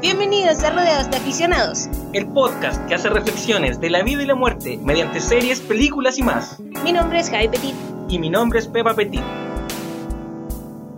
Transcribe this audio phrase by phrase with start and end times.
[0.00, 1.88] Bienvenidos a Rodeados de Aficionados.
[2.12, 6.22] El podcast que hace reflexiones de la vida y la muerte mediante series, películas y
[6.22, 6.58] más.
[6.84, 7.74] Mi nombre es Javi Petit.
[8.10, 9.22] Y mi nombre es Pepa Petit.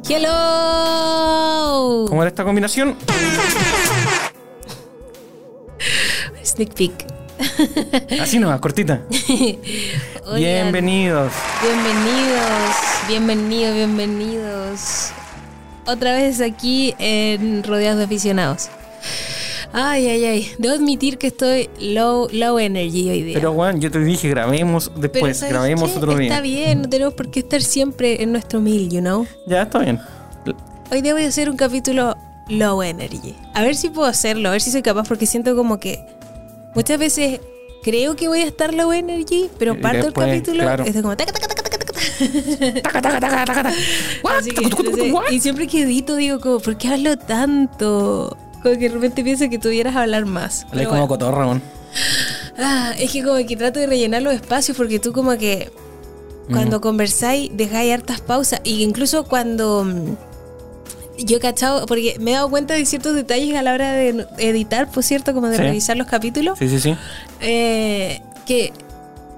[0.09, 2.07] ¡Hello!
[2.09, 2.97] ¿Cómo era esta combinación?
[6.45, 7.07] Sneak peek.
[8.21, 9.03] Así nomás, cortita.
[10.27, 11.33] Oigan, Bienvenidos.
[11.63, 12.75] Bienvenidos,
[13.07, 15.11] bienvenidos, bienvenidos.
[15.87, 18.71] Otra vez aquí en Rodeados de Aficionados.
[19.73, 20.53] Ay, ay, ay.
[20.59, 23.35] Debo admitir que estoy low, low energy hoy día.
[23.35, 25.99] Pero Juan, yo te dije, grabemos después, ¿sabes grabemos qué?
[25.99, 26.29] otro día.
[26.29, 29.27] Está bien, no tenemos por qué estar siempre en nuestro mil, you know.
[29.47, 30.01] Ya, está bien.
[30.91, 32.17] Hoy día voy a hacer un capítulo
[32.49, 33.35] low energy.
[33.53, 36.01] A ver si puedo hacerlo, a ver si soy capaz, porque siento como que
[36.75, 37.41] muchas veces
[37.83, 40.85] creo que voy a estar low energy, pero Y parto después, el capítulo claro.
[40.85, 41.89] estoy como taca, taca, taca, taca, taca.
[42.83, 43.73] Taca, taca, taca, taca, taca.
[45.29, 48.37] Que, y siempre que edito digo como, ¿por qué hablo tanto?
[48.63, 50.65] Como que de repente pienso que tuvieras a hablar más.
[50.71, 51.09] Hablé como bueno.
[51.09, 51.63] cotorra, Juan.
[52.59, 55.71] Ah, es que como que trato de rellenar los espacios porque tú como que
[56.51, 60.17] cuando conversáis dejáis hartas pausas y incluso cuando mm,
[61.25, 64.27] yo he cachado, porque me he dado cuenta de ciertos detalles a la hora de
[64.39, 65.63] editar, por cierto, como de Sí.
[65.63, 66.97] revisar los capítulos, Sí, sí, sí.
[67.41, 68.73] eh, que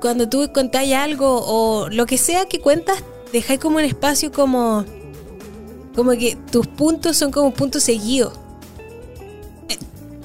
[0.00, 4.84] cuando tú contáis algo o lo que sea que cuentas, dejáis como un espacio como
[5.96, 8.32] como que tus puntos son como puntos seguidos.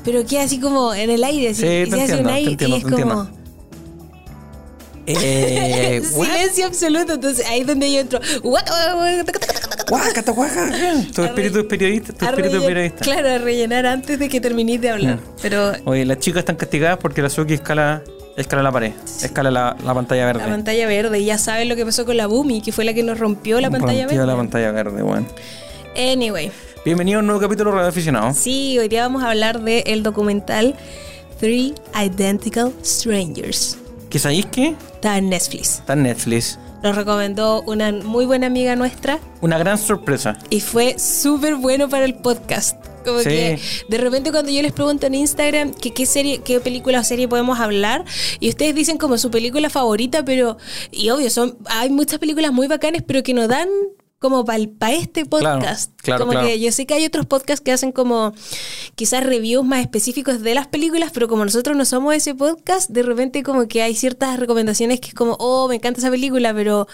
[0.06, 2.28] Pero queda así como en el aire, así, Sí, y te se hace entiendo, un
[2.28, 3.30] te aire entiendo, y es te como.
[5.08, 7.14] Eh, silencio absoluto.
[7.14, 8.20] Entonces ahí es donde yo entro.
[8.44, 8.64] What?
[11.14, 13.04] Tu espíritu es periodista, tu espíritu es periodista.
[13.04, 15.16] Claro, a rellenar antes de que terminéis de hablar.
[15.18, 15.20] Mm.
[15.44, 18.02] Pero Oye, las chicas están castigadas porque la Suki escala,
[18.36, 20.42] escala la pared, escala la, la pantalla verde.
[20.42, 23.04] la pantalla verde, ya saben lo que pasó con la Bumi, que fue la que
[23.04, 24.32] nos rompió la pantalla Rompió verde.
[24.32, 25.28] la pantalla verde, bueno.
[25.96, 26.52] Anyway,
[26.86, 28.34] Bienvenido a un nuevo capítulo de Radio Aficionado.
[28.34, 30.76] sí, hoy día vamos a hablar del documental
[31.40, 33.78] Three Identical Strangers.
[34.10, 34.76] ¿Que sabéis qué?
[34.94, 35.80] Está en Netflix.
[35.80, 36.60] Está en Netflix.
[36.84, 40.38] Nos recomendó una muy buena amiga nuestra Una gran sorpresa.
[40.52, 42.78] y fue súper bueno para el podcast.
[43.04, 43.30] Como Sí.
[43.30, 47.04] que de repente cuando yo les pregunto en Instagram que qué serie, qué película o
[47.04, 48.04] serie podemos hablar
[48.40, 50.58] y ustedes dicen como su película favorita, pero
[50.92, 53.70] y obvio son hay muchas películas muy bacanes, pero que nos dan
[54.20, 55.92] como para este podcast.
[55.98, 56.48] claro, como claro.
[56.48, 58.34] que yo sé que hay otros podcasts que hacen como
[58.96, 63.04] quizás reviews más específicos de las películas, pero como nosotros no somos ese podcast, de
[63.04, 66.88] repente como que hay ciertas recomendaciones que es como, oh, me encanta esa película, pero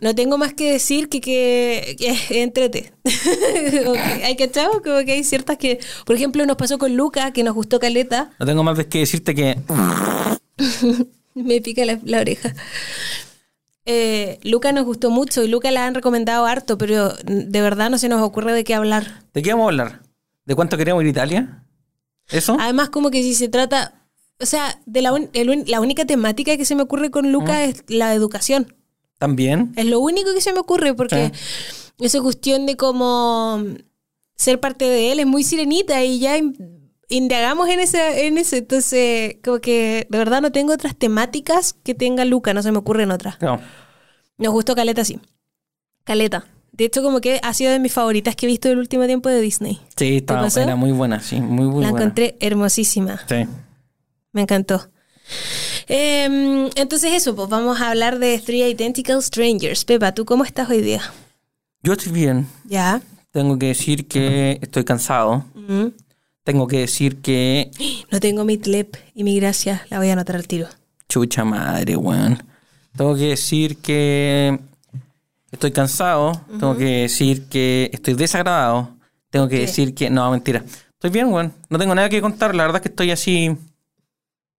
[0.00, 2.92] no tengo más que decir que que, que entrete.
[4.24, 7.54] Hay que como que hay ciertas que, por ejemplo, nos pasó con Luca, que nos
[7.54, 9.58] gustó Caleta, No tengo más que decirte que
[11.34, 12.54] me pica la, la oreja.
[13.86, 17.98] Eh, Luca nos gustó mucho y Luca la han recomendado harto, pero de verdad no
[17.98, 19.22] se nos ocurre de qué hablar.
[19.34, 20.02] ¿De qué vamos a hablar?
[20.46, 21.64] ¿De cuánto queremos ir a Italia?
[22.30, 22.56] ¿Eso?
[22.58, 24.06] Además, como que si se trata,
[24.40, 27.64] o sea, de la, un- el la única temática que se me ocurre con Luca
[27.64, 28.74] es la educación.
[29.18, 29.72] También.
[29.76, 31.32] Es lo único que se me ocurre porque
[32.00, 33.62] esa cuestión de cómo
[34.36, 36.36] ser parte de él es muy sirenita y ya
[37.16, 38.58] indagamos en ese, en ese.
[38.58, 42.78] Entonces, como que de verdad no tengo otras temáticas que tenga Luca, no se me
[42.78, 43.40] ocurren otras.
[43.40, 43.60] No.
[44.38, 45.20] Nos gustó Caleta, sí.
[46.04, 46.46] Caleta.
[46.72, 49.28] De hecho, como que ha sido de mis favoritas que he visto el último tiempo
[49.28, 49.80] de Disney.
[49.96, 52.04] Sí, estaba buena, muy buena, sí, muy, muy la buena.
[52.04, 53.20] encontré hermosísima.
[53.28, 53.46] Sí.
[54.32, 54.88] Me encantó.
[55.86, 59.84] Em, entonces eso, pues vamos a hablar de Three Identical Strangers.
[59.84, 61.00] Pepa, ¿tú cómo estás hoy día?
[61.82, 62.48] Yo estoy bien.
[62.64, 63.00] Ya.
[63.30, 65.44] Tengo que decir que estoy cansado.
[65.54, 65.92] Ujú.
[66.44, 67.70] Tengo que decir que.
[68.10, 70.68] No tengo mi tlep y mi gracia, la voy a anotar al tiro.
[71.08, 72.42] Chucha madre, weón.
[72.96, 74.58] Tengo que decir que
[75.50, 76.40] estoy cansado.
[76.48, 78.90] Tengo que decir que estoy desagradado.
[79.30, 79.62] Tengo que ¿Qué?
[79.62, 80.10] decir que.
[80.10, 80.62] No, mentira.
[80.92, 81.52] Estoy bien, weón.
[81.70, 82.54] No tengo nada que contar.
[82.54, 83.56] La verdad es que estoy así.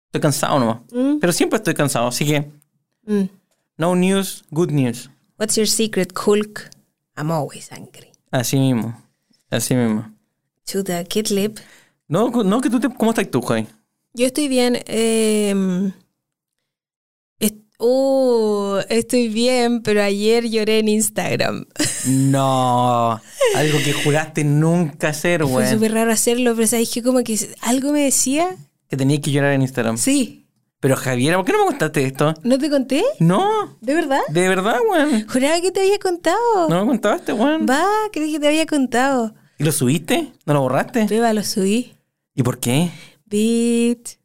[0.07, 0.79] Estoy cansado nomás.
[0.91, 1.19] Mm.
[1.21, 2.09] Pero siempre estoy cansado.
[2.09, 2.51] Así que.
[3.07, 3.25] Mm.
[3.77, 5.11] No news, good news.
[5.39, 6.71] What's your secret, Hulk?
[7.17, 8.11] I'm always angry.
[8.31, 8.97] Así mismo.
[9.51, 10.14] Así mismo.
[10.65, 11.59] Chuta, ¿qué tlep?
[12.09, 12.89] No, no que tú te.
[12.89, 13.67] ¿Cómo estás tú, Javi?
[14.15, 14.77] Yo estoy bien.
[17.41, 21.67] est- uh, estoy bien, pero ayer lloré en Instagram.
[22.07, 23.19] No.
[23.57, 25.71] Algo que juraste nunca hacer, Fue weón.
[25.73, 28.57] súper raro hacerlo, pero sabes que como que algo me decía.
[28.91, 29.97] Que tenías que llorar en Instagram.
[29.97, 30.47] Sí.
[30.81, 32.35] Pero Javiera, ¿por qué no me contaste esto?
[32.43, 33.03] ¿No te conté?
[33.21, 33.79] No.
[33.81, 34.21] ¿De verdad?
[34.29, 35.27] De verdad, weón.
[35.27, 36.69] Juraba que te había contado.
[36.69, 37.65] No me contaste, weón.
[37.67, 39.35] Va, creí que te había contado.
[39.59, 40.33] ¿Y lo subiste?
[40.47, 41.07] ¿No lo borraste?
[41.07, 41.95] Beba, lo subí.
[42.35, 42.91] ¿Y por qué?
[43.27, 44.19] Beat.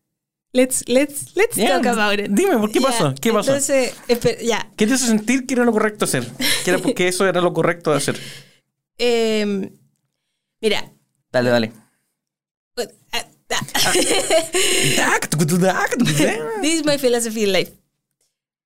[0.52, 2.32] Let's, let's, let's Ya, talk about it.
[2.32, 3.14] dime, ¿por qué Ya, pasó?
[3.22, 3.52] ¿Qué pasó?
[3.52, 3.94] Entonces,
[4.44, 4.68] ya.
[4.76, 6.26] ¿Qué te hizo sentir que era lo correcto hacer?
[6.66, 8.20] Que era porque eso era lo correcto de hacer.
[8.98, 9.70] Em,
[10.60, 10.92] mira,
[11.32, 11.72] Dale, dale.
[16.62, 17.72] This is my philosophy in life.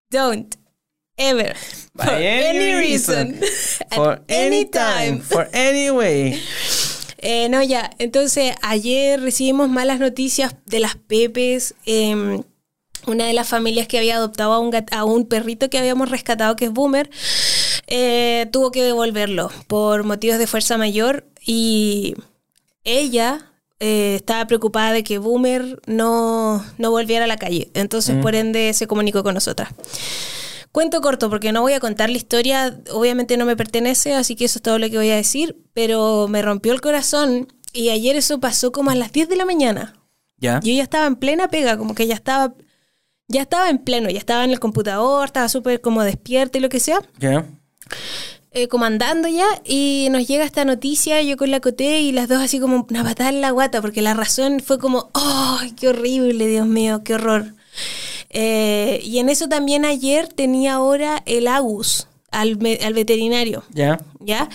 [0.10, 0.56] Don't
[1.18, 1.54] ever,
[1.94, 3.50] By for any any reason, reason,
[3.92, 6.40] For at any time, for any way.
[7.26, 7.90] Eh, no, ya.
[8.00, 11.74] Entonces, ayer recibimos malas noticias de las Pepes.
[11.86, 12.42] eh,
[13.08, 16.58] una de las familias que había adoptado a un, a un perrito que habíamos rescatado,
[16.58, 17.10] que es Boomer,
[17.88, 21.26] eh, tuvo que devolverlo por motivos de fuerza mayor.
[21.46, 22.16] Y
[22.84, 27.70] ella eh, estaba preocupada de que Boomer no, no volviera a la calle.
[27.74, 29.70] Entonces, por ende, se comunicó con nosotras.
[30.74, 34.46] Cuento corto, porque no voy a contar la historia, obviamente no me pertenece, así que
[34.46, 38.16] eso es todo lo que voy a decir, pero me rompió el corazón y ayer
[38.16, 39.94] eso pasó como a las 10 de la mañana.
[40.38, 40.60] Ya.
[40.64, 42.56] Yo ya estaba en plena pega, como que ya estaba,
[43.28, 46.70] ya estaba en pleno, ya estaba en el computador, estaba súper como despierta y lo
[46.70, 47.46] que sea, Ya.
[48.50, 52.28] eh, como andando ya, y nos llega esta noticia, yo con la coté y las
[52.28, 55.90] dos así como una patada en la guata, porque la razón fue como, ¡ay, qué
[55.90, 57.54] horrible, Dios mío, qué horror!
[58.34, 64.00] Eh, y en eso también ayer tenía ahora el Agus al, al veterinario, Ya.
[64.20, 64.50] ¿ya?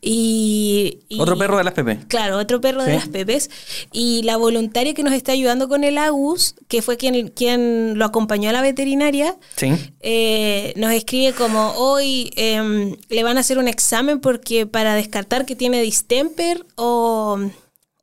[0.00, 1.98] Y, y- Otro perro de las Pepe.
[2.06, 3.50] Claro, otro perro de las Pepes.
[3.92, 8.04] Y la voluntaria que nos está ayudando con el Agus, que fue quien, quien lo
[8.04, 9.72] acompañó a la veterinaria, Sí.
[10.00, 15.46] eh, nos escribe como hoy em, le van a hacer un examen porque para descartar
[15.46, 17.40] que tiene distemper o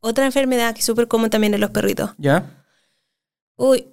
[0.02, 2.10] otra enfermedad que es súper común también en los perritos.
[2.18, 2.66] Ya.
[3.56, 3.86] Uy,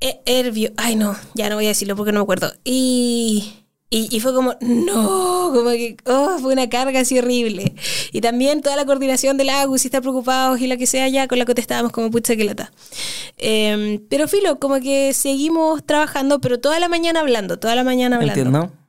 [0.00, 0.72] Hervio.
[0.76, 2.52] Ay, no, ya no voy a decirlo porque no me acuerdo.
[2.64, 7.74] Y, y, fue como, no, como que, oh, fue una carga así horrible.
[8.12, 11.28] Y también toda la coordinación del Agus, si está preocupados y la que sea, ya
[11.28, 12.72] con la que estábamos como pucha que lata.
[13.36, 18.16] Em, pero filo, como que seguimos trabajando, pero toda la mañana hablando, toda la mañana
[18.16, 18.40] hablando.
[18.40, 18.83] Entiendo.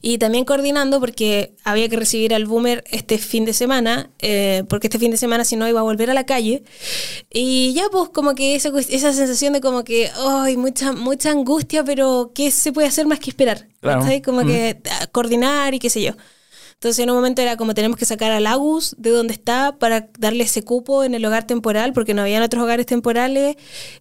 [0.00, 4.88] Y también coordinando porque había que recibir al boomer este fin de semana, eh, porque
[4.88, 6.64] este fin de semana si no iba a volver a la calle.
[7.30, 11.84] Y ya pues como que esa, esa sensación de como que, ay, mucha, mucha angustia,
[11.84, 13.68] pero ¿qué se puede hacer más que esperar?
[13.80, 14.04] Claro.
[14.24, 16.12] Como que ah, coordinar y qué sé yo.
[16.82, 20.08] Entonces en un momento era como tenemos que sacar al Agus de donde está para
[20.18, 23.54] darle ese cupo en el hogar temporal, porque no habían otros hogares temporales,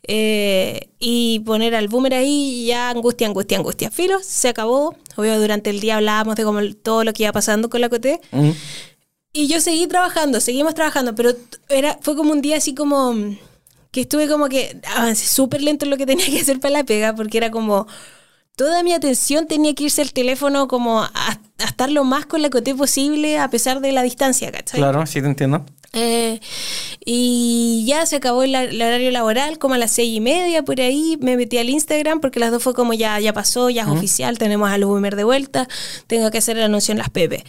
[0.07, 3.91] eh, y poner al boomer ahí y ya angustia, angustia, angustia.
[3.91, 4.95] Filo, se acabó.
[5.15, 8.19] Obvio, durante el día hablábamos de como todo lo que iba pasando con la Coté.
[9.31, 11.33] Y yo seguí trabajando, seguimos trabajando, pero
[11.69, 13.13] era, fue como un día así como
[13.91, 16.83] que estuve como que avancé súper lento en lo que tenía que hacer para la
[16.83, 17.85] pega, porque era como
[18.55, 21.11] toda mi atención tenía que irse al teléfono como a,
[21.57, 24.79] a estar lo más con la coté posible a pesar de la distancia, ¿cachai?
[24.79, 25.65] Claro, sí te entiendo.
[25.93, 26.39] Eh,
[27.05, 30.79] y ya se acabó el, el horario laboral, como a las seis y media, por
[30.79, 33.89] ahí me metí al Instagram porque las dos fue como ya, ya pasó, ya es
[33.89, 35.67] oficial, tenemos a los boomer de vuelta,
[36.07, 37.43] tengo que hacer el anuncio en las Pepe.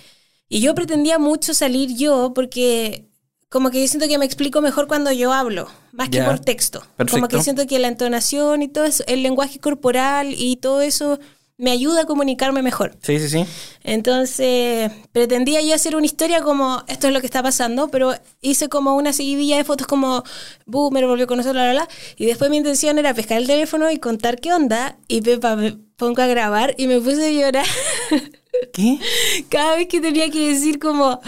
[0.48, 3.06] Y yo pretendía mucho salir yo porque
[3.52, 6.80] como que yo siento que me explico mejor cuando yo hablo, más que por texto.
[6.80, 7.28] Como Perfecto.
[7.28, 11.20] que siento que la entonación y todo eso, el lenguaje corporal y todo eso
[11.58, 12.96] me ayuda a comunicarme mejor.
[13.02, 13.44] Sí, sí, sí.
[13.84, 18.70] Entonces, pretendía yo hacer una historia como esto es lo que está pasando, pero hice
[18.70, 20.24] como una seguidilla de fotos como
[20.64, 21.88] Boomer volvió con nosotros, bla, bla, bla.
[22.16, 24.96] Y después mi intención era pescar el teléfono y contar qué onda.
[25.08, 27.66] Y Pepa me pongo a grabar y me puse a llorar
[28.72, 28.98] ¿Qué?
[29.50, 31.20] cada vez que tenía que decir como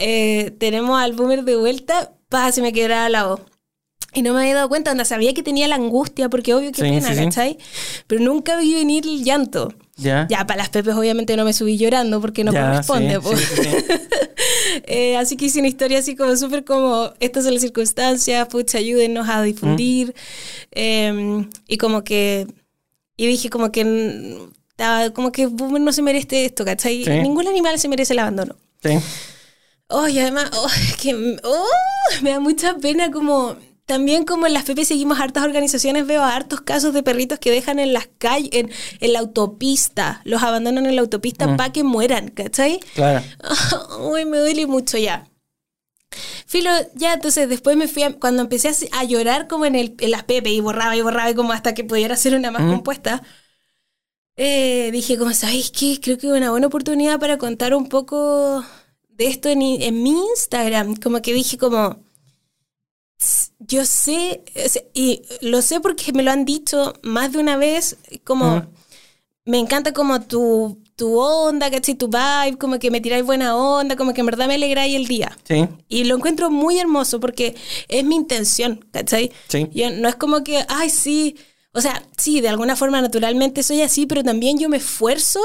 [0.00, 3.40] eh, tenemos al Boomer de vuelta, pa, se me quebraba la voz.
[4.12, 6.78] Y no me había dado cuenta, onda, sabía que tenía la angustia, porque obvio que
[6.78, 7.24] Sí, pena, sí, sí.
[7.26, 7.58] ¿cachai?
[8.08, 9.72] Pero nunca vi venir el llanto.
[9.96, 10.26] Ya.
[10.28, 13.14] Ya, para las pepes obviamente no me subí llorando porque no Ya, corresponde.
[13.14, 13.36] sí, po.
[13.36, 13.70] sí, sí, sí.
[14.86, 18.78] Eh, así que hice una historia así como súper como, estas son las circunstancias, pucha,
[18.78, 20.14] ayúdennos a difundir.
[20.72, 22.46] Eh, y como que,
[23.16, 27.04] y dije como que, mm, como que Boomer no se merece esto, ¿cachai?
[27.04, 27.10] Sí.
[27.10, 28.56] Ningún animal se merece el abandono.
[28.82, 28.98] Sí.
[29.90, 30.68] Oh, y además, oh,
[31.00, 31.66] que oh,
[32.22, 33.56] me da mucha pena como...
[33.86, 37.80] También como en las PP seguimos hartas organizaciones, veo hartos casos de perritos que dejan
[37.80, 38.70] en las calles, en,
[39.00, 42.78] en la autopista, los abandonan en la autopista para que mueran, ¿cachai?
[42.94, 43.24] Claro.
[44.12, 45.26] Uy, me duele mucho ya.
[46.46, 49.96] Filo, ya, entonces después me fui a- cuando empecé a, a llorar como en, el,
[49.98, 52.62] en las Pepe y borraba y borraba y como hasta que pudiera hacer una más
[52.62, 52.70] Mm.
[52.70, 53.22] compuesta,
[54.36, 55.98] eh, dije como, ¿sabéis qué?
[56.00, 58.64] Creo que es una buena oportunidad para contar un poco
[59.20, 60.96] de esto en, en mi Instagram.
[60.96, 61.98] Como que dije como,
[63.18, 64.42] "Tss, yo sé,
[64.94, 68.68] y lo sé porque me lo han dicho más de una vez, como Mm.
[69.44, 71.94] me encanta como tu, tu onda, ¿cachai?
[71.96, 75.06] Tu vibe, como que me tiráis buena onda, como que en verdad me alegráis el
[75.06, 75.36] día.
[75.44, 75.66] Sí.
[75.88, 77.54] Y lo encuentro muy hermoso porque
[77.88, 79.32] es mi intención, ¿cachai?
[79.48, 79.66] Sí.
[79.74, 81.36] Yo- no es como que, ay, sí,
[81.72, 85.40] o sea, sí, de alguna forma naturalmente soy así, pero también yo me esfuerzo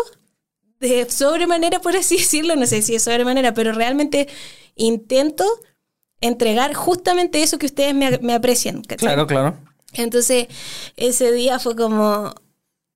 [0.80, 4.28] de sobremanera, por así decirlo, no sé si es sobremanera, pero realmente
[4.76, 5.46] intento
[6.22, 8.82] entregar justamente eso que ustedes me, me aprecian.
[8.82, 9.08] ¿cachai?
[9.08, 9.58] Claro, claro.
[9.94, 10.48] Entonces,
[10.98, 12.34] ese día fue como,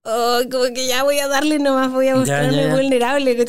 [0.03, 3.37] oh, como que ya voy a darle nomás, voy a mostrarme vulnerable.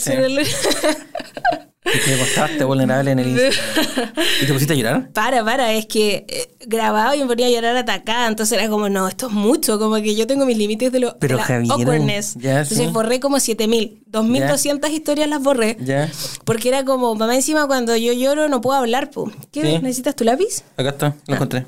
[1.95, 4.13] Y te mostraste vulnerable en el Instagram.
[4.43, 5.11] ¿Y te pusiste a llorar?
[5.13, 8.89] Para, para, es que eh, grababa y me ponía a llorar atacada, entonces era como,
[8.89, 11.47] no, esto es mucho, como que yo tengo mis límites de lo Pero, de la
[11.47, 12.35] Javiera, awkwardness.
[12.37, 12.87] ya, entonces sí.
[12.93, 15.77] borré como 7000, 2200 historias las borré.
[15.81, 16.11] Ya.
[16.45, 19.31] Porque era como, mamá, encima cuando yo lloro no puedo hablar, po.
[19.51, 19.63] ¿Qué?
[19.63, 19.79] Sí.
[19.83, 20.63] ¿Necesitas tu lápiz?
[20.77, 21.15] Acá está, Ah.
[21.27, 21.67] lo encontré.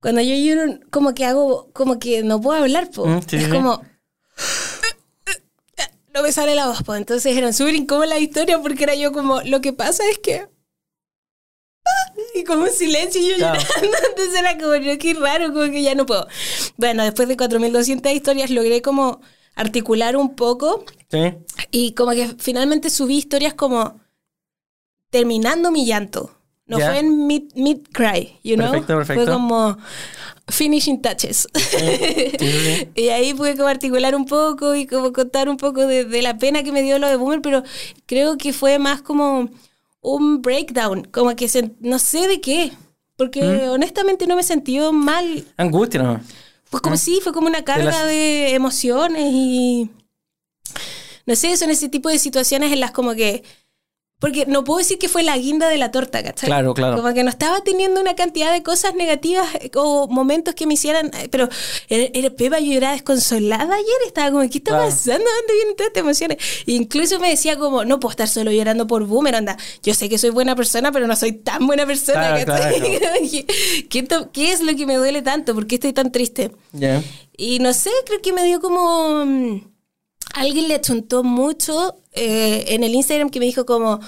[0.00, 3.06] Cuando yo lloro, como que hago, como que no puedo hablar, po.
[3.06, 3.82] Mm, sí, es como.
[6.14, 6.94] No me sale la voz, po.
[6.94, 10.46] Entonces eran súper incómodas las historias porque era yo como, lo que pasa es que.
[12.34, 13.58] Y como un silencio y yo Claro.
[13.60, 13.96] llorando.
[14.10, 16.26] Entonces era como, no, qué raro, como que ya no puedo.
[16.76, 19.20] Bueno, después de 4.200 historias logré como
[19.54, 21.34] articular un poco Sí.
[21.70, 24.00] y como que finalmente subí historias como
[25.10, 26.38] terminando mi llanto.
[26.64, 28.70] No fue en mid, mid cry, you know?
[28.70, 29.24] Perfecto, perfecto.
[29.24, 29.76] Fue como
[30.48, 31.46] finishing touches.
[31.54, 36.22] sí, y ahí pude como articular un poco y como contar un poco de, de
[36.22, 37.62] la pena que me dio lo de Boomer, pero
[38.06, 39.48] creo que fue más como
[40.00, 42.72] un breakdown, como que se- no sé de qué.
[43.16, 43.70] Porque ¿Mm?
[43.70, 45.44] honestamente no me sentí mal.
[45.56, 46.20] Angustia, ¿no?
[46.70, 49.90] Pues como sí, fue como una carga las- de emociones y...
[51.24, 53.44] No sé, son ese tipo de situaciones en las como que...
[54.22, 56.46] Porque no puedo decir que fue la guinda de la torta, ¿cachai?
[56.48, 56.96] Claro, claro.
[56.96, 60.74] Como que no estaba teniendo una cantidad de cosas negativas eh, o momentos que me
[60.74, 61.10] hicieran...
[61.18, 61.48] eh, Pero
[61.88, 64.84] era, era Pepa, yo era desconsolada ayer, estaba como, ¿qué está Claro.
[64.86, 65.24] pasando?
[65.24, 66.38] ¿Dónde vienen todas estas emociones?
[66.66, 69.56] E incluso me decía como, no puedo estar solo llorando por Boomer, anda.
[69.82, 72.98] Yo sé que soy buena persona, pero no soy tan buena persona, Claro, ¿cachai?
[72.98, 73.16] claro.
[73.90, 75.52] ¿Qué, to- ¿Qué es lo que me duele tanto?
[75.54, 76.52] ¿Por qué estoy tan triste?
[76.72, 77.02] Ya.
[77.36, 79.71] Y no sé, creo que me dio como...
[80.34, 84.00] mm, Alguien le achuntó mucho eh, en el Instagram que me dijo como,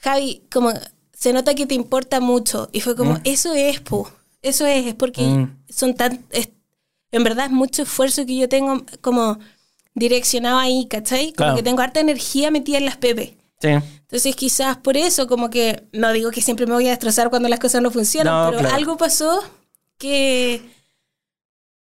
[0.00, 0.72] Javi, como
[1.12, 2.68] se nota que te importa mucho.
[2.72, 3.80] Y fue como, eso es.
[4.42, 5.56] Eso es, es porque Mm.
[5.68, 6.24] son tan...
[6.30, 6.50] es-
[7.12, 9.38] en verdad es mucho esfuerzo que yo tengo como
[9.94, 11.26] direccionado ahí, ¿cachai?
[11.26, 11.56] Como Claro.
[11.56, 13.30] que tengo harta energía metida en las pepes.
[13.62, 13.68] Sí.
[13.68, 17.48] Entonces quizás por eso, como que, no digo que siempre me voy a destrozar cuando
[17.48, 18.74] las cosas no funcionan, No, pero claro.
[18.74, 19.42] algo pasó
[19.96, 20.60] que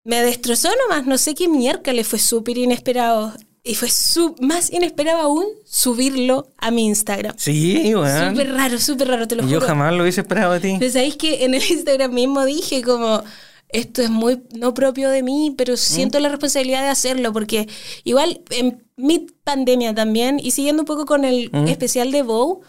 [0.03, 3.33] me destrozó nomás, no sé qué miércoles fue súper inesperado.
[3.63, 7.35] Y fue su- más inesperado aún subirlo a mi Instagram.
[7.37, 8.31] Sí, weón.
[8.31, 9.67] Súper raro, súper raro, te lo Yo juro.
[9.67, 10.75] jamás lo hubiese esperado de ti.
[10.79, 13.23] Pero sabéis que en el Instagram mismo dije como
[13.69, 17.69] esto es muy no propio de mí, pero siento la responsabilidad de hacerlo porque
[18.03, 21.67] igual en mi pandemia también y siguiendo un poco con el Mm.
[21.67, 22.61] especial de Bow,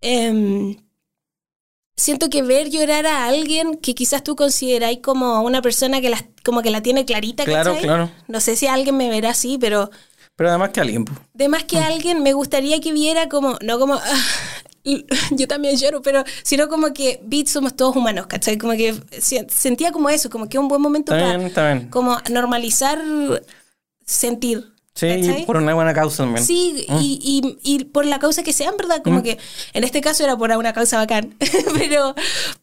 [0.00, 0.76] em,
[1.96, 6.24] siento que ver llorar a alguien que quizás tú consideráis como una persona que la,
[6.44, 7.84] como que la tiene clarita, Claro, ¿cachai?
[7.84, 8.10] claro.
[8.28, 9.90] No sé si alguien me verá así, pero
[10.36, 11.04] Pero además que alguien.
[11.34, 11.66] de más Mm.
[11.66, 14.24] que alguien me gustaría que viera como, no como, "Ah,
[15.30, 18.58] yo también lloro, pero sino como que somos todos humanos, ¿cachai?
[18.58, 21.72] Como que se- sentía como eso, como que un buen momento Está para bien, está
[21.72, 21.88] bien.
[21.88, 23.00] como normalizar
[24.04, 24.72] sentir.
[24.96, 25.42] Sí, ¿cachai?
[25.42, 26.44] y por una buena causa también.
[26.44, 29.02] Sí, y, y, y por la causa que sea, en verdad, Mm.
[29.02, 29.38] como que
[29.74, 31.36] en este caso era por una causa bacán,
[31.78, 32.14] pero,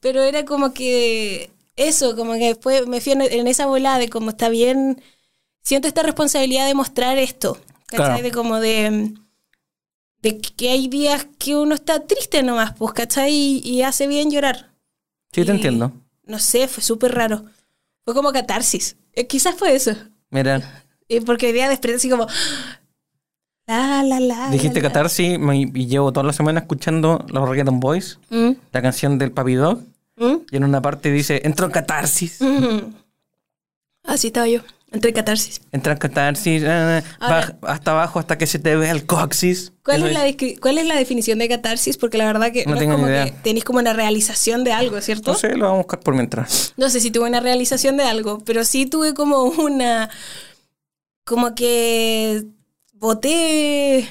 [0.02, 4.10] pero era como que eso, como que después me fui en, en esa volada de
[4.10, 5.02] como está bien,
[5.62, 8.06] siento esta responsabilidad de mostrar esto, ¿cachai?
[8.08, 8.24] Claro.
[8.24, 9.14] De como de,
[10.22, 13.32] de que hay días que uno está triste nomás, pues, ¿cachai?
[13.34, 14.72] Y, y hace bien llorar.
[15.32, 15.92] Sí, te entiendo.
[16.26, 17.46] No sé, fue súper raro.
[18.06, 18.96] Fue como catarsis.
[19.14, 19.96] Eh, quizás fue eso.
[20.30, 20.83] Mira,
[21.22, 22.28] porque hoy día desperté así como...
[23.66, 24.50] La, la, la.
[24.50, 25.40] dijiste la, catarsis
[25.74, 29.80] y llevo toda la semana escuchando los Reggaeton Boys, Mm, la canción del Papi Dog,
[30.18, 32.42] mm, y en una parte dice, entró en catarsis.
[32.42, 32.80] mm.
[34.06, 34.60] Así estaba yo,
[34.92, 35.62] entre catarsis.
[35.72, 39.72] Entra en catarsis, eh, Ahora- baja hasta abajo hasta que se te vea el coxis.
[39.86, 40.26] ¿Cuál es, la
[40.60, 41.96] ¿Cuál es la definición de catarsis?
[41.98, 43.26] Porque la verdad que No no, tengo es como idea.
[43.26, 45.32] que tenéis como una realización de algo, ¿cierto?
[45.32, 46.74] No sé, lo vamos a buscar por mientras.
[46.76, 50.10] No sé si tuve una realización de algo, pero sí tuve como una.
[51.26, 52.44] Como que.
[52.94, 54.08] Boté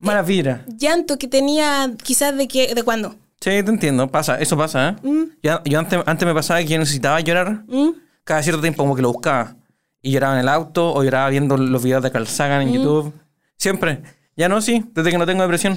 [0.00, 0.64] Maravilla.
[0.68, 3.16] llanto que tenía quizás de que de cuándo.
[3.40, 4.96] Sí, te entiendo, pasa, eso pasa, ¿eh?
[5.06, 7.90] Mm, Yo, yo antes, antes me pasaba que yo necesitaba llorar mm,
[8.24, 9.56] cada cierto tiempo como que lo buscaba.
[10.02, 12.68] Y lloraba en el auto o lloraba viendo los videos de Carl Sagan Mm.
[12.68, 13.12] en YouTube.
[13.56, 14.02] Siempre.
[14.36, 15.76] Ya no, sí, desde que no tengo depresión.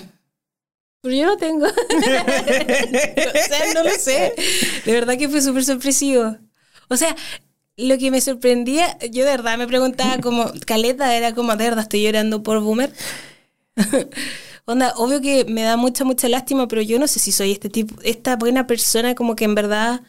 [1.01, 1.65] Pero yo no tengo.
[1.65, 1.69] o
[3.47, 4.35] sea, no lo sé.
[4.85, 6.37] De verdad que fue súper sorpresivo.
[6.89, 7.15] O sea,
[7.77, 11.83] lo que me sorprendía, yo de verdad me preguntaba como, Caleta era como, de verdad
[11.83, 12.93] estoy llorando por Boomer.
[14.65, 17.69] Onda, obvio que me da mucha, mucha lástima, pero yo no sé si soy este
[17.69, 20.01] tipo, esta buena persona como que en verdad...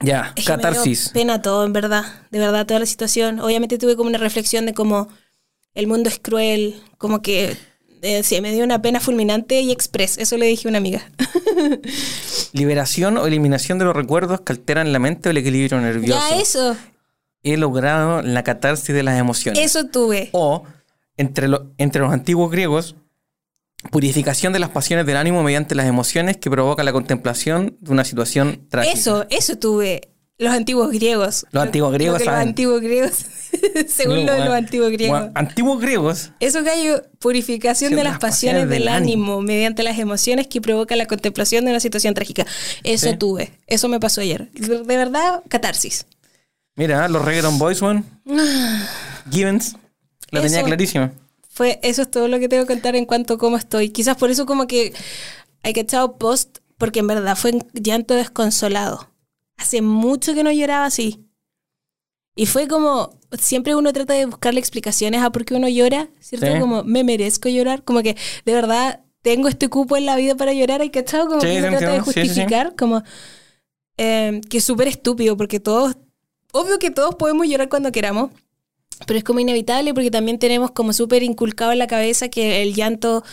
[0.00, 1.08] Ya, Es que me dio catarsis.
[1.10, 2.04] pena todo, en verdad.
[2.30, 3.40] De verdad, toda la situación.
[3.40, 5.08] Obviamente tuve como una reflexión de cómo
[5.74, 7.56] el mundo es cruel, como que
[8.02, 10.18] Eh, sí, me dio una pena fulminante y express.
[10.18, 11.10] Eso le dije a una amiga.
[12.52, 16.20] Liberación o eliminación de los recuerdos que alteran la mente o el equilibrio nervioso.
[16.30, 16.76] ya, eso.
[17.42, 19.62] He logrado la catarsis de las emociones.
[19.62, 20.30] Eso tuve.
[20.32, 20.64] O,
[21.16, 22.96] entre, lo- entre los antiguos griegos,
[23.90, 28.04] purificación de las pasiones del ánimo mediante las emociones que provoca la contemplación de una
[28.04, 28.98] situación trágica.
[28.98, 30.10] Eso, eso tuve.
[30.38, 31.46] Los antiguos griegos.
[31.50, 33.12] Los antiguos griegos Lo que los antiguos griegos.
[33.88, 35.30] según lo de los antiguos griegos.
[35.34, 36.30] antiguos griegos.
[36.40, 41.06] Eso, Gallo, purificación de las las pasiones del ánimo mediante las emociones que provoca la
[41.06, 42.46] contemplación de una situación trágica.
[42.84, 43.16] Eso Sí.
[43.16, 43.52] tuve.
[43.66, 44.50] Eso me pasó ayer.
[44.52, 46.06] De verdad, catarsis.
[46.74, 48.02] Mira, los Reggaeton Boys, one.
[49.30, 49.76] Givens.
[50.30, 51.12] La tenía clarísima.
[51.48, 53.90] Fue, eso es todo lo que tengo que contar en cuanto a cómo estoy.
[53.90, 54.92] Quizás por eso como que
[55.62, 59.08] hay que echar post, porque en verdad fue un llanto desconsolado.
[59.56, 61.25] Hace mucho que no lloraba así.
[62.38, 66.46] Y fue como, siempre uno trata de buscarle explicaciones a por qué uno llora, ¿cierto?
[66.52, 66.60] Sí.
[66.60, 68.14] Como, me merezco llorar, como que
[68.44, 71.26] de verdad tengo este cupo en la vida para llorar, ¿hay cachado?
[71.28, 71.98] Como Sí, que uno trata de.
[71.98, 73.02] Sí, justificar, como
[73.96, 75.96] eh, que es súper estúpido, porque todos,
[76.52, 78.30] obvio que todos podemos llorar cuando queramos,
[79.06, 82.74] pero es como inevitable porque también tenemos como súper inculcado en la cabeza que el
[82.74, 83.24] llanto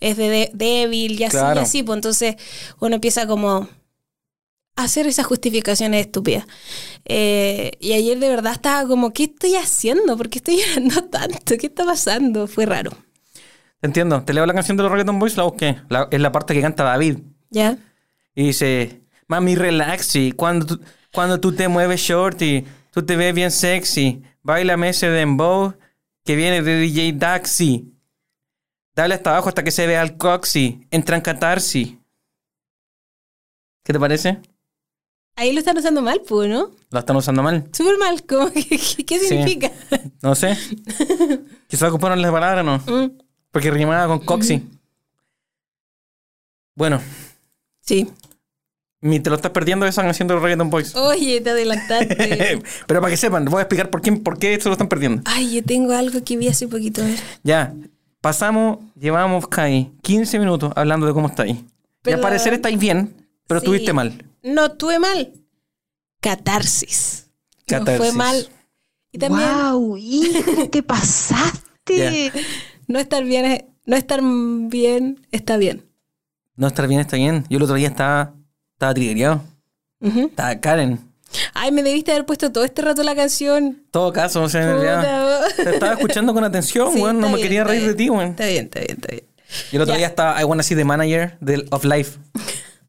[0.00, 1.60] es de, de- débil y así Claro.
[1.60, 1.82] y así.
[1.82, 2.36] Pues entonces
[2.78, 3.68] uno empieza como
[4.76, 6.46] hacer esas justificaciones estúpidas.
[7.04, 10.16] Eh, y ayer de verdad estaba como, ¿qué estoy haciendo?
[10.16, 11.56] ¿Por qué estoy llorando tanto?
[11.58, 12.46] ¿Qué está pasando?
[12.46, 12.92] Fue raro.
[13.80, 14.22] Te entiendo.
[14.22, 15.80] Te leo la canción de los Reggaeton Boys, la busqué.
[15.88, 17.18] La- es la parte que canta David.
[17.50, 17.76] ¿Ya?
[18.34, 20.32] Y dice, mami, relaxi.
[20.32, 20.80] Cuando tú,
[21.12, 24.22] cuando tú te mueves shorty, tú te ves bien sexy.
[24.42, 25.74] Bailame ese dembow
[26.24, 27.92] que viene de DJ Daxi.
[28.94, 30.86] Dale hasta abajo hasta que se vea el coxi.
[30.90, 31.94] Entra en catarsis.
[33.84, 34.40] ¿Qué te parece?
[35.36, 36.70] Ahí lo están usando mal, pues, ¿no?
[36.90, 37.68] Lo están usando mal.
[37.72, 38.22] Súper mal.
[38.52, 39.26] Que, ¿Qué, Sí.
[39.28, 39.70] significa?
[40.22, 40.56] No sé.
[41.68, 42.78] Quizás ocuparon la palabra, ¿no?
[42.78, 43.12] Mm,
[43.50, 44.62] Porque rimaba con coxi.
[46.74, 47.00] Bueno,
[47.80, 48.08] sí.
[49.00, 50.94] te lo estás perdiendo esa canción de los Reggaeton Boys.
[50.94, 52.62] Oye, te adelantaste.
[52.86, 55.22] Pero para que sepan, voy a explicar por qué, por qué se lo están perdiendo.
[55.26, 57.02] Ay, yo tengo algo que vi hace poquito.
[57.02, 57.18] A ver.
[57.42, 57.74] Ya,
[58.20, 61.56] pasamos, llevamos Kai 15 minutos hablando de cómo estáis.
[62.04, 63.66] Y al parecer estáis bien, pero Sí.
[63.66, 64.24] estuviste mal.
[64.42, 65.32] No, tuve mal.
[66.20, 67.26] Catarsis.
[67.70, 67.98] No Catarsis.
[67.98, 68.48] fue mal.
[69.12, 69.96] Y también ¡Wow!
[69.96, 72.32] ¡Hijo, te pasaste!
[72.86, 75.84] no estar bien, no estar bien está bien.
[76.56, 77.44] No estar bien está bien.
[77.48, 78.34] Yo el otro día estaba,
[78.74, 79.42] estaba triggerado.
[80.00, 80.26] Ujú.
[80.26, 81.00] Estaba Karen.
[81.54, 83.82] Ay, me debiste haber puesto todo este rato la canción.
[83.90, 85.64] Todo caso, o sea, en realidad, Puta.
[85.64, 87.20] te estaba escuchando con atención, Sí, weón.
[87.20, 88.30] No me bien, quería reír de ti, weón.
[88.30, 89.24] Está bien, está bien, está bien.
[89.72, 89.98] Y el otro Ya.
[89.98, 92.18] día estaba I wanna see the manager del- of life.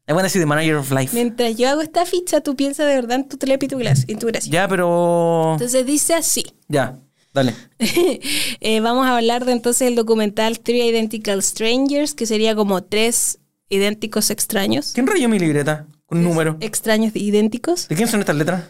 [0.08, 1.14] I wanna see the manager of life.
[1.14, 4.04] Mientras yo hago esta ficha, tú piensas de verdad en tu telepy y tu glas-
[4.08, 4.50] en tu gracia.
[4.52, 5.52] Ya, pero...
[5.52, 6.44] Entonces dice así.
[6.68, 6.98] Ya,
[7.32, 7.54] dale.
[8.60, 13.38] Eh, vamos a hablar de entonces el documental Three Identical Strangers, que sería como tres
[13.68, 14.92] idénticos extraños.
[14.92, 15.86] ¿Quién rayó mi libreta?
[16.06, 16.56] Con un número.
[16.60, 17.88] Extraños idénticos.
[17.88, 18.64] ¿De quién son estas letras?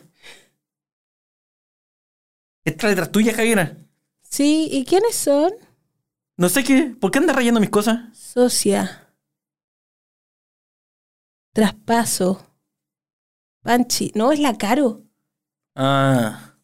[2.65, 3.77] ¿Estas letras tuyas, Javiera?
[4.23, 5.51] Sí, ¿y quiénes son?
[6.37, 6.95] No sé qué.
[6.99, 8.17] ¿Por qué andas rayando mis cosas?
[8.17, 9.02] Socia.
[11.53, 12.47] Traspaso.
[13.63, 14.13] Panchi.
[14.15, 15.03] No, es la Caro.
[15.75, 16.55] Ah,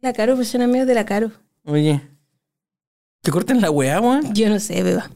[0.00, 1.30] La Caro, pues son amigos de la Caro.
[1.64, 2.00] oye.
[3.22, 4.32] ¿Te corten la weá, weón?
[4.32, 5.10] Yo no sé, beba.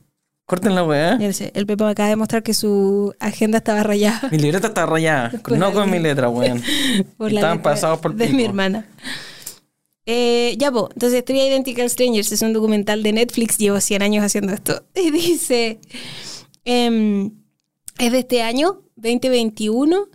[0.45, 1.19] Corten la weá.
[1.19, 1.53] Yo no sé.
[1.55, 5.31] El Pepe me acaba de mostrar que su agenda estaba rayada Mi libreta está rayada.
[5.57, 6.29] No con mi letra.
[6.29, 6.61] weón.
[7.17, 8.37] por la Estaban letra pasados por de pico.
[8.37, 8.87] mi hermana.
[10.05, 10.91] Eh, ya, po.
[10.93, 13.57] Entonces, Three Identical Strangers es un documental de Netflix.
[13.57, 14.83] Llevo 100 años haciendo esto.
[14.95, 15.79] Y dice...
[16.65, 17.31] em,
[17.99, 20.09] es de este año, 2021,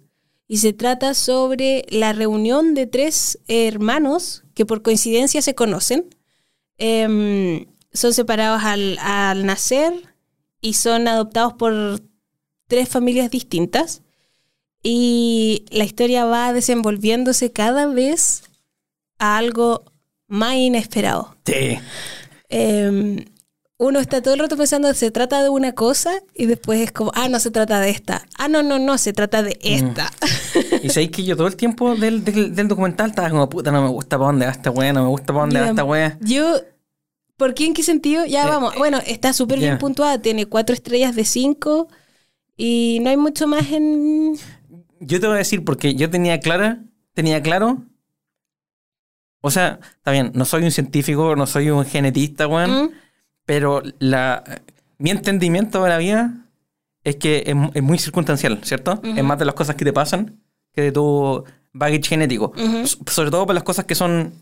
[0.47, 6.05] y se trata sobre la reunión de tres hermanos que por coincidencia se conocen.
[6.77, 9.93] Em, son separados al, al nacer
[10.61, 12.01] y son adoptados por
[12.67, 14.03] tres familias distintas.
[14.83, 18.43] Y la historia va desenvolviéndose cada vez
[19.19, 19.83] a algo
[20.27, 21.35] más inesperado.
[21.45, 21.79] Sí.
[22.49, 23.25] Eh,
[23.79, 27.11] uno está todo el rato pensando, se trata de una cosa y después es como,
[27.13, 28.25] ah, no se trata de esta.
[28.37, 30.11] Ah, no, no, no, se trata de esta.
[30.83, 33.81] Y sabéis que yo todo el tiempo del, del, del documental estaba como, puta, no
[33.81, 35.83] me gusta para dónde va esta weá, no me gusta para dónde va Mira, esta
[35.83, 36.17] weá.
[36.21, 36.61] Yo,
[37.35, 37.65] ¿por qué?
[37.65, 38.25] ¿En qué sentido?
[38.25, 38.75] Ya Eh, vamos.
[38.77, 41.87] Bueno, está súper bien puntuada, tiene cuatro estrellas de cinco
[42.55, 44.35] y no hay mucho más en...
[44.99, 47.83] Yo te voy a decir porque yo tenía clara, tenía claro.
[49.41, 52.85] O sea, está bien, no soy un científico, no soy un genetista, weón.
[52.85, 52.91] ¿Mm?
[53.47, 54.43] Pero la,
[54.99, 56.33] mi entendimiento de la vida
[57.03, 58.99] es que es, es muy circunstancial, ¿cierto?
[59.03, 60.39] Es más de las cosas que te pasan
[60.73, 62.51] que de tu baggage genético.
[63.07, 64.33] Sobre todo para las cosas que son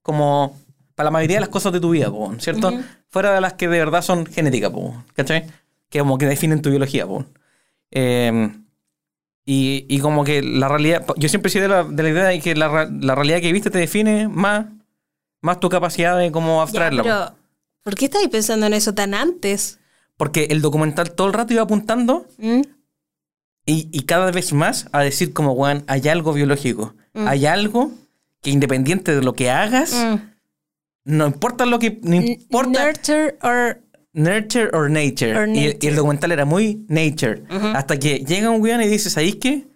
[0.00, 0.58] como
[0.94, 2.72] para la mayoría de las cosas de tu vida, po, ¿cierto?
[3.10, 4.70] Fuera de las que de verdad son genéticas,
[5.14, 5.44] ¿cachai?
[5.90, 7.26] Que como que definen tu biología, po.
[7.90, 8.50] Eh,
[9.44, 12.24] y, y como que la realidad, yo siempre he sido de la, de la idea
[12.26, 14.66] de que la, la realidad que viste te define más,
[15.40, 17.02] más tu capacidad de cómo abstraerla.
[17.02, 17.41] pero,
[17.82, 19.78] ¿por qué estabas pensando en eso tan antes?
[20.16, 22.60] Porque el documental todo el rato iba apuntando ¿Mm?
[23.66, 26.94] y, y cada vez más a decir como, weón, hay algo biológico.
[27.14, 27.28] Mm.
[27.28, 27.92] Hay algo
[28.40, 30.16] que independiente de lo que hagas, Mm.
[31.04, 31.98] no importa lo que...
[32.02, 32.86] No importa...
[32.86, 33.80] Nurture or...
[34.14, 35.34] Nurture or nature.
[35.36, 35.88] Or Y, el- y nature.
[35.88, 37.44] el documental era muy nature.
[37.74, 39.66] Hasta que llega un weón y dice, ¿sabéis qué?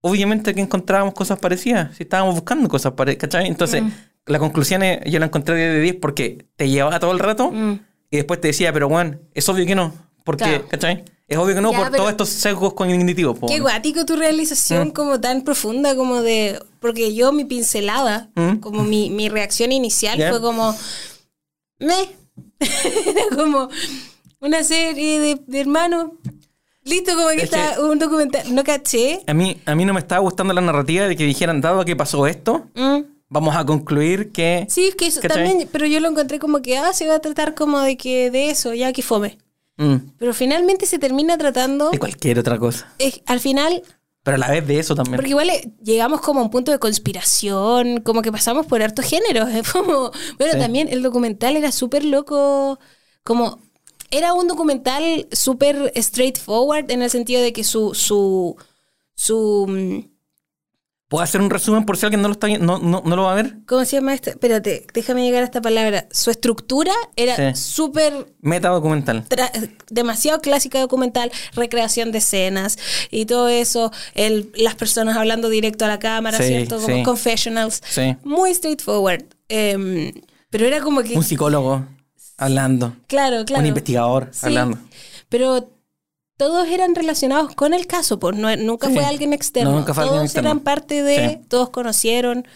[0.00, 1.96] Obviamente que encontrábamos cosas parecidas.
[1.96, 3.46] Si estábamos buscando cosas parecidas, ¿cachai?
[3.46, 3.90] Entonces, Mm.
[4.26, 7.50] La conclusión es, yo la encontré 10 de 10 porque te llevaba todo el rato
[7.50, 7.80] Mm.
[8.10, 9.92] y después te decía, pero weón, es obvio que no.
[10.24, 10.68] Porque, Claro.
[10.68, 11.04] ¿cachai?
[11.26, 13.38] Es obvio que no Ya, por todos estos sesgos cognitivos.
[13.48, 14.92] Qué guático tu realización Mm.
[14.92, 16.62] como tan profunda como de...
[16.78, 18.56] Porque yo mi pincelada, Mm.
[18.58, 20.76] como mi, mi reacción inicial fue como...
[21.80, 21.94] Me.
[22.60, 23.68] Era como
[24.40, 26.10] una serie de, de hermanos.
[26.84, 28.54] Listo, como que Es está que- un documental.
[28.54, 29.20] No caché.
[29.26, 31.96] A mí, a mí no me estaba gustando la narrativa de que dijeran, dado que
[31.96, 33.00] pasó esto, Mm.
[33.32, 34.66] Vamos a concluir que...
[34.68, 35.48] Sí, es que eso ¿Cachai?
[35.48, 38.30] también, pero yo lo encontré como que, ah, se va a tratar como de que
[38.30, 39.38] de eso, ya que fome.
[39.78, 42.92] Mm, Pero finalmente se termina tratando, de cualquier otra cosa.
[42.98, 43.82] es- al final,
[44.22, 45.16] Pero a la vez de eso también.
[45.16, 49.04] porque igual eh, llegamos como a un punto de conspiración, como que pasamos por hartos
[49.06, 49.48] géneros.
[49.54, 50.58] Es como, bueno, Sí.
[50.58, 52.78] también el documental era súper loco,
[53.24, 53.58] como,
[54.10, 58.56] era un documental súper straightforward en el sentido de que su, su,
[59.14, 60.11] su, mm,
[61.12, 63.32] ¿Puedo hacer un resumen por si alguien no lo, está, no, no, no lo va
[63.32, 63.56] a ver?
[63.66, 64.30] ¿cómo se llama esta?
[64.30, 66.06] Espérate, déjame llegar a esta palabra.
[66.10, 67.60] Su estructura era Sí.
[67.62, 69.26] súper Meta documental.
[69.90, 72.78] demasiado clásica documental, recreación de escenas
[73.10, 76.76] y todo eso, el, las personas hablando directo a la cámara, Sí, ¿cierto?
[76.80, 77.02] Como sí.
[77.02, 77.82] confessionals.
[77.90, 78.16] Sí.
[78.24, 79.24] Muy straightforward.
[79.50, 80.12] Em,
[80.48, 81.14] pero era como que...
[81.14, 81.84] Un psicólogo
[82.38, 82.96] hablando.
[83.06, 83.60] claro, claro.
[83.60, 84.78] Un investigador Sí, hablando.
[85.28, 85.68] Pero
[86.36, 88.94] todos eran relacionados con el caso, pues no, nunca Sí.
[88.94, 89.70] fue alguien externo.
[89.72, 90.48] No, nunca fue todos alguien externo.
[90.50, 91.46] eran parte de, Sí.
[91.48, 92.46] todos conocieron,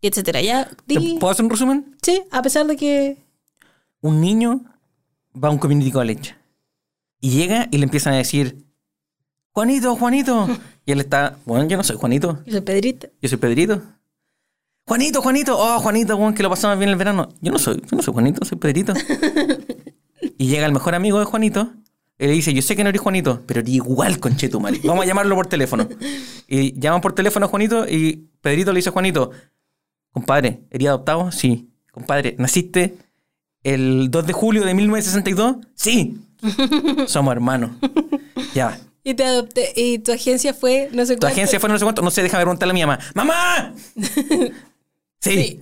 [0.00, 0.40] etcétera.
[0.40, 1.96] Ya, ¿Te di- ¿Puedo hacer un resumen?
[2.02, 3.16] sí, a pesar de que...
[4.00, 4.60] Un niño
[5.42, 6.34] va a un community college
[7.20, 8.64] y llega y le empiezan a decir,
[9.52, 10.46] Juanito, Juanito.
[10.86, 13.08] Y él está, bueno, yo no soy Juanito, Yo soy Pedrito.
[13.22, 13.80] yo soy Pedrito.
[14.86, 17.30] Juanito, Juanito, oh, Juanito, Juan, que lo pasamos bien el verano.
[17.40, 18.92] Yo no soy, yo no soy Juanito, soy Pedrito.
[20.38, 21.72] y llega el mejor amigo de Juanito
[22.18, 24.80] y le dice, yo sé que no eres Juanito, pero eres igual, conchetumare.
[24.84, 25.88] Vamos a llamarlo por teléfono.
[26.46, 29.30] Y llaman por teléfono a Juanito y Pedrito le dice a Juanito,
[30.12, 31.32] compadre, ¿eres adoptado?
[31.32, 31.70] Sí.
[31.90, 32.96] Compadre, ¿naciste
[33.62, 35.56] el 2 de julio de 1962?
[35.74, 36.18] Sí.
[37.06, 37.70] Somos hermanos.
[38.54, 38.78] Ya.
[39.02, 41.34] Y te adopté, y tu agencia fue, no sé Tu cuánto.
[41.34, 42.98] agencia fue no sé cuánto, no sé, déjame preguntarle a mi mamá.
[43.14, 43.74] ¡Mamá!
[45.20, 45.58] Sí.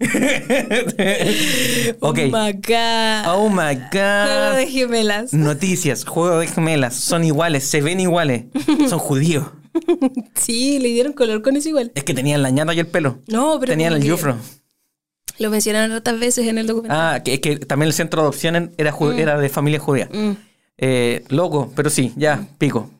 [2.00, 2.00] ok.
[2.00, 3.26] Oh my God.
[3.26, 4.70] Oh my Juego de god.
[4.70, 5.32] gemelas.
[5.32, 8.44] Noticias, juego de gemelas, son iguales, se ven iguales,
[8.88, 9.46] son judíos.
[10.34, 11.92] Sí, le dieron color con eso igual.
[11.94, 13.20] Es que tenían la ñata y el pelo.
[13.28, 13.72] No, pero.
[13.72, 14.36] Tenían el yufro.
[15.38, 16.98] Lo mencionaron otras veces en el documental.
[17.16, 20.08] Ah, que es que también el centro de adopción en- era, de familia judía.
[20.12, 20.32] Mm.
[20.78, 22.90] Eh, loco, pero sí, ya, pico.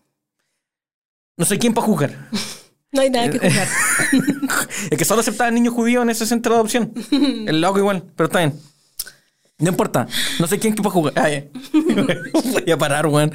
[1.36, 2.28] No soy quién para juzgar.
[2.92, 3.68] No hay nada que jugar.
[4.90, 6.92] Es que solo aceptaban niños judíos en ese centro de adopción.
[7.10, 8.58] El loco igual, pero está bien.
[9.58, 10.06] No importa,
[10.38, 11.12] no sé quién que para jugar.
[11.16, 11.44] Ah, ya.
[12.52, 13.32] Voy a parar, weón.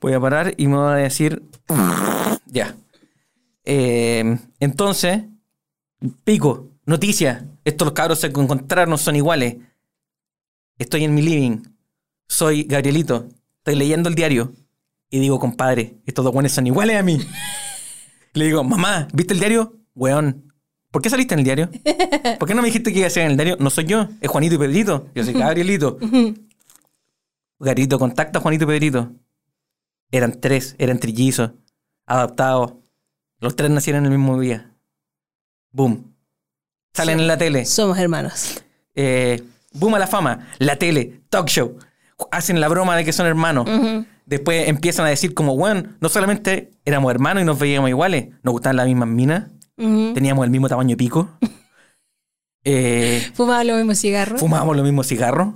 [0.00, 1.42] Voy a parar y me voy a decir.
[2.46, 2.76] Ya.
[3.64, 5.22] Eh, entonces,
[6.24, 7.48] pico, noticia.
[7.64, 9.56] Estos cabros se encontraron, son iguales.
[10.78, 11.62] Estoy en mi living.
[12.28, 13.28] Soy Gabrielito.
[13.58, 14.52] Estoy leyendo el diario.
[15.08, 17.18] Y digo, compadre, estos dos weones son iguales a mí.
[18.34, 19.74] Le digo, mamá, ¿viste el diario?
[19.94, 20.52] Weón,
[20.90, 21.70] ¿por qué saliste en el diario?
[22.38, 23.56] ¿Por qué no me dijiste que iba a ser en el diario?
[23.60, 25.08] No soy yo, es Juanito y Pedrito.
[25.14, 25.98] Yo soy Gabrielito.
[27.58, 29.12] Gabrielito contacta a Juanito y Pedrito.
[30.10, 31.52] Eran tres, eran trillizos,
[32.06, 32.74] adaptados.
[33.40, 34.70] Los tres nacieron el mismo día.
[35.70, 36.14] Boom.
[36.94, 37.64] Salen en la tele.
[37.64, 38.62] Somos hermanos.
[38.94, 39.42] Eh,
[39.72, 40.48] boom a la fama.
[40.58, 41.78] La tele, talk show.
[42.30, 43.66] Hacen la broma de que son hermanos.
[44.26, 48.52] Después empiezan a decir como, bueno, no solamente éramos hermanos y nos veíamos iguales, nos
[48.52, 51.28] gustaban las mismas minas, teníamos el mismo tamaño de pico,
[52.64, 54.40] eh, Fumábamos los mismos cigarros.
[54.40, 55.48] fumábamos los mismos cigarros.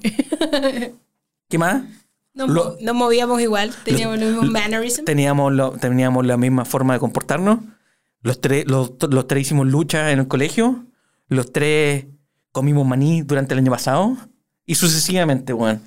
[1.48, 1.83] ¿Qué más?
[2.35, 3.72] Nos, Lo- mo- nos movíamos igual.
[3.85, 5.05] Teníamos los mismos mannerisms.
[5.05, 7.61] Teníamos, lo- teníamos la misma forma de comportarnos.
[8.20, 10.85] Los tres, los, los tres hicimos lucha en el colegio.
[11.29, 12.07] Los tres
[12.52, 14.16] comimos maní durante el año pasado.
[14.66, 15.81] Y sucesivamente, weón.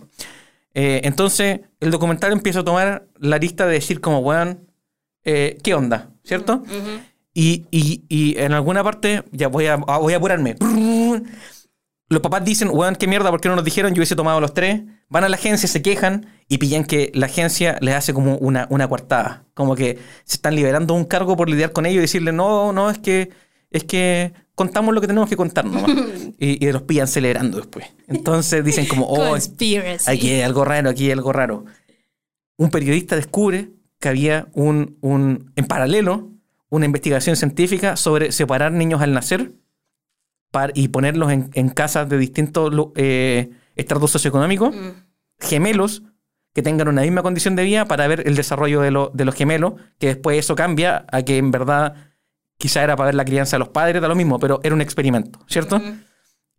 [0.73, 4.67] Eh, entonces, el documental empieza a tomar la lista de decir como, weón,
[5.23, 6.11] eh, ¿qué onda?
[6.23, 6.63] ¿Cierto?
[7.33, 10.55] y, y- y en alguna parte, ya voy a, voy a apurarme.
[12.09, 13.93] los papás dicen, weón, qué mierda, ¿por qué no nos dijeron?
[13.93, 14.81] Yo hubiese tomado los tres.
[15.09, 18.67] Van a la agencia, se quejan y pillan que la agencia les hace como una,
[18.69, 19.45] una coartada.
[19.53, 22.89] Como que se están liberando un cargo por lidiar con ellos y decirle, no, no,
[22.89, 23.29] es que,
[23.71, 25.89] es que contamos lo que tenemos que contar nomás.
[26.39, 27.85] y, y los pillan celebrando después.
[28.07, 30.11] Entonces dicen como, oh, Conspiracy.
[30.11, 31.65] aquí hay algo raro, aquí hay algo raro.
[32.57, 36.29] Un periodista descubre que había un, un, en paralelo,
[36.69, 39.53] una investigación científica sobre separar niños al nacer
[40.51, 44.89] par- y ponerlos en, en casas de distintos eh, estratos socioeconómicos, Mm.
[45.39, 46.03] gemelos,
[46.53, 49.35] que tengan una misma condición de vida para ver el desarrollo de, lo- de los
[49.35, 52.08] gemelos, que después eso cambia a que en verdad
[52.59, 54.81] quizá era para ver la crianza de los padres, da lo mismo, pero era un
[54.81, 55.81] experimento, ¿cierto?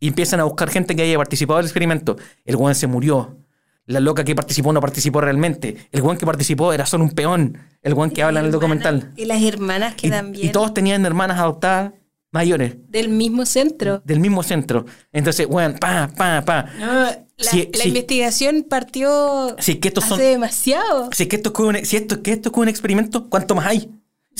[0.00, 2.16] Y empiezan a buscar gente que haya participado del experimento.
[2.44, 3.36] El weón se murió.
[3.84, 5.76] La loca que participó no participó realmente.
[5.92, 7.58] El weón que participó era solo un peón.
[7.82, 9.12] El weón que habla en el documental.
[9.16, 10.46] Y las hermanas que Y, también.
[10.46, 11.92] y todos tenían hermanas adoptadas
[12.32, 14.00] mayores Del mismo centro.
[14.04, 14.86] del mismo centro.
[15.12, 16.66] Entonces, weón, pa, pa, pa.
[16.78, 17.04] No,
[17.38, 20.20] la, investigación partió Si es que estos hace son.
[20.22, 21.10] demasiado.
[21.12, 23.66] Si es que esto es un, si esto, que esto es un experimento, ¿cuánto más
[23.66, 23.90] hay?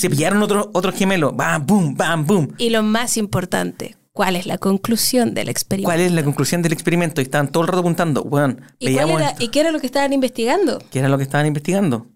[0.01, 1.35] Se pillaron otros otros gemelos.
[1.35, 2.53] Bam, boom, bam, boom.
[2.57, 5.87] Y lo más importante, ¿cuál es la conclusión del experimento?
[5.87, 7.21] ¿Cuál es la conclusión del experimento?
[7.21, 9.43] Y estaban todo el rato apuntando, weón, ¿Y, era- esto.
[9.43, 10.79] ¿Y qué era lo que estaban investigando?
[10.91, 12.07] ¿Qué era lo que estaban investigando?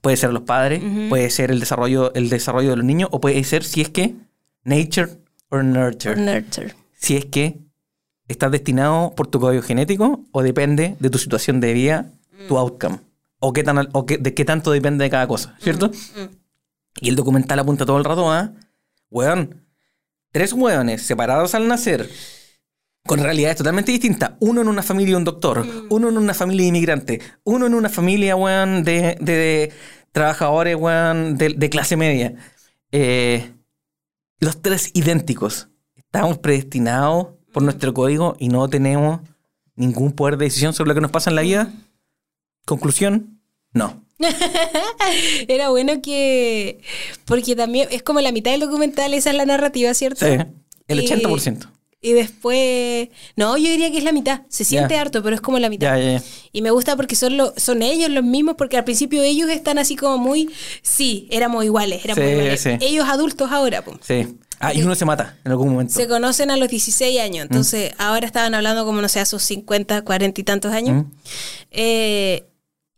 [0.00, 3.42] Puede ser los padres, puede ser el desarrollo, el desarrollo de los niños, o puede
[3.44, 4.16] ser si es que
[4.64, 5.08] nature
[5.50, 6.16] or nurture.
[6.16, 6.74] Nurture.
[7.00, 7.58] si es que
[8.26, 12.10] estás destinado por tu código genético o depende de tu situación de vida,
[12.48, 12.98] tu outcome.
[13.40, 15.92] O, qué tan, o qué- de qué tanto depende de cada cosa, ¿cierto?
[17.00, 18.52] Y el documental apunta todo el rato a,
[19.10, 19.64] weón,
[20.32, 22.08] tres hueones separados al nacer,
[23.06, 24.32] con realidades totalmente distintas.
[24.40, 27.74] Uno en una familia de un doctor, uno en una familia de inmigrantes, uno en
[27.74, 29.72] una familia, weón, de, de- de
[30.12, 32.34] trabajadores, weón, de, de clase media.
[32.92, 33.52] Eh,
[34.40, 35.68] los tres idénticos.
[35.96, 39.20] Estamos predestinados por nuestro código y no tenemos
[39.76, 41.72] ningún poder de decisión sobre lo que nos pasa en la vida.
[42.66, 43.40] Conclusión,
[43.72, 44.04] no.
[45.48, 46.80] Era bueno que.
[47.24, 50.26] Porque también es como la mitad del documental, esa es la narrativa, ¿cierto?
[50.26, 50.36] Sí,
[50.88, 51.68] el Y- 80%.
[52.00, 53.08] Y después.
[53.34, 54.42] No, yo diría que es la mitad.
[54.48, 55.96] Se siente harto, pero es como la mitad.
[55.98, 56.22] Ya, ya.
[56.52, 59.78] Y me gusta porque son, lo- son ellos los mismos, porque al principio ellos están
[59.78, 60.48] así como muy.
[60.82, 62.60] Sí, éramos iguales, éramos Sí, iguales.
[62.60, 62.70] sí.
[62.80, 63.82] Ellos adultos ahora.
[64.00, 64.28] Sí.
[64.60, 65.92] Ah, y uno se mata en algún momento.
[65.94, 67.24] Se conocen a los 16 Mm.
[67.24, 71.04] años, entonces ahora estaban hablando como, no sé, a sus 50, 40 y tantos años.
[71.04, 71.10] Mm.
[71.72, 72.47] Eh,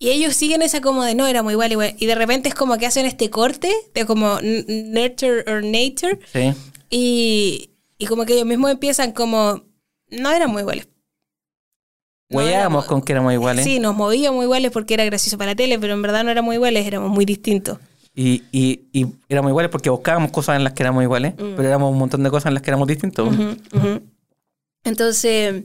[0.02, 1.94] y ellos siguen esa como de no, éramos igual, igual.
[1.98, 6.18] Y de repente es como que hacen este corte de como nurture or nature.
[6.32, 6.52] Sí.
[6.90, 9.62] Y, y como que ellos mismos empiezan como,
[10.08, 10.88] no éramos iguales.
[12.30, 13.64] No éramos- con que éramos iguales.
[13.64, 16.54] Sí, nos movíamos iguales porque era gracioso para la tele, pero en verdad no éramos
[16.54, 17.78] iguales, éramos muy distintos.
[18.14, 21.92] Y, y, y éramos iguales porque buscábamos cosas en las que éramos iguales, pero éramos
[21.92, 23.30] un montón de cosas en las que éramos distintos.
[23.36, 23.96] Mm.
[24.84, 25.64] Entonces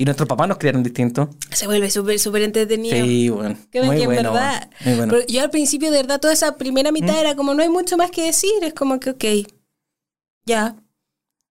[0.00, 1.28] Y nuestros papás nos criaron distintos.
[1.50, 3.04] se vuelve súper, súper entretenido.
[3.04, 3.56] Sí, bueno.
[3.72, 4.32] Que, muy que en bueno.
[4.32, 4.70] verdad.
[4.84, 5.12] Muy bueno.
[5.12, 7.18] pero Yo al principio, de verdad, toda esa primera mitad ¿Mm?
[7.18, 8.52] era como no hay mucho más que decir.
[8.62, 9.24] Es como que, ok,
[10.46, 10.76] ya.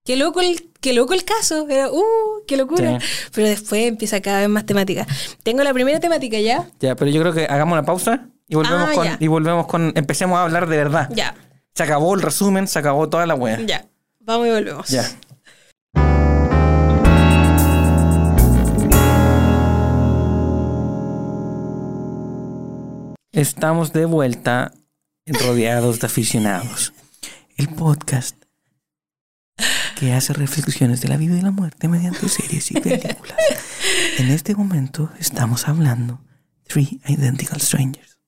[0.05, 1.67] Qué loco el, qué loco el caso.
[1.69, 2.01] Era, uh,
[2.47, 2.99] qué locura.
[3.01, 3.07] Sí.
[3.33, 5.05] Pero después empieza cada vez más temática.
[5.43, 6.69] Tengo la primera temática ya.
[6.79, 9.05] Ya, pero yo creo que hagamos una pausa y volvemos Ah, con.
[9.05, 9.17] ya.
[9.19, 9.91] Y volvemos con.
[9.95, 11.09] Empecemos a hablar de verdad.
[11.13, 11.35] Ya,
[11.75, 13.59] Se acabó el resumen, se acabó toda la wea.
[13.65, 13.85] ya.
[14.21, 14.87] Vamos y volvemos.
[14.87, 15.03] Ya.
[23.31, 24.73] Estamos de vuelta
[25.25, 26.93] rodeados de aficionados.
[27.57, 28.35] El podcast
[29.99, 33.37] que hace reflexiones de la vida y la muerte mediante series y películas.
[34.17, 36.23] En este momento estamos hablando
[36.67, 38.19] Three Identical Strangers.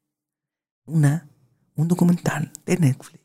[0.85, 1.29] Una,
[1.75, 3.23] un documental de Netflix,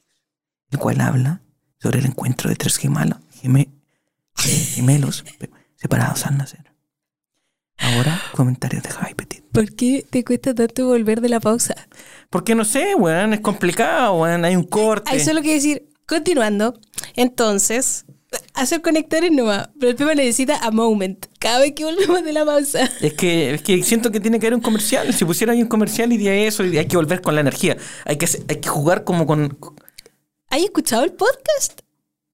[0.70, 1.42] el cual habla
[1.78, 3.72] sobre el encuentro de tres gemelos, geme-
[4.36, 5.24] gemelos
[5.76, 6.73] separados al nacer.
[7.78, 9.44] Ahora, comentarios de Javi Petit.
[9.52, 11.74] ¿Por qué te cuesta tanto volver de la pausa?
[12.30, 15.10] Porque no sé, weón, es complicado, weón, hay un corte.
[15.10, 16.78] Hay solo que decir, continuando.
[17.14, 18.06] Entonces,
[18.54, 19.70] hacer conectores nomás.
[19.78, 21.26] Pero el tema necesita a moment.
[21.38, 22.88] Cada vez que volvemos de la pausa.
[23.00, 25.12] Es que, es que siento que tiene que haber un comercial.
[25.12, 27.76] Si pusiera ahí un comercial iría eso y hay que volver con la energía.
[28.04, 29.58] Hay que, hay que jugar como con...
[30.48, 31.80] ¿Hay escuchado el podcast?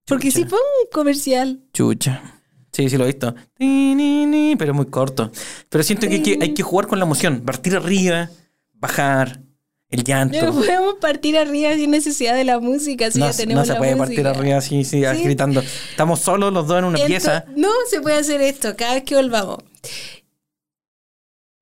[0.05, 0.51] Porque si Chucha.
[0.51, 1.61] pongo un comercial.
[1.73, 2.40] Chucha.
[2.81, 3.35] Sí, sí lo he visto.
[4.59, 5.31] Pero muy corto.
[5.69, 7.41] Pero siento que hay, que hay que jugar con la emoción.
[7.41, 8.31] Partir arriba,
[8.75, 9.41] bajar,
[9.91, 10.41] el llanto.
[10.47, 13.11] No podemos partir arriba sin necesidad de la música.
[13.11, 15.23] Si No, ya se- tenemos no se puede partir arriba así, sí, Sí.
[15.25, 15.63] gritando.
[15.91, 17.45] Estamos solos los dos en una pieza.
[17.57, 19.59] No se puede hacer esto cada vez que volvamos.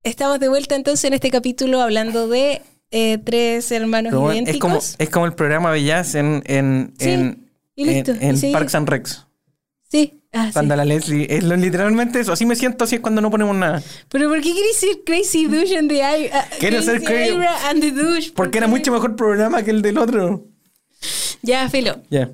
[0.03, 4.59] Estamos de vuelta entonces en este capítulo hablando de eh, tres hermanos Pero, es, idénticos.
[4.59, 8.51] como, es como el programa Bellas en, en, Sí, en.
[8.53, 9.25] Parks and Recs.
[9.89, 10.53] Sí, Ah, sí.
[10.53, 12.31] Cuando la Leslie, es lo- literalmente eso.
[12.31, 13.81] Así me siento, así es cuando no ponemos nada.
[14.09, 17.35] Pero ¿por qué querés ser Crazy Douche and the I- ah, Quiero ser Crazy cra-
[17.35, 18.31] Ira and the Douche?
[18.35, 20.45] Porque era mucho mejor programa que el del otro.
[21.41, 22.03] Ya, filo.
[22.11, 22.29] Ya.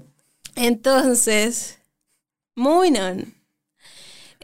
[0.55, 1.77] Entonces,
[2.55, 3.33] moving on.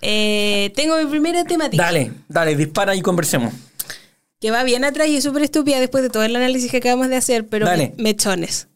[0.01, 1.83] Eh, tengo mi primera temática.
[1.83, 3.53] Dale, dale, dispara y conversemos.
[4.39, 7.09] Que va bien atrás y es súper estúpida después de todo el análisis que acabamos
[7.09, 7.93] de hacer, pero Dale.
[7.97, 8.67] me- mechones.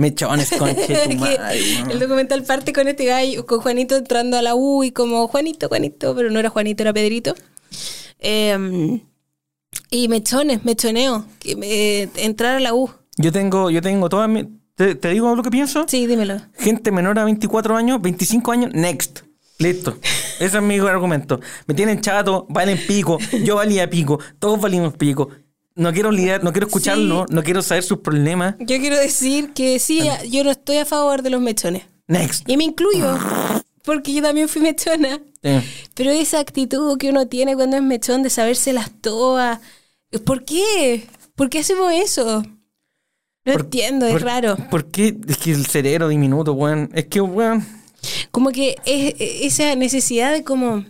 [0.00, 1.38] Mechones, conche tu madre,
[1.90, 5.68] el documental parte con este gallo, con Juanito entrando a la U y como Juanito,
[5.68, 7.34] Juanito, pero no era Juanito, era Pedrito.
[8.18, 9.00] Eh,
[9.90, 12.90] y mechones, mechoneo, que me- entrar a la U.
[13.16, 15.84] Yo tengo, yo tengo todas mi- ¿Te, te digo lo que pienso?
[15.86, 16.40] Sí, dímelo.
[16.58, 19.20] Gente menor a 24 años, 25 años, next.
[19.58, 19.98] Listo.
[20.38, 21.38] Ese es mi argumento.
[21.66, 25.28] Me tienen chato, valen pico, yo valía pico, todos valimos pico.
[25.80, 28.54] No quiero lidiar, no quiero escucharlo, no quiero saber sus problemas.
[28.58, 31.84] Yo quiero decir que sí, yo no estoy a favor de los mechones.
[32.06, 32.46] Next.
[32.48, 33.16] Y me incluyo,
[33.82, 35.20] porque yo también fui mechona.
[35.42, 35.50] Sí.
[35.94, 39.60] Pero esa actitud que uno tiene cuando es mechón de sabérselas todas.
[40.26, 41.06] ¿Por qué?
[41.34, 42.42] ¿Por qué hacemos eso?
[43.46, 44.56] No Por- entiendo, es por- raro.
[44.70, 45.16] ¿Por qué?
[45.28, 46.90] Es que el cerebro diminuto, weón.
[46.92, 47.66] Es que, weón.
[48.30, 50.84] Como que es esa necesidad de como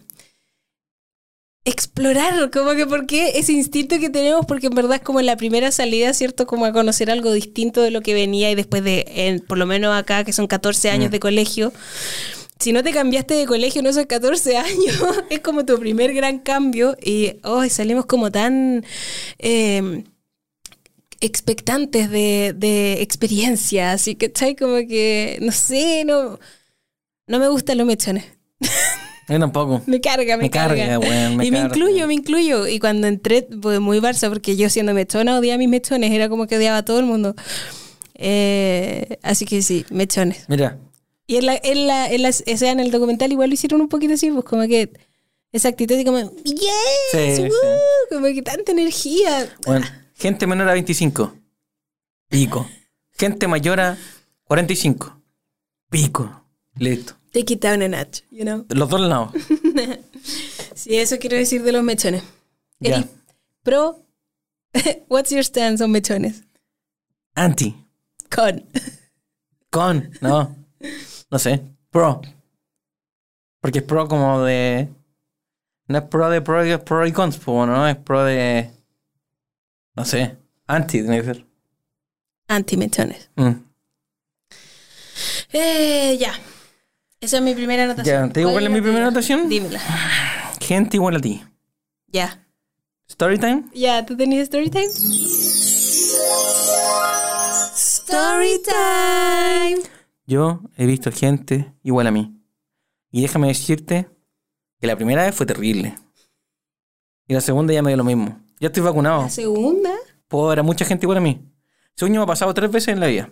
[1.64, 5.37] explorar, como que por qué ese instinto que tenemos, porque en verdad es como la
[5.37, 6.46] primera salida, ¿cierto?
[6.46, 9.66] Como a conocer algo distinto de lo que venía y después de, en- por lo
[9.66, 11.12] menos acá, que son 14 años Mm.
[11.12, 11.73] de colegio.
[12.59, 14.96] Si no te cambiaste de colegio en esos 14 años,
[15.31, 18.85] es como tu primer gran cambio y hoy salimos como tan
[19.38, 20.05] eh,
[21.20, 26.38] expectantes de, de experiencia, así que está como que, no sé, no,
[27.27, 28.25] no me gustan los mechones.
[29.31, 29.81] Yo tampoco.
[29.87, 31.77] Me carga, me, Me carga, weón, me y me carga.
[31.77, 32.66] incluyo, me incluyo.
[32.66, 36.29] Y cuando entré, fue muy Barça, porque yo siendo mechona odiaba a mis mechones, era
[36.29, 37.35] como que odiaba a todo el mundo.
[38.14, 40.45] Eh, así que sí, mechones.
[40.49, 40.79] Mira,
[41.27, 43.81] Y en la, en la, en la- o sea, en el documental igual lo hicieron
[43.81, 44.90] un poquito así, pues como que
[45.53, 46.57] esa actitud de como, yes,
[47.12, 48.14] Sí, woo", sí.
[48.14, 49.49] como que tanta energía.
[49.64, 51.35] Bueno, gente menor a 25.
[52.29, 52.69] Pico.
[53.16, 53.97] Gente mayor a
[54.45, 55.21] 45.
[55.88, 56.45] Pico.
[56.77, 57.14] Listo.
[57.33, 58.66] Te quitaron a Nacho, you know.
[58.69, 59.33] Los dos lados.
[60.75, 62.23] Sí, eso quiero decir de los mechones.
[62.81, 63.05] Eri,
[63.62, 64.03] pro,
[65.09, 66.43] what's your stance on mechones?
[67.35, 67.77] Anti.
[68.35, 68.64] Con.
[69.71, 70.11] Con.
[70.23, 70.57] No.
[71.31, 71.61] No sé.
[71.90, 72.23] Pro.
[73.61, 74.88] Porque es pro como de.
[75.88, 77.87] No es pro de pro, es pro y cons, pues, ¿no?
[77.87, 78.71] Es pro de.
[79.97, 80.37] No sé.
[80.66, 81.47] Anti, tiene que ser.
[82.49, 83.31] Anti-mechones.
[83.37, 83.53] Mm.
[85.53, 86.33] Eh, ya.
[87.20, 88.28] Esa es mi primera anotación.
[88.28, 89.48] Ya, ¿te digo cuál es mi primera anotación?
[89.48, 89.80] Dímela.
[90.61, 91.42] Gente igual a ti.
[92.06, 92.46] Ya.
[93.11, 93.64] Storytime.
[93.74, 94.87] Ya, ¿tú tenías story time?
[97.74, 99.83] Story time.
[100.26, 102.40] Yo he visto gente igual a mí.
[103.11, 104.09] Y déjame decirte
[104.80, 105.96] que la primera vez fue terrible.
[107.26, 108.40] Y la segunda ya me dio lo mismo.
[108.61, 109.22] Ya estoy vacunado.
[109.22, 109.90] La segunda.
[110.28, 111.44] Puedo ver a mucha gente igual a mí.
[111.96, 113.30] Según yo me ha pasado tres veces en la vida.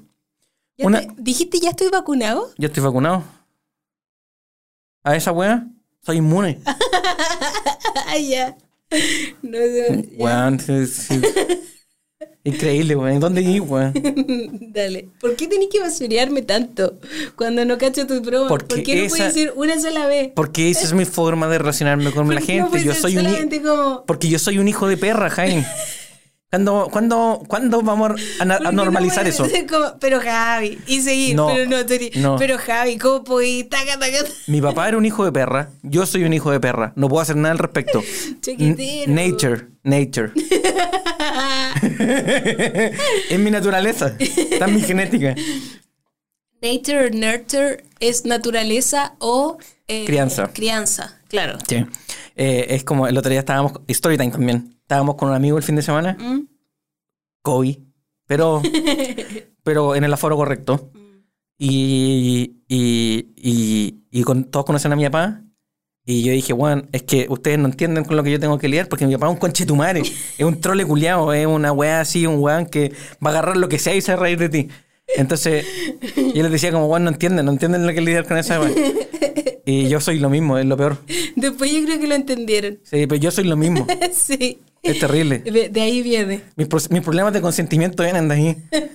[0.77, 2.51] ¿Ya Una- te- ¿Dijiste ya estoy vacunado?
[2.59, 3.23] Ya estoy vacunado.
[5.05, 5.67] A esa wea
[6.05, 6.59] soy inmune.
[8.29, 8.57] Ya.
[9.43, 10.09] No sé.
[10.17, 10.59] Weón.
[12.45, 13.21] Increíble, weón.
[13.21, 13.93] ¿Dónde ir, weón?
[14.73, 15.09] Dale.
[15.21, 16.99] ¿Por qué tenés que basurearme tanto
[17.37, 18.49] cuando no cacho tus bromas?
[18.49, 20.33] Porque ¿Por qué no esa- puedes decir una sola vez?
[20.35, 22.71] Porque esa es mi forma de relacionarme con ¿Por la no gente.
[22.71, 24.05] puede Yo soy un como...
[24.07, 25.67] Porque yo soy un hijo de perra, Jaime.
[26.51, 29.47] ¿Cuándo, cuándo, ¿cuándo vamos a, na- ¿Por a qué no normalizar eso?
[29.69, 32.37] como, pero Javi, y seguir, No, pero no, Tori, no.
[32.39, 33.69] pero Javi, ¿cómo podés?
[33.69, 34.31] Taca, taca, taca.
[34.47, 35.69] Mi papá era un hijo de perra.
[35.83, 36.95] Yo soy un hijo de perra.
[36.97, 38.03] No puedo hacer nada al respecto.
[39.07, 40.33] Nature, nature.
[43.31, 44.15] es mi naturaleza.
[44.19, 45.35] Está en mi genética.
[46.63, 49.59] Nature, nurture, es naturaleza o...
[49.87, 50.49] eh, Crianza.
[50.53, 51.59] Crianza, claro.
[51.69, 51.85] Sí.
[52.37, 54.78] Eh, es como el otro día estábamos, Storytime también.
[54.89, 56.17] Estábamos con un amigo el fin de semana.
[56.19, 56.47] ¿Mm?
[57.43, 57.77] COVID.
[58.27, 58.63] Pero,
[59.63, 60.93] pero en el aforo correcto.
[61.59, 65.43] Y, y, y, y con, todos conocen a mi papá.
[66.07, 68.67] Y yo dije, weón, es que ustedes no entienden con lo que yo tengo que
[68.67, 70.01] lidiar porque mi papá es un conchetumare.
[70.01, 72.91] es un trole culiao, es una weá así, un weón que
[73.23, 74.69] va a agarrar lo que sea y se va a reír de ti.
[75.19, 75.67] Entonces,
[76.35, 78.73] yo les decía como, weón, no entienden, no entienden lo que lidiar con esa weá.
[79.71, 80.97] Y yo soy lo mismo, es lo peor.
[81.37, 82.79] Después yo creo que lo entendieron.
[82.85, 83.87] Sí, pero yo soy lo mismo.
[84.15, 84.61] sí.
[84.83, 85.41] Es terrible.
[85.41, 86.43] De, de ahí viene.
[86.57, 88.57] Mis, mis problemas de consentimiento vienen de ahí.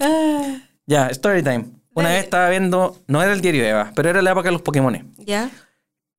[0.00, 1.66] Ah, Ya, story time.
[1.94, 4.52] Una vez estaba viendo, no era el diario de Eva, pero era la época de
[4.52, 5.14] los Pokémon.
[5.18, 5.50] ¿Ya?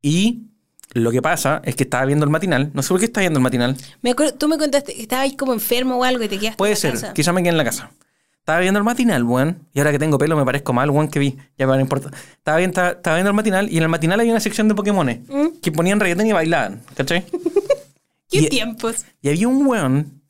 [0.01, 0.43] Y
[0.93, 2.72] lo que pasa es que estaba viendo el matinal.
[2.74, 3.76] No sé por qué estaba viendo el matinal.
[4.01, 6.58] Me acuerdo, tú me contaste que estabas ahí como enfermo o algo y te quedaste
[6.58, 7.14] Puede en la ser, casa.
[7.14, 7.91] quizá me quedé en la casa.
[8.48, 9.68] Estaba viendo el matinal, weón.
[9.74, 11.32] Y ahora que tengo pelo me parezco mal, weón, que vi.
[11.58, 12.12] Ya pero no importa.
[12.38, 14.74] Estaba, bien- estaba, estaba viendo el matinal y en el matinal había una sección de
[14.74, 15.60] Pokémones ¿Mm?
[15.62, 17.26] que ponían reggaetón y bailaban, ¿cachai?
[18.30, 19.04] ¿Qué Y- tiempos?
[19.22, 20.22] Y había un weón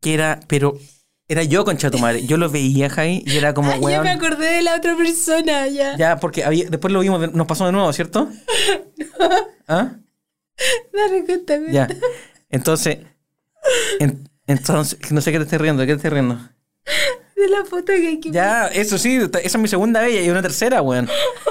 [0.00, 0.78] que era, pero
[1.26, 2.24] era yo, concha tu madre.
[2.24, 4.02] Yo lo veía, Jai, y era como, Ah, ya weón.
[4.04, 5.96] me acordé de la otra persona, ya.
[5.96, 8.28] Ya, porque había, después lo vimos, nos pasó de nuevo, ¿cierto?
[9.66, 9.96] ¿Ah?
[10.92, 11.72] Dale, cuéntame.
[11.72, 11.88] Ya.
[12.50, 12.98] Entonces,
[13.98, 16.38] en- entonces, no sé qué te estoy riendo, ¿de qué te estoy riendo?
[17.36, 20.18] De la foto que hay que Ya, eso sí, esa es mi segunda vez y
[20.18, 21.08] hay una tercera, weón.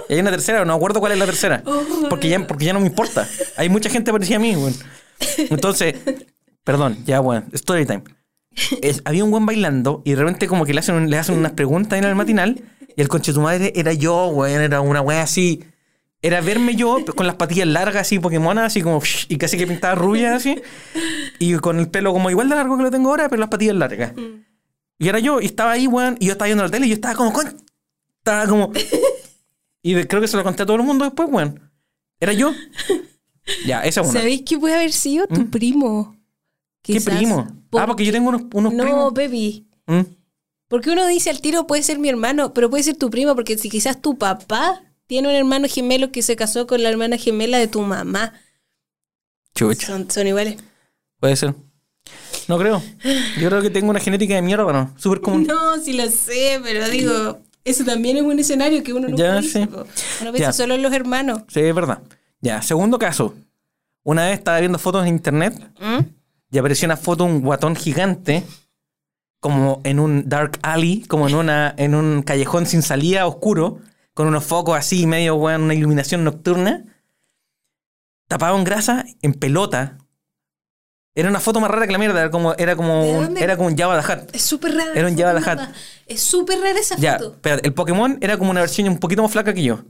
[0.09, 1.61] Y hay una tercera, no acuerdo cuál es la tercera.
[2.09, 3.27] Porque ya, porque ya no me importa.
[3.57, 4.73] Hay mucha gente parecida a mí, weón.
[5.37, 5.95] Entonces,
[6.63, 8.03] perdón, ya, weón, story time.
[8.81, 11.53] Es- había un buen bailando y de repente como que le hacen, le hacen unas
[11.53, 12.61] preguntas en el matinal
[12.95, 15.63] y el conche de tu madre era yo, weón, era una weá así.
[16.21, 19.95] Era verme yo con las patillas largas así, Pokémonas, así como y casi que pintada
[19.95, 20.61] rubia así.
[21.39, 23.75] Y con el pelo como igual de largo que lo tengo ahora, pero las patillas
[23.75, 24.13] largas.
[25.03, 26.95] Y era yo, y estaba ahí, weón, y yo estaba viendo la tele y yo
[26.95, 27.47] estaba como, con...
[28.19, 28.71] Estaba como...
[29.85, 31.71] Y de- creo que se lo conté a todo el mundo después, weón.
[32.19, 32.53] Era yo.
[33.65, 34.19] Ya, esa es una.
[34.21, 36.15] ¿Sabéis que puede haber sido tu primo?
[36.17, 36.23] ¿Mm?
[36.81, 37.13] ¿Qué Quizás.
[37.17, 37.45] primo?
[37.73, 39.13] Ah, porque yo tengo unos, unos No, primos.
[39.13, 39.67] baby.
[39.85, 39.99] ¿Mm?
[40.69, 43.57] Porque uno dice al tiro puede ser mi hermano, pero puede ser tu primo, porque
[43.57, 47.57] si quizás tu papá tiene un hermano gemelo que se casó con la hermana gemela
[47.57, 48.31] de tu mamá.
[49.55, 49.87] Chucha.
[49.87, 50.55] Son, son iguales.
[51.19, 51.53] Puede ser.
[52.47, 52.81] No creo.
[53.39, 54.93] Yo creo que tengo una genética de mierda, ¿no?
[54.97, 55.45] Súper común.
[55.47, 59.41] No, sí lo sé, pero digo, eso también es un escenario que uno no Ya,
[59.41, 59.59] sí.
[59.59, 59.85] Uno
[60.31, 60.53] piensa Ya.
[60.53, 61.43] solo en los hermanos.
[61.47, 61.99] Sí, es verdad.
[62.41, 63.33] Ya, segundo caso.
[64.03, 65.99] Una vez estaba viendo fotos en internet ¿Mm?
[66.51, 68.43] y apareció una foto de un guatón gigante
[69.39, 73.79] como en un dark alley, como en una en un callejón sin salida oscuro,
[74.13, 76.83] con unos focos así, medio weón, una iluminación nocturna,
[78.27, 79.97] tapado en grasa, en pelota.
[81.15, 83.55] Era una foto más rara que la mierda, era como era como ¿De un, era
[83.55, 84.35] como un Java the Hutt.
[84.35, 84.93] Es súper rara.
[84.95, 85.59] Era un Java the Hutt.
[86.07, 87.33] Es súper rara esa Ya, foto.
[87.33, 89.81] espérate, el Pokémon era como una versión un poquito más flaca que yo.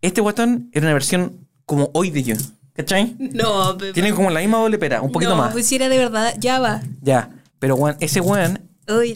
[0.00, 2.36] Este guatón era una versión como hoy de yo.
[2.74, 3.14] ¿Cachai?
[3.18, 3.92] No, bebé.
[3.92, 5.52] Tiene como la misma doble pera, un poquito no, más.
[5.52, 6.82] pues si era de verdad, ya va.
[7.02, 7.30] Ya.
[7.60, 8.60] Pero, weón, ese weón.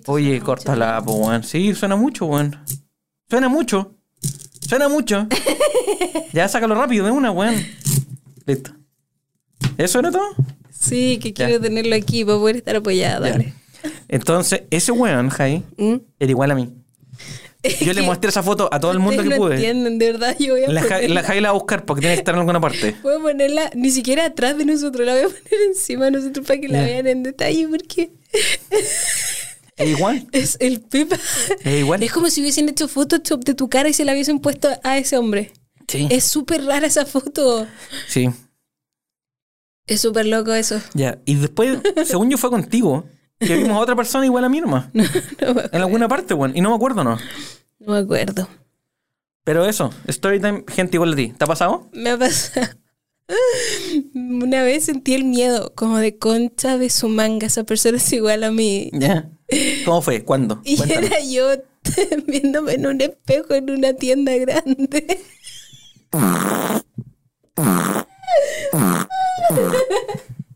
[0.06, 1.42] Oye, córtala, po, weón.
[1.42, 2.56] Sí, suena mucho, weón.
[3.28, 3.94] Suena mucho.
[4.66, 5.26] Suena mucho.
[6.32, 7.54] ya, sácalo rápido de una, weón.
[8.46, 8.70] Listo.
[9.76, 10.28] ¿Eso era todo?
[10.78, 13.30] Sí, que quiero tenerlo aquí para poder estar apoyada.
[13.30, 13.52] Dale.
[14.08, 15.96] Entonces, ese weón, Jai, ¿Mm?
[16.18, 16.72] era igual a mí.
[17.80, 19.56] Yo le mostré esa foto a todo el mundo que no pude.
[19.56, 20.36] entienden, de verdad.
[20.38, 22.34] Yo voy a La, ponerla- la Jai la va a buscar porque tiene que estar
[22.34, 22.94] en alguna parte.
[23.02, 26.46] Voy a ponerla ni siquiera atrás de nosotros, la voy a poner encima de nosotros
[26.46, 28.10] para que la vean en detalle porque
[29.76, 30.26] Es igual.
[30.32, 31.16] es el Pepa.
[31.64, 32.02] Es igual.
[32.02, 34.98] Es como si hubiesen hecho Photoshop de tu cara y se la hubiesen puesto a
[34.98, 35.52] ese hombre.
[35.88, 36.06] Sí.
[36.10, 37.66] Es súper rara esa foto.
[38.08, 38.28] Sí.
[39.88, 40.80] Es súper loco eso.
[40.94, 41.18] Ya.
[41.24, 43.04] Y después, según yo, fue contigo.
[43.40, 44.88] Que vimos a otra persona igual a mí nomás.
[44.94, 46.56] No me, En alguna parte, weón.
[46.56, 47.18] Y no me acuerdo, ¿no?
[47.78, 48.48] no me acuerdo.
[49.44, 51.28] Pero eso, Storytime, gente igual a ti.
[51.36, 51.88] ¿Te ha pasado?
[51.92, 52.68] Me ha pasado.
[54.14, 57.46] Una vez sentí el miedo, como de concha de su manga.
[57.46, 58.90] Esa persona es igual a mí.
[58.92, 59.30] Ya.
[59.84, 60.24] ¿Cómo fue?
[60.24, 60.60] ¿Cuándo?
[60.64, 61.48] Y era yo
[62.26, 65.20] viéndome en un espejo en una tienda grande.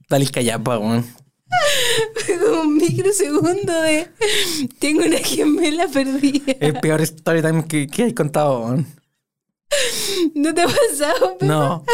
[0.09, 1.07] Dale callapa, weón.
[2.15, 4.09] Fue como un microsegundo de.
[4.79, 6.53] Tengo una gemela perdida.
[6.61, 8.87] El peor Storytime que, que hay contado, weón.
[10.35, 11.39] ¿No te ha pasado?
[11.39, 11.47] Pepa?
[11.47, 11.85] No.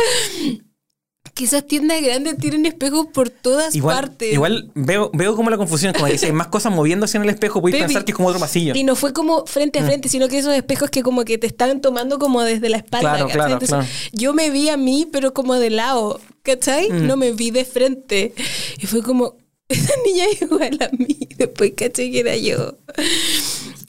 [1.38, 4.32] Que esas tiendas grandes tienen espejos por todas Igual, partes.
[4.34, 7.28] igual veo, veo como la confusión, como que si hay más cosas moviéndose en el
[7.30, 7.86] espejo, puedes Baby.
[7.86, 8.74] pensar que es como otro pasillo.
[8.74, 11.46] Y no fue como frente a frente, sino que esos espejos que como que te
[11.46, 13.10] estaban tomando como desde la espalda.
[13.10, 13.34] Claro, ¿cachai?
[13.36, 14.10] claro, Entonces, claro.
[14.12, 16.90] Yo me vi a mí, pero como de lado, ¿cachai?
[16.90, 17.06] Mm.
[17.06, 18.34] No me vi de frente.
[18.80, 19.36] Y fue como,
[19.68, 21.18] esa niña es igual a mí.
[21.36, 22.78] Después caché que era yo.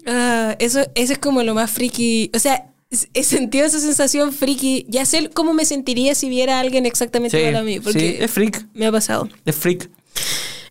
[0.06, 2.30] Ah, eso, eso es como lo más friki.
[2.36, 2.68] O sea,
[3.14, 4.86] he sentido esa sensación friki.
[4.90, 7.80] Ya sé cómo me sentiría si viera a alguien exactamente Sí, igual a mí.
[7.80, 8.66] Porque sí, es freak.
[8.74, 9.30] me ha pasado.
[9.46, 9.90] Es freak.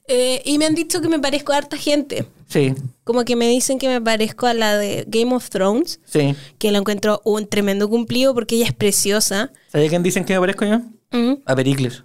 [0.09, 2.27] Eh, y me han dicho que me parezco a harta gente.
[2.49, 6.35] Sí, Como que me dicen que me parezco a la de Game of Thrones, sí.
[6.57, 9.53] que la encuentro un tremendo cumplido porque ella es preciosa.
[9.71, 10.79] ¿Sabes quién dicen que me parezco yo?
[11.11, 11.43] Mm.
[11.45, 12.05] A Pericles.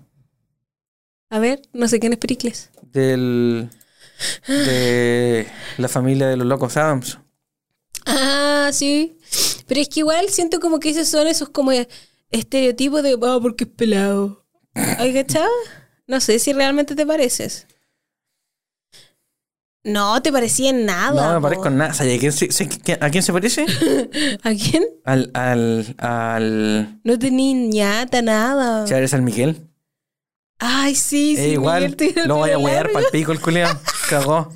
[1.30, 2.72] A ver, no sé quién es Pericles.
[2.92, 3.70] Del.
[4.48, 5.48] De
[5.78, 7.18] la familia de los locos Adams.
[8.06, 9.18] Ah, sí.
[9.68, 11.72] Pero es que igual siento como que esos son esos como
[12.32, 14.46] estereotipos de, ah, porque es pelado.
[14.74, 15.50] ¿Ay, cachado?
[16.08, 17.68] No sé si realmente te pareces.
[19.86, 21.28] No, te parecía en nada.
[21.30, 21.94] No me parezco en nada.
[21.94, 23.66] ¿Sabes a quién se, se- quién- a quién se parece?
[24.44, 24.86] ¿A quién?
[25.04, 25.30] Al.
[25.34, 25.94] Al.
[25.98, 27.00] Al.
[27.04, 28.86] No tenía ñata, nada.
[28.86, 29.68] Chávez San Miguel.
[30.60, 31.42] Ay, sí, sí.
[31.42, 32.94] Eh, igual, Miguel lo voy a largo.
[32.94, 33.78] para el pico el culiao.
[34.10, 34.54] Cagó.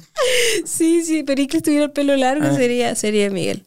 [0.65, 2.55] Sí, sí, Pericles tuviera el pelo largo Ah.
[2.55, 3.65] sería, sería Miguel.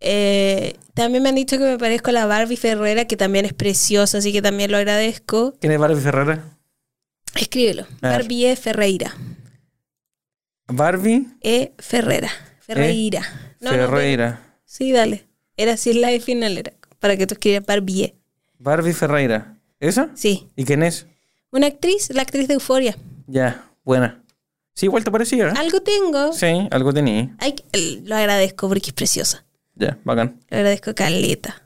[0.00, 3.52] Eh, también me han dicho que me parezco a la Barbie Ferrera, que también es
[3.52, 5.54] preciosa, así que también lo agradezco.
[5.60, 6.58] ¿Quién es Barbie Ferrera?
[7.34, 7.86] Escríbelo.
[8.00, 8.56] Barbie E.
[8.56, 9.14] Ferreira.
[10.68, 11.72] Barbie E.
[11.78, 12.30] Ferrera.
[12.60, 13.22] Ferreira.
[13.60, 14.56] No, no, Ferreira.
[14.64, 15.26] sí, dale.
[15.56, 18.14] Era así la de final, era para que tú escribieras Barbie E.
[18.58, 19.56] Barbie Ferreira.
[19.80, 20.10] ¿Esa?
[20.14, 20.48] Sí.
[20.56, 21.06] ¿Y quién es?
[21.50, 22.96] Una actriz, la actriz de Euforia.
[23.26, 24.22] Ya, buena.
[24.74, 25.48] Sí, igual te parecía.
[25.48, 25.52] ¿eh?
[25.56, 26.32] Algo tengo.
[26.32, 27.36] Sí, algo tenía.
[28.04, 29.44] Lo agradezco porque es preciosa.
[29.80, 30.38] Ya, bacán.
[30.50, 31.62] Le agradezco caleta.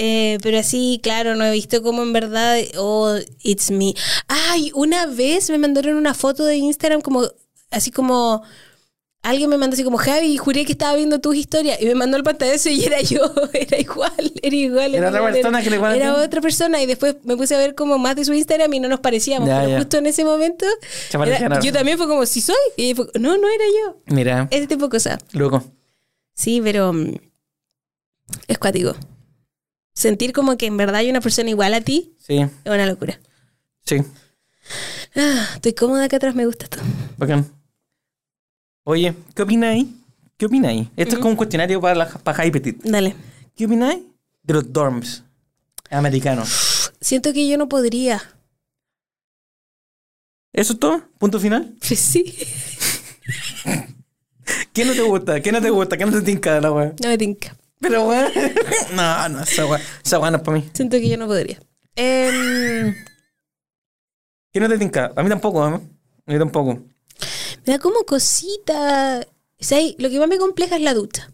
[0.00, 3.94] Eh, pero así, claro, no he visto como en verdad, oh, it's me.
[4.28, 7.24] Ay, una vez me mandaron una foto de Instagram como,
[7.72, 8.44] así como,
[9.22, 12.16] alguien me mandó así como, Javi, juré que estaba viendo tus historias y me mandó
[12.16, 14.94] el pantallazo y era yo, era igual, era igual.
[14.94, 17.98] Era otra persona que le Era otra persona y después me puse a ver como
[17.98, 19.78] más de su Instagram y no nos parecíamos, Ya, pero ya.
[19.80, 20.64] justo en ese momento,
[21.12, 23.96] era- yo también fue como, si soy, y fue, no, no era yo.
[24.14, 25.18] Mira, Ese tipo de cosas.
[25.32, 25.64] loco.
[26.38, 27.14] Sí, pero mm,
[28.46, 28.94] es cuático.
[29.92, 33.18] Sentir como que en verdad hay una persona igual a ti Sí, es una locura.
[33.84, 33.96] sí,
[35.16, 36.78] Ah, estoy cómoda acá atrás, me gusta esto.
[37.16, 37.50] bacán.
[38.84, 39.86] Oye, ¿qué opináis?
[40.36, 40.86] ¿Qué opináis?
[40.96, 42.82] Esto es como un cuestionario para, la, para High Petit.
[42.84, 43.16] Dale.
[43.56, 43.98] ¿Qué opináis
[44.44, 45.24] de los dorms
[45.90, 46.92] americanos?
[47.00, 48.22] Siento que yo no podría.
[50.52, 51.02] ¿Eso es todo?
[51.18, 51.74] ¿Punto final?
[51.82, 52.36] Sí.
[54.72, 55.40] ¿Qué no te gusta?
[55.40, 55.96] ¿Qué no te gusta?
[55.96, 56.94] ¿Qué no te tinca de la wea?
[57.02, 57.56] No me tinca.
[57.80, 58.30] Pero weón.
[58.94, 60.70] No, no, esa wea, esa wea no es para mí.
[60.72, 61.58] Siento que yo no podría.
[61.96, 62.94] Em,
[64.52, 65.12] ¿Qué no te tinca?
[65.16, 65.80] A mí tampoco, ¿eh?
[66.26, 66.74] A mí tampoco.
[67.66, 69.26] me da como cosita.
[69.60, 71.30] O sea, lo que más me compleja es la ducha.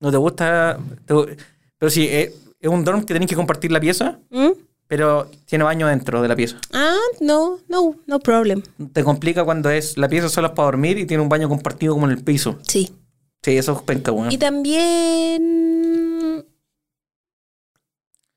[0.00, 0.78] ¿No te gusta?
[1.06, 1.36] te-
[1.78, 4.50] pero sí, eh, es un dorm que tenés que compartir la pieza, ¿Mm?
[4.92, 6.58] Pero tiene baño dentro de la pieza.
[6.70, 8.60] Ah, no, no, no problem.
[8.92, 11.94] Te complica cuando es la pieza solo es para dormir y tiene un baño compartido
[11.94, 12.58] como en el piso.
[12.68, 12.92] Sí.
[13.42, 14.30] Sí, eso es penca, weón.
[14.30, 16.44] Y también.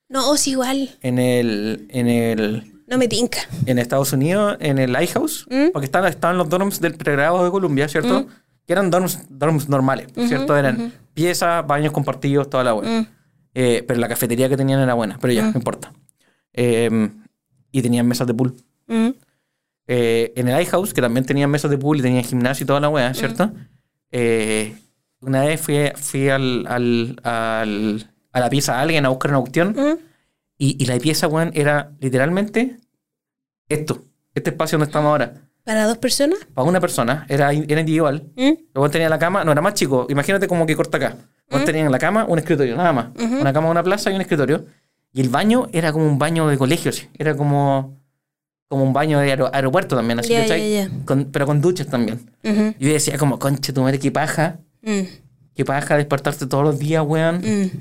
[0.08, 0.92] No, es igual.
[1.02, 3.40] En el, en el, No me tinca.
[3.66, 5.72] en Estados Unidos, en el Lighthouse, ¿Mm?
[5.74, 8.22] porque estaban, estaban los dorms del pregrado de Columbia, ¿cierto?
[8.22, 8.28] Mm.
[8.66, 10.56] Que eran dorms, dorms normales, ¿cierto?
[10.56, 13.02] Eran piezas, baños compartidos, toda la weá.
[13.02, 13.08] Mm.
[13.56, 15.52] Eh, pero la cafetería que tenían era buena, pero ya, Mm.
[15.52, 15.92] no importa.
[16.58, 17.10] Eh,
[17.72, 18.56] y tenían mesas de pool.
[18.88, 19.10] Mm.
[19.88, 22.80] Eh, en el iHouse, que también tenían mesas de pool y tenían gimnasio y toda
[22.80, 22.94] la Mm.
[22.94, 23.52] weá, ¿cierto?
[24.12, 24.74] Eh,
[25.22, 29.42] una vez fui, fui al, al- al- a la pieza de alguien a buscar una
[29.42, 29.98] cuestión Mm.
[30.58, 32.78] y, y la pieza, weón, era literalmente
[33.70, 34.04] esto,
[34.34, 35.34] este espacio donde estamos ahora.
[35.64, 36.40] ¿Para dos personas?
[36.54, 38.24] Para una persona, era, era individual.
[38.36, 38.52] Mm.
[38.74, 41.18] Luego tenía la cama, no era más chico, imagínate como que corta acá.
[41.50, 43.08] Luego tenían la cama, un escritorio, nada más.
[43.18, 44.66] Una cama, una plaza y un escritorio.
[45.16, 47.08] Y el baño era como un baño de colegio, sí.
[47.18, 47.98] era como,
[48.68, 50.90] como un baño de aero- aeropuerto también, así, ya.
[51.06, 52.20] Con- pero con duchas también.
[52.44, 55.02] Y yo decía como, conche tu madre, qué paja, Mm.
[55.56, 57.72] qué paja despertarte todos los días, weón, Mm.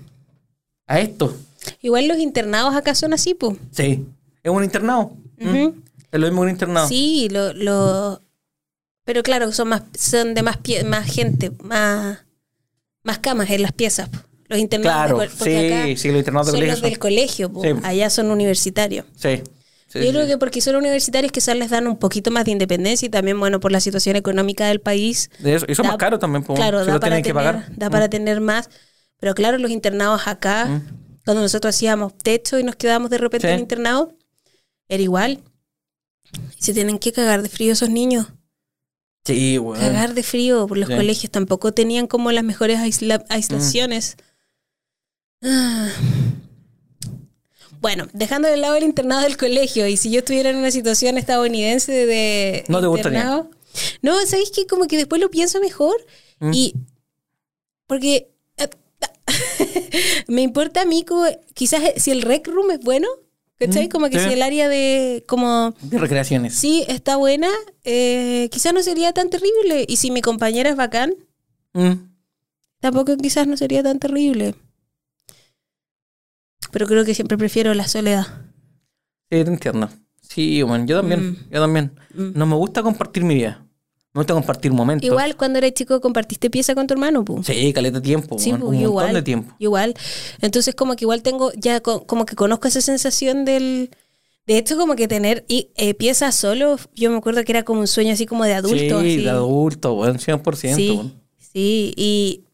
[0.87, 1.37] a esto.
[1.83, 3.57] Igual los internados acá son así, pues.
[3.73, 4.07] Sí.
[4.43, 5.13] Es un internado.
[5.39, 5.69] Mm.
[6.13, 6.87] Es lo mismo que un internado.
[6.87, 8.23] Sí, lo, lo...
[9.05, 12.19] Pero claro, son más son de más pie- más gente, más
[13.03, 14.09] más camas en las piezas.
[14.09, 14.19] po.
[14.49, 17.53] Los internados Claro, de sí, sí, los internados de son colegio los son- del colegio,
[17.53, 17.63] po.
[17.63, 17.69] Sí.
[17.83, 19.07] allá son universitarios.
[19.17, 19.43] Sí.
[19.89, 23.07] Sí, Yo creo que porque son universitarios quizás les dan un poquito más de independencia
[23.07, 25.31] y también, bueno, por la situación económica del país.
[25.39, 27.23] De eso, y son da- más caros también, po, Claro, si da lo para, tienen
[27.23, 27.77] que tener, pagar.
[27.77, 27.93] da Mm.
[27.93, 28.69] para tener más.
[29.21, 30.83] Pero claro, los internados acá, Mm.
[31.25, 34.13] cuando nosotros hacíamos techo y nos quedábamos de repente en internado,
[34.89, 35.41] era igual.
[36.59, 38.27] Se tienen que cagar de frío esos niños.
[39.25, 39.79] Sí, weón.
[39.81, 44.17] Cagar de frío, por los colegios tampoco tenían como las mejores aisla- aislaciones.
[44.19, 44.25] Ah.
[47.81, 51.19] Bueno, dejando de lado el internado del colegio, y si yo estuviera en una situación
[51.19, 53.19] estadounidense de No te gustaría.
[53.21, 53.51] internado,
[54.03, 55.97] no, ¿sabéis que Como que después lo pienso mejor
[56.41, 56.51] Mm.
[56.53, 56.75] y
[57.87, 58.69] porque eh,
[60.29, 61.25] me importa a mí como
[61.55, 63.07] quizás si el rec room es bueno,
[63.59, 63.87] ¿cachai?
[63.87, 64.27] Mm, Como que sí.
[64.27, 66.55] si el área de como De recreaciones.
[66.55, 67.49] sí está buena,
[67.85, 69.85] eh, quizás no sería tan terrible.
[69.89, 71.15] Y si mi compañera es bacán,
[71.73, 71.93] Mm.
[72.81, 74.55] tampoco quizás no sería tan terrible.
[76.75, 78.27] Pero creo que siempre prefiero la soledad.
[79.31, 79.89] Sí, te entiendo.
[80.21, 81.37] Sí, bueno, yo también, Mm.
[81.53, 81.93] yo también.
[82.15, 82.33] Mm.
[82.37, 83.65] No me gusta compartir mi vida.
[84.13, 85.07] Me gusta compartir momentos.
[85.07, 87.43] Igual cuando eres chico compartiste pieza con tu hermano, pu.
[87.45, 89.15] Sí, caleta de tiempo, Sí, weón, pu, un yo montón igual.
[89.15, 89.55] de tiempo.
[89.61, 89.95] Igual.
[90.41, 93.91] Entonces como que igual tengo, ya co- como que conozco esa sensación del...
[94.47, 97.81] De hecho, como que tener y, eh, pieza solo, yo me acuerdo que era como
[97.81, 99.01] un sueño así como de adulto.
[99.01, 99.23] sí, así.
[99.23, 100.75] de adulto, weón, 100%.
[100.77, 102.45] Sí, sí, y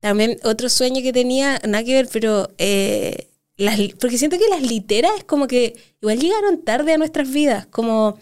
[0.00, 3.28] también otro sueño que tenía, nada que ver, pero eh,
[3.62, 7.66] las, porque siento que las literas es como que igual llegaron tarde a nuestras vidas,
[7.66, 8.18] como,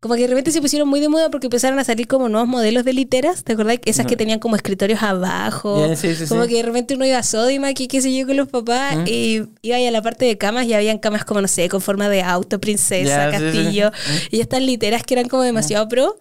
[0.00, 2.48] como que de repente se pusieron muy de moda porque empezaron a salir como nuevos
[2.48, 3.78] modelos de literas, ¿te acordás?
[3.84, 6.48] Esas que tenían como escritorios abajo, Ya, sí, sí, como sí.
[6.48, 9.42] que de repente uno iba a Sodimac y qué sé yo con los papás y
[9.62, 12.08] iba ahí a la parte de camas y habían camas como, no sé, con forma
[12.08, 13.38] de auto, princesa, sí.
[13.38, 13.92] castillo,
[14.30, 16.18] y estas literas que eran como demasiado pro.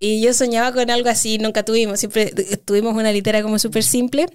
[0.00, 2.30] Y yo soñaba con algo así, nunca tuvimos, siempre
[2.64, 4.26] tuvimos una litera como súper simple,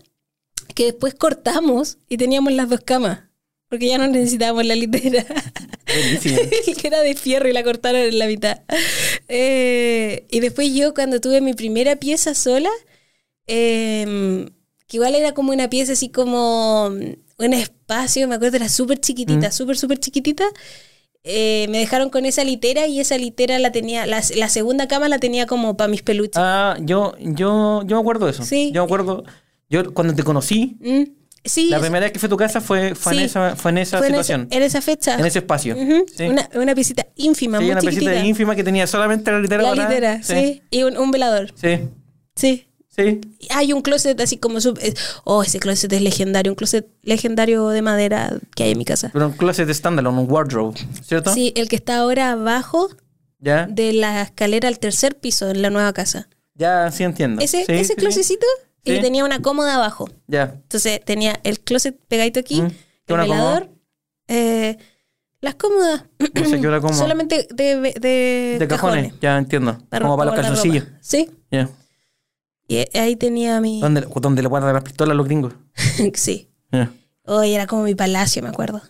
[0.75, 3.19] que después cortamos y teníamos las dos camas,
[3.73, 5.25] porque ya no necesitábamos la litera,
[5.87, 6.37] Buenísimo.
[6.79, 8.61] que era de fierro y la cortaron en la mitad.
[9.27, 12.69] Eh, y después yo cuando tuve mi primera pieza sola,
[13.47, 14.45] eh,
[14.87, 19.51] que igual era como una pieza así como un espacio, me acuerdo, era súper chiquitita,
[19.51, 20.45] súper, súper chiquitita.
[21.23, 25.09] eh, me dejaron con esa litera y esa litera la tenía, la, la segunda cama
[25.09, 26.35] la tenía como para mis peluches.
[26.37, 28.43] Ah, yo, yo, yo me acuerdo de eso.
[28.43, 28.69] Sí.
[28.71, 29.23] Yo me acuerdo.
[29.69, 31.03] Yo cuando te conocí, Mm,
[31.45, 33.25] Sí, la primera vez que fue a tu casa fue, fue en Sí.
[33.25, 34.47] esa, fue en esa fue en situación.
[34.49, 35.15] esa, en esa fecha.
[35.19, 35.75] en ese espacio.
[35.75, 36.23] Ujú, Sí.
[36.23, 38.15] una, una piecita ínfima, muy una chiquitita.
[38.23, 39.63] ínfima que tenía solamente la litera.
[39.63, 40.61] La litera, sí.
[40.69, 41.79] Y un, un velador, Sí,
[42.35, 42.67] sí.
[42.89, 43.19] sí.
[43.49, 44.61] Hay un closet así como...
[44.61, 44.79] sub-
[45.25, 46.51] Oh, ese closet es legendario.
[46.51, 49.09] Un closet legendario de madera que hay en mi casa.
[49.11, 51.33] Pero un closet standalone, un wardrobe, ¿cierto?
[51.33, 52.89] Sí, el que está ahora abajo
[53.39, 56.29] Ya, de la escalera al tercer piso en la nueva casa.
[56.55, 57.41] ya sí entiendo.
[57.41, 58.37] Ese, ese sí,
[58.85, 58.93] sí.
[58.93, 60.09] y tenía una cómoda abajo.
[60.27, 60.55] Ya.
[60.61, 62.67] Entonces tenía el closet pegadito aquí, Mm.
[63.05, 63.23] ¿Qué el cómoda?
[63.37, 63.69] velador,
[64.27, 64.77] eh,
[65.41, 66.05] las cómodas.
[66.19, 66.93] No sé qué hora como.
[66.93, 69.77] Solamente de, de, de cajones, ya entiendo.
[69.89, 70.85] como para los calzoncillos.
[71.01, 71.29] Sí.
[71.51, 71.69] Ya.
[72.65, 73.81] Y ahí tenía mi...
[73.81, 75.53] ¿Dónde, ¿Dónde le guardan las pistolas a los gringos?
[76.13, 76.49] sí.
[76.71, 76.91] Ya.
[77.25, 78.81] Hoy era como mi palacio, me acuerdo.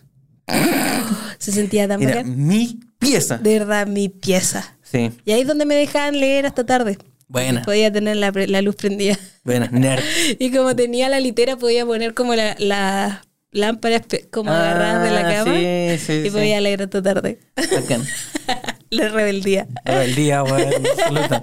[1.38, 2.46] Se sentía tan Era bacán.
[2.46, 3.36] mi pieza.
[3.38, 4.76] De verdad, mi pieza.
[4.82, 5.10] Sí.
[5.24, 6.98] Y ahí es donde me dejaban leer hasta tarde.
[7.34, 7.62] Buena.
[7.62, 9.18] Podía tener la, la luz prendida.
[9.42, 9.68] Buena.
[9.72, 10.02] Nerd.
[10.38, 13.18] Y como tenía la litera, podía poner como la- las
[13.50, 15.54] lámparas como agarradas de la Ah, cama.
[15.56, 16.30] Sí, sí, y sí.
[16.30, 17.40] podía leer hasta tarde.
[17.56, 18.02] Bacán.
[18.90, 19.66] la rebeldía.
[19.84, 20.72] El día, weón.
[20.98, 21.42] absoluta.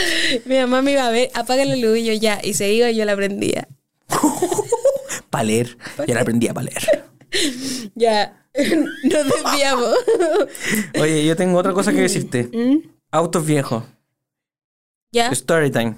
[0.46, 2.38] Mi mamá me iba a ver, apaga la luz y yo ya.
[2.42, 3.66] Y se iba y yo la prendía.
[5.30, 5.76] Pa' leer.
[6.06, 7.04] Ya la aprendí a pa' leer.
[7.94, 8.46] Ya.
[8.54, 9.94] Nos desviamos.
[11.00, 12.48] Oye, yo tengo otra cosa que decirte.
[12.52, 12.88] ¿Mm?
[13.10, 13.84] Autos viejos.
[15.12, 15.28] Ya.
[15.32, 15.94] Story time.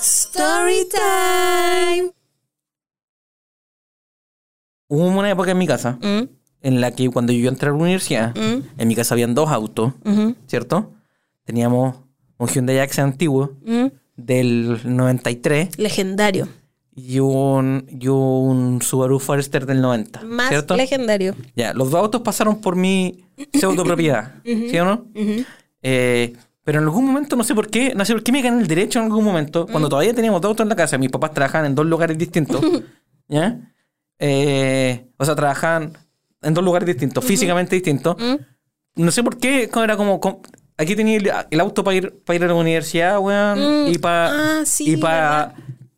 [0.00, 2.10] Story time.
[4.88, 6.28] Hubo una época en mi casa Mm,
[6.62, 9.50] en la que cuando yo entré a la universidad, mm, en mi casa habían dos
[9.50, 9.92] autos,
[10.46, 10.92] ¿cierto?
[11.44, 11.96] Teníamos
[12.38, 13.86] un Hyundai Accent antiguo mm.
[14.16, 16.48] del 93 Legendario.
[16.94, 20.76] y un, y un Subaru Forester del 90, Más ¿cierto?
[20.76, 21.34] legendario.
[21.56, 25.06] Ya, los dos autos pasaron por mi pseudo propiedad, ¿sí o no?
[25.14, 25.44] Ujú.
[25.84, 26.32] Eh,
[26.64, 28.66] pero en algún momento, no sé por qué, no sé por qué me gané el
[28.66, 31.66] derecho en algún momento, cuando todavía teníamos dos autos en la casa, mis papás trabajaban
[31.66, 32.64] en dos lugares distintos,
[33.28, 33.60] ¿ya?
[34.18, 35.92] Eh, o sea, trabajaban
[36.42, 38.16] en dos lugares distintos, físicamente distintos.
[38.18, 39.02] Mm.
[39.02, 40.20] No sé por qué, era como...
[40.20, 40.40] com-
[40.76, 43.92] Aquí tenía el, el auto para ir, para ir a la universidad, weón, Mm.
[43.92, 44.60] y para...
[44.60, 45.54] Ah, sí, y para...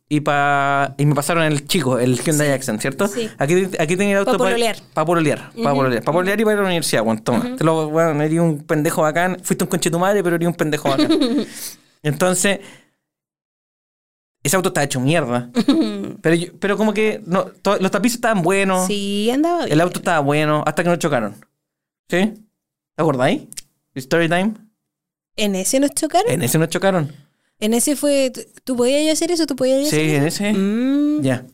[0.09, 3.07] Y para y me pasaron el chico, el Hyundai Accent, ¿cierto?
[3.09, 3.29] sí.
[3.37, 4.77] Aquí, aquí tenía el auto Pa' pololear.
[4.93, 6.03] Para pololear, para pololear.
[6.03, 7.19] Para pololear y para ir a la universidad, weón.
[7.19, 7.55] Toma.
[7.57, 9.37] Te lo, weón, eres un pendejo bacán.
[9.43, 11.09] Fuiste un conche tu madre, pero eres un pendejo bacán.
[12.03, 12.59] Entonces,
[14.43, 15.49] ese auto está hecho mierda.
[16.21, 18.87] pero, yo- pero como que no, to- los tapices estaban buenos.
[18.87, 19.73] Sí, andaba bien.
[19.73, 21.35] El auto estaba bueno, hasta que nos chocaron.
[22.09, 22.17] ¿Sí?
[22.95, 23.41] ¿Te acordáis?
[23.93, 24.53] Story time.
[25.35, 26.31] ¿En ese nos chocaron?
[26.31, 27.11] En ese nos chocaron.
[27.59, 28.31] ¿En ese fue...
[28.63, 29.45] ¿Tú, podías hacer eso?
[29.47, 30.43] ¿Tú podías Sí, hacer en eso?
[30.45, 30.53] ese.
[30.53, 31.45] Mm, Ya.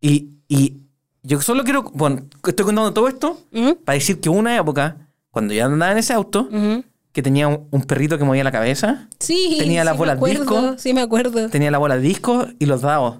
[0.00, 0.74] Y, y
[1.22, 1.82] yo solo quiero.
[1.94, 5.98] Bueno, estoy contando todo esto mm, para decir que una época, cuando yo andaba en
[5.98, 6.84] ese auto, ujú.
[7.12, 10.16] que tenía un, un perrito que movía la cabeza, Sí, Tenía sí las me bolas
[10.16, 10.74] acuerdo, disco.
[10.78, 11.48] Sí, me acuerdo.
[11.48, 13.18] tenía la bola disco y los dados.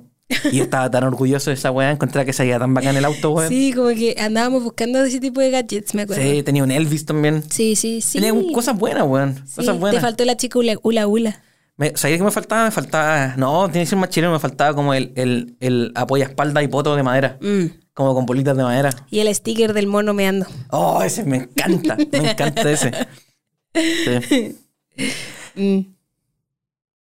[0.53, 3.31] Y yo estaba tan orgulloso de esa weá, encontré que salía tan bacán el auto,
[3.31, 3.49] weón.
[3.49, 6.23] Sí, como que andábamos buscando ese tipo de gadgets, me acuerdo.
[6.23, 7.43] Sí, tenía un Elvis también.
[7.51, 8.21] Sí, sí, sí.
[8.21, 9.35] Tenía cosas buenas, weón.
[9.47, 10.03] Sí, Cosas Te buenas.
[10.03, 11.07] faltó la chica ula ula.
[11.09, 11.43] ula.
[11.79, 12.65] Me, ¿Sabías qué me faltaba?
[12.65, 13.35] Me faltaba.
[13.37, 16.69] No, tiene que ser más chileno, me faltaba como el, el, el apoya espalda y
[16.69, 17.39] poto de madera.
[17.41, 17.67] Mm.
[17.95, 18.91] Como con bolitas de madera.
[19.11, 20.47] Y el sticker del mono meando.
[20.71, 21.97] Oh, ese me encanta.
[21.97, 22.93] Me encanta ese.
[23.75, 24.57] Sí.
[25.55, 25.81] Mm.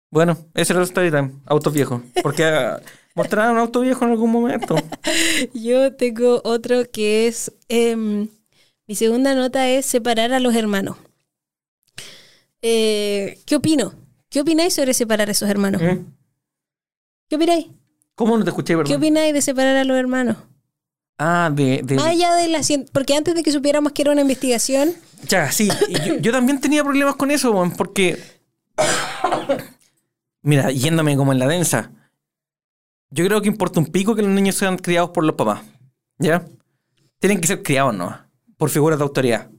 [0.10, 1.32] Bueno, ese era el story time.
[1.46, 2.02] Autos viejos.
[2.24, 2.80] Porque ah,
[3.14, 4.76] mostraron un auto viejo en algún momento.
[5.54, 7.52] Yo tengo otro que es.
[7.70, 8.30] em,
[8.88, 10.98] mi segunda nota es separar a los hermanos.
[12.62, 13.94] Eh, ¿Qué opino?
[14.30, 15.82] ¿Qué opináis sobre separar a esos hermanos?
[15.82, 16.04] ¿Eh?
[17.30, 17.68] ¿Qué opináis?
[18.16, 18.98] ¿Cómo no te escuché, ¿Qué perdón?
[18.98, 20.38] opináis de separar a los hermanos?
[21.18, 21.82] Ah, de.
[21.84, 22.62] de- Más allá de la
[22.92, 24.94] porque antes de que supiéramos que era una investigación,
[25.28, 25.68] Ya, sí.
[26.06, 28.22] Yo, yo también tenía problemas con eso, porque.
[30.42, 31.92] Mira, yéndome como en la densa.
[33.10, 35.62] Yo creo que importa un pico que los niños sean criados por los papás.
[36.20, 36.46] ¿Ya?
[37.20, 38.16] Tienen que ser criados, ¿no?
[38.58, 39.50] Por figuras de autoridad.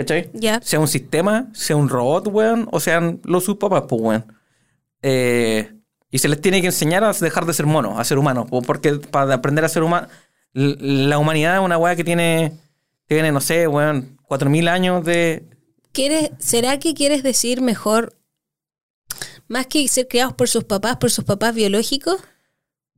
[0.00, 0.30] ¿Cachai?
[0.62, 4.24] Sea un sistema, sea un robot, weón, o sean los sus papás, pues, weón.
[5.02, 5.74] Eh,
[6.10, 8.46] y se les tiene que enseñar a dejar de ser monos, a ser humanos.
[8.48, 10.08] po, Porque para aprender a ser humano,
[10.54, 12.54] la humanidad es una weá que tiene,
[13.04, 15.44] tiene, no sé, weón, 4.000 años de...
[15.92, 18.16] ¿Quieres, ¿Será que quieres decir mejor,
[19.48, 22.22] más que ser criados por sus papás, por sus papás biológicos?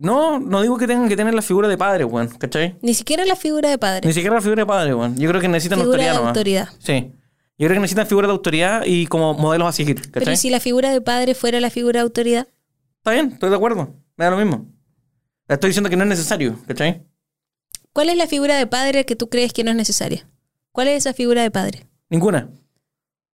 [0.03, 2.76] No, no digo que tengan que tener la figura de padre, weón, ¿cachai?
[2.82, 4.09] Ni siquiera la figura de padre.
[4.09, 5.16] Ni siquiera la figura de padre, weón.
[5.16, 6.28] Yo creo que necesitan Figura autoridad de nomás.
[6.36, 6.68] autoridad.
[6.80, 7.12] Sí.
[7.57, 10.34] Yo creo que necesitan figura de autoridad y como modelos a seguir, Pero ¿cachai?
[10.34, 12.48] ¿y si la figura de padre fuera la figura de autoridad?
[12.98, 13.94] Está bien, estoy de acuerdo.
[14.16, 14.66] Me da lo mismo.
[15.46, 17.05] Estoy diciendo que no es necesario, ¿cachai?
[17.92, 20.26] ¿Cuál es la figura de padre que tú crees que no es necesaria?
[20.72, 21.86] ¿Cuál es esa figura de padre?
[22.09, 22.48] Ninguna.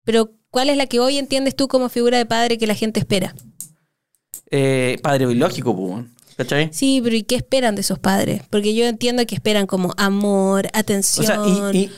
[0.06, 3.02] Pero ¿cuál es la que hoy entiendes tú como figura de padre que la gente
[3.02, 3.36] espera?
[4.50, 6.06] Eh, padre biológico, pues,
[6.38, 6.70] ¿cachai?
[6.72, 8.42] Sí, pero ¿y qué esperan de esos padres?
[8.50, 11.40] Porque yo entiendo que esperan como amor, O atención, sea,
[11.74, 11.92] y, y-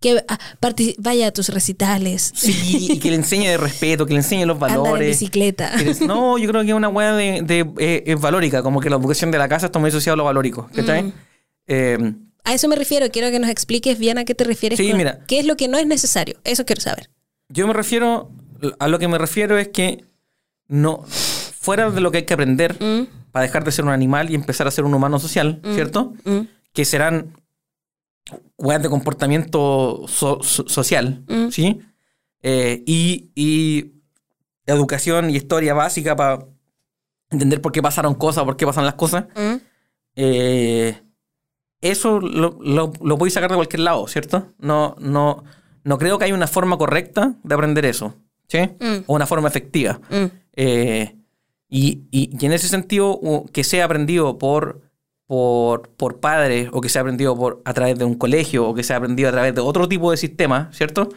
[0.00, 0.38] que ah,
[0.98, 4.56] vaya a tus recitales, sí, y que le enseñe de respeto, que le enseñe los
[4.62, 5.08] andar en valores.
[5.08, 5.76] bicicleta.
[5.76, 8.88] les- no, yo creo que es una weá de, de, eh, es valórica, como que
[8.88, 11.02] la educación de la casa está muy asociada a lo valórico, ¿cachai?
[11.02, 11.12] Mm.
[11.66, 12.14] Eh,
[12.44, 14.78] A eso me refiero, quiero que nos expliques bien a qué te refieres.
[14.78, 15.20] Sí, con- mira.
[15.26, 16.36] ¿Qué es lo que no es necesario?
[16.44, 17.10] Eso quiero saber.
[17.50, 18.30] Yo me refiero,
[18.78, 20.04] a lo que me refiero es que
[20.66, 23.02] no, fuera de lo que hay que aprender Mm,
[23.32, 26.14] para dejar de ser un animal y empezar a ser un humano social, ¿cierto?
[26.24, 26.40] mm,
[26.72, 27.34] Que serán
[28.58, 31.48] weas de comportamiento so- so- social, Mm.
[31.50, 31.80] ¿sí?
[32.42, 33.92] Eh, y, y
[34.66, 36.46] educación y historia básica para
[37.30, 39.24] entender por qué pasaron cosas, por qué pasan las cosas.
[39.36, 39.56] mm.
[40.16, 41.00] Eh,
[41.80, 44.52] eso lo, lo, lo podéis sacar de cualquier lado, ¿cierto?
[44.58, 45.44] No, no,
[45.84, 48.16] no creo que haya una forma correcta de aprender eso,
[48.48, 48.58] ¿sí?
[48.80, 49.04] Mm.
[49.06, 49.98] O una forma efectiva.
[50.10, 50.24] Mm.
[50.56, 51.16] Eh,
[51.70, 53.20] y, y- y en ese sentido,
[53.52, 54.82] que sea aprendido por,
[55.26, 58.82] por, por padres o que sea aprendido por, a través de un colegio o que
[58.82, 61.08] sea aprendido a través de otro tipo de sistema, ¿cierto?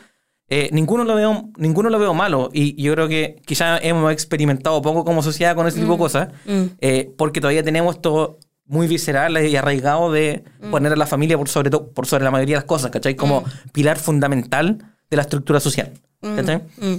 [0.49, 4.81] Eh, ninguno, lo veo, ninguno lo veo malo y yo creo que quizás hemos experimentado
[4.81, 6.63] poco como sociedad con ese tipo de cosas Mm.
[6.79, 11.49] eh, porque todavía tenemos esto muy visceral y arraigado de poner a la familia por
[11.49, 13.15] sobre, to- por sobre la mayoría de las cosas, ¿cachai?
[13.15, 14.77] Como pilar fundamental
[15.09, 15.91] de la estructura social,
[16.21, 16.57] ¿cachai?
[16.77, 16.95] Mm.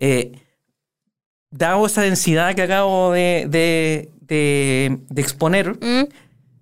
[0.00, 0.32] Eh,
[1.56, 6.08] dado esa densidad que acabo de, de- de- de exponer, Mm.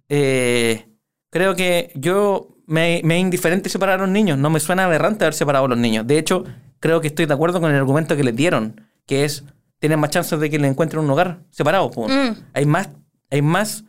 [0.08, 0.86] eh,
[1.30, 4.38] creo que yo me, me es indiferente separar a los niños.
[4.38, 6.06] No me suena aberrante haber separado a los niños.
[6.06, 6.44] De hecho,
[6.80, 9.44] creo que estoy de acuerdo con el argumento que les dieron, que es,
[9.78, 11.90] tienen más chances de que le encuentren un hogar separado.
[11.90, 12.36] Mm.
[12.54, 12.88] Hay, más,
[13.30, 13.84] hay más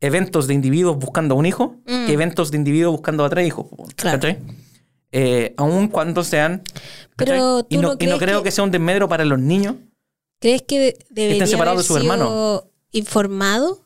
[0.00, 2.06] eventos de individuos buscando un hijo Mm.
[2.06, 3.66] que eventos de individuos buscando a tres hijos.
[3.96, 4.28] Claro.
[5.12, 6.62] Eh, aun cuando sean...
[7.16, 9.74] Pero y no no, y no creo que- que sea un desmedro para los niños
[10.40, 12.24] ¿Crees que de- debería separados haber de su hermano.
[12.26, 13.84] sido informado?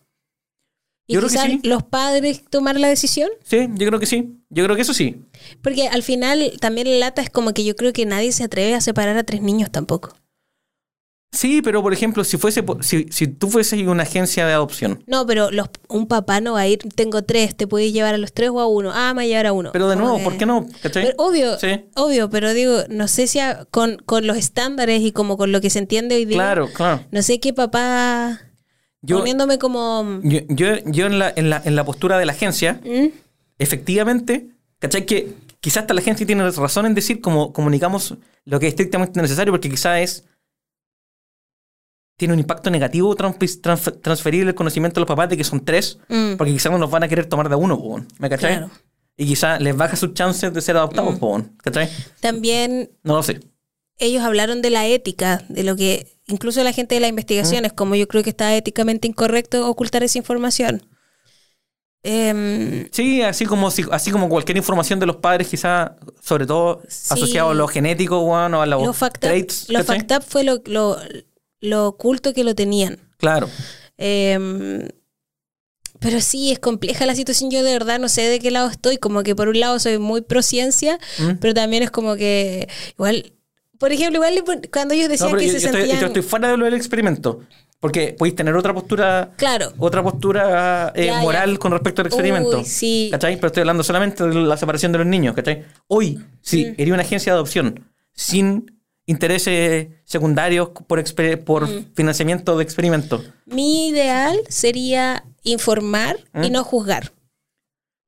[1.07, 1.61] Y Yo creo que quizás sí.
[1.69, 3.29] los padres tomar la decisión.
[3.45, 4.39] Sí, yo creo que sí.
[4.49, 5.17] Yo creo que eso sí.
[5.63, 8.75] Porque al final también la lata es como que yo creo que nadie se atreve
[8.75, 10.17] a separar a tres niños tampoco.
[11.35, 15.27] Sí, pero por ejemplo, si fuese si, si tú fueses una agencia de adopción, No,
[15.27, 18.33] pero los, un papá no va a ir, tengo tres, te puedes llevar a los
[18.33, 18.91] tres o a uno.
[18.95, 19.71] Ah, me voy a llevar a uno.
[19.73, 20.67] pero de nuevo, ¿por qué no?
[20.83, 21.85] Pero obvio, Sí.
[21.97, 25.61] obvio, pero digo, no sé si a- con, con los estándares y como con lo
[25.61, 27.01] que se entiende hoy día, Claro, claro.
[27.11, 28.41] no sé qué papá
[29.03, 30.21] Yo, poniéndome como...
[30.23, 33.09] yo, yo, yo en, la, en, la, en la postura de la agencia, ¿Mm?
[33.59, 35.07] efectivamente, ¿cachai?
[35.07, 38.15] Que quizás hasta la agencia tiene razón en decir como comunicamos
[38.45, 40.25] lo que es estrictamente necesario, porque quizás es.
[42.17, 45.65] Tiene un impacto negativo trans- trans- transferir el conocimiento a los papás de que son
[45.65, 46.35] tres, Mm.
[46.37, 48.59] porque quizás no nos van a querer tomar de uno, ¿me cachai?
[48.59, 48.71] Claro.
[49.17, 51.89] Y quizás les baja sus chances de ser adoptados, po, ¿cachai?
[52.21, 53.41] También No lo sé.
[53.99, 57.73] ellos hablaron de la ética, de lo que incluso la gente de la investigación es
[57.73, 60.83] como yo creo que está éticamente incorrecto ocultar esa información.
[62.03, 67.07] Em, Sí, así como, así como cualquier información de los padres, quizá, sobre todo Sí.
[67.15, 69.69] asociado a lo genético, weón, o a los, fact traits.
[69.71, 70.01] los ¿cachai?
[70.01, 70.99] fact up fue lo, lo,
[71.65, 72.99] lo oculto que lo tenían.
[73.19, 73.49] Claro.
[73.97, 74.89] Em,
[76.01, 77.51] pero sí, es compleja la situación.
[77.51, 78.99] Yo de verdad no sé de qué lado estoy.
[78.99, 81.33] Como que por un lado soy muy pro ciencia, ¿Mm?
[81.41, 83.33] pero también es como que igual,
[83.79, 86.01] por ejemplo, igual cuando ellos decían que yo, se yo estoy, sentían...
[86.01, 87.41] yo estoy fuera de lo del experimento.
[87.81, 89.73] Porque podéis tener otra postura, Claro.
[89.77, 91.21] otra postura eh, Ya, ya.
[91.21, 92.59] moral con respecto al experimento.
[92.61, 93.09] Uy, sí.
[93.11, 93.37] ¿Cachai?
[93.37, 95.65] Pero estoy hablando solamente de la separación de los niños, ¿cachai?
[95.89, 96.75] Hoy, si Mm.
[96.79, 97.85] eres una agencia de adopción
[98.15, 98.74] sin
[99.07, 101.03] intereses secundarios por,
[101.45, 101.95] por Mm.
[101.95, 106.53] financiamiento de experimentos, Mi ideal sería informar y ¿Mm?
[106.53, 107.13] no juzgar.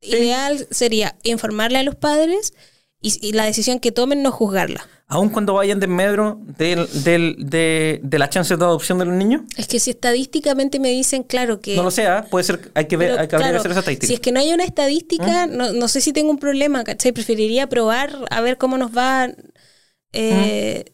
[0.00, 2.54] Ideal sería informarle a los padres
[3.00, 4.86] y, y la decisión que tomen no juzgarla.
[5.08, 9.14] Aun cuando vayan de medro del, del, de, de las chances de adopción de los
[9.14, 9.42] niños.
[9.56, 11.76] Es que si estadísticamente me dicen, claro que...
[11.76, 12.26] No lo sé, ¿ah?
[12.28, 14.08] puede ser, hay que ver, Pero, hay que claro, hacer esa estadística.
[14.08, 15.56] Si es que no hay una estadística, ¿Mm?
[15.56, 17.12] no, no sé si tengo un problema, ¿cachai?
[17.12, 19.28] Preferiría probar a ver cómo nos va
[20.16, 20.84] eh,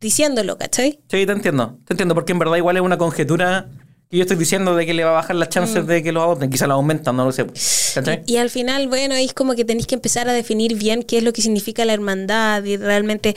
[0.00, 1.00] diciéndolo, ¿cachai?
[1.10, 1.78] Sí, te entiendo.
[1.86, 3.68] Te entiendo, porque en verdad igual es una conjetura
[4.08, 5.86] que yo estoy diciendo de que le va a bajar las chances Mm.
[5.88, 6.48] de que lo adopten.
[6.50, 7.44] Quizá la aumentan, no lo sé.
[7.94, 8.22] ¿Cachai?
[8.26, 11.24] Y al final, bueno, es como que tenéis que empezar a definir bien qué es
[11.24, 13.34] lo que significa la hermandad y realmente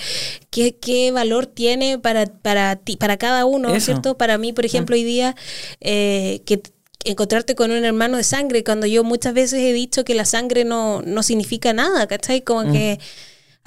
[0.51, 3.85] qué, qué valor tiene para, para ti, para cada uno, Eso.
[3.87, 4.17] ¿cierto?
[4.17, 5.35] Para mí, por ejemplo, hoy día,
[5.79, 6.61] eh, que
[7.05, 10.65] encontrarte con un hermano de sangre, cuando yo muchas veces he dicho que la sangre
[10.65, 12.41] no, no significa nada, ¿cachai?
[12.43, 12.99] Como que...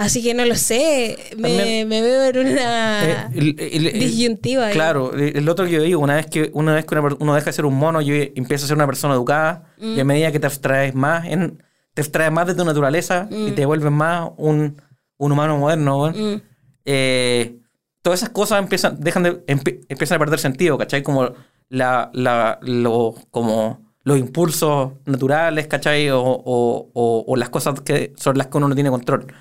[0.03, 1.57] Así que no lo sé, me, Mm.
[1.57, 4.71] También- me veo en una Eh, el- el- el- disyuntiva.
[4.71, 7.47] Claro, el otro que yo digo, una vez que, una vez que una uno deja
[7.47, 9.97] de ser un mono y empieza a ser una persona educada, Mm.
[9.97, 11.63] y a medida que te abstraes más, en,
[11.95, 13.55] te abstraes más de tu naturaleza y Mm.
[13.55, 14.81] te vuelves más un,
[15.19, 16.11] un humano moderno.
[16.11, 16.41] Mm.
[16.85, 17.59] eh,
[18.03, 21.03] todas esas cosas empiezan, dejan de, empie- empiezan a perder sentido, ¿cachai?
[21.05, 21.31] Como,
[21.69, 26.11] la, la, lo, como los impulsos naturales, ¿cachai?
[26.11, 29.33] O, o- o- o las cosas que son las que uno no tiene control.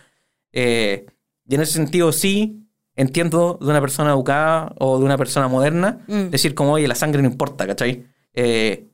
[0.54, 1.06] Eh,
[1.47, 2.58] y en ese sentido sí
[2.95, 6.30] entiendo de una persona educada o de una persona moderna Mm.
[6.30, 8.06] decir como, oye, la sangre no importa, ¿cachai?
[8.34, 8.88] Eh,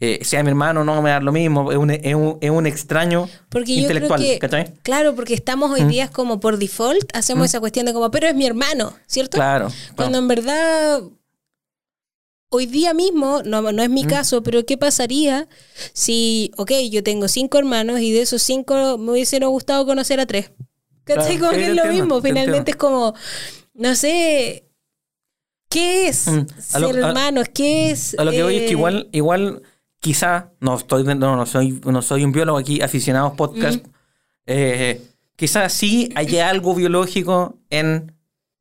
[0.00, 2.66] eh, sea mi hermano, no me da lo mismo, es un, es un, es un
[2.66, 4.74] extraño Porque yo intelectual, creo que, ¿cachai?
[4.82, 8.34] claro, porque estamos hoy día como por default, hacemos esa cuestión de como, pero es
[8.34, 9.36] mi hermano, ¿cierto?
[9.36, 9.68] Claro.
[9.94, 10.24] Cuando no.
[10.24, 11.02] en verdad,
[12.48, 15.48] hoy día mismo, no, no es mi caso, pero ¿qué pasaría
[15.92, 20.26] si, ok, yo tengo cinco hermanos y de esos cinco me hubiesen gustado conocer a
[20.26, 20.50] tres?
[21.04, 21.38] ¿Cachai?
[21.38, 23.14] Como que es lo mismo, te finalmente es como,
[23.74, 24.68] no sé,
[25.68, 26.46] ¿qué es Mm,
[26.80, 27.48] lo- ser a- hermanos?
[27.52, 28.16] ¿Qué es?
[28.18, 29.62] A lo que voy es eh, que igual, igual,
[30.00, 33.84] quizá, no estoy, no, no soy, no soy un biólogo aquí, aficionados podcast,
[34.46, 35.00] eh,
[35.36, 38.12] quizás sí haya algo biológico en,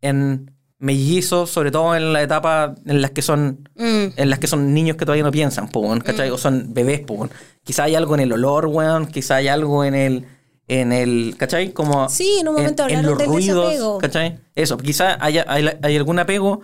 [0.02, 4.48] en mellizos, sobre todo en la etapa en las que son, mm, en las que
[4.48, 6.30] son niños que todavía no piensan, weón, ¿cachai?
[6.32, 7.30] O son bebés, weón.
[7.64, 10.26] Quizá hay algo en el olor, weón, quizá hay algo en el,
[10.68, 11.72] en el, ¿cachai?
[11.74, 13.98] Como Sí, en un momento hablaron los del ruidos, desapego.
[13.98, 14.40] ¿cachai?
[14.56, 16.62] Eso, quizá haya, hay, hay algún apego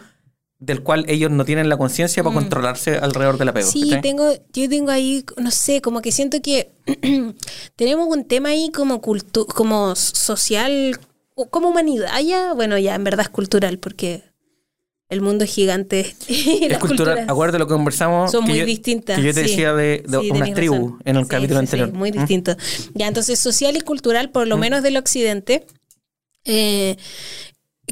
[0.59, 3.67] del cual ellos no tienen la conciencia para controlarse alrededor del apego.
[3.67, 3.71] Mm.
[3.71, 4.01] Sí, ¿cachai?
[4.01, 6.71] tengo, yo tengo ahí, no sé, como que siento que
[7.75, 10.99] tenemos un tema ahí como cultu como social,
[11.35, 14.23] o como humanidad ya, bueno, ya en verdad es cultural, porque
[15.09, 16.15] el mundo es gigante.
[16.27, 18.31] Es culturas Acuérdate lo que conversamos.
[18.31, 19.17] Son que muy yo- distintas.
[19.17, 19.49] Que yo te sí.
[19.49, 21.01] decía de, de Sí, unas tenés tribus razón.
[21.05, 21.89] en el Sí, capítulo anterior.
[21.91, 22.13] sí, muy ¿Mm?
[22.17, 22.55] distinto.
[22.93, 25.65] Ya, entonces social y cultural, por lo menos del occidente,
[26.45, 26.97] eh,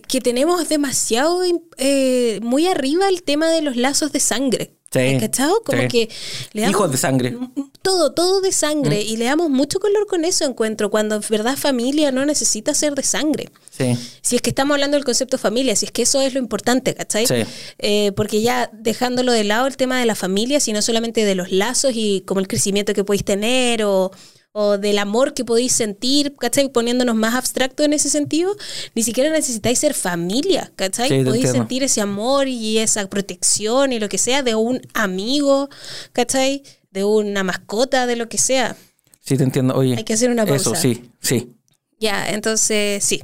[0.08, 1.42] que tenemos demasiado
[1.78, 4.72] eh, muy arriba el tema de los lazos de sangre.
[4.96, 5.62] Sí, ¿Cachado?
[5.66, 5.88] Como sí.
[5.88, 6.10] que
[6.54, 7.38] le damos Hijos de sangre.
[7.82, 9.02] todo, todo de sangre.
[9.02, 12.96] Y le damos mucho color con eso, encuentro, cuando en verdad familia no necesita ser
[12.96, 13.50] de sangre.
[13.78, 13.98] Sí.
[14.22, 16.96] Si es que estamos hablando del concepto familia, si es que eso es lo importante,
[16.96, 17.28] ¿cachai?
[17.28, 17.36] Sí.
[17.80, 21.52] Eh, porque ya dejándolo de lado el tema de la familia, sino solamente de los
[21.52, 24.12] lazos y como el crecimiento que podéis tener o,
[24.58, 26.70] o del amor que podéis sentir, ¿cachai?
[26.70, 28.56] Poniéndonos más abstracto en ese sentido,
[28.96, 31.10] ni siquiera necesitáis ser familia, ¿cachai?
[31.10, 35.68] Sí, podéis sentir ese amor y esa protección y lo que sea de un amigo,
[36.14, 36.64] ¿cachai?
[36.92, 38.78] De una mascota, de lo que sea.
[39.20, 39.76] Sí, te entiendo.
[39.76, 39.96] Oye.
[39.98, 40.82] Hay que hacer una Eso, pausa.
[40.82, 41.52] sí, sí.
[42.00, 43.22] Ya, entonces sí.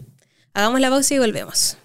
[0.53, 1.77] Hagamos la pausa y volvemos.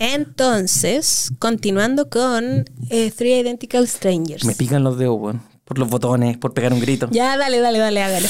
[0.00, 4.46] Entonces, continuando con eh, Three Identical Strangers.
[4.46, 5.42] Me pican los dedos, weón.
[5.66, 7.08] Por los botones, por pegar un grito.
[7.12, 8.26] Ya, dale, dale, dale, hágalo.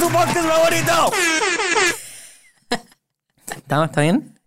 [0.00, 1.12] tu podcast favorito!
[3.54, 4.38] ¿Está, ¿Está bien?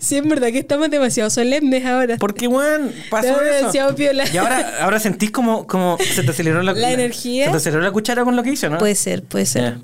[0.00, 2.16] Sí, es verdad que estamos demasiado solemnes ahora.
[2.18, 3.56] Porque, weón, pasó Estamos eso.
[3.56, 4.24] demasiado piola.
[4.32, 7.46] Y ahora, ahora sentís como, como se te aceleró la, La energía.
[7.46, 8.78] Se te aceleró la cuchara con lo que hice, ¿no?
[8.78, 9.78] Puede ser, puede ser.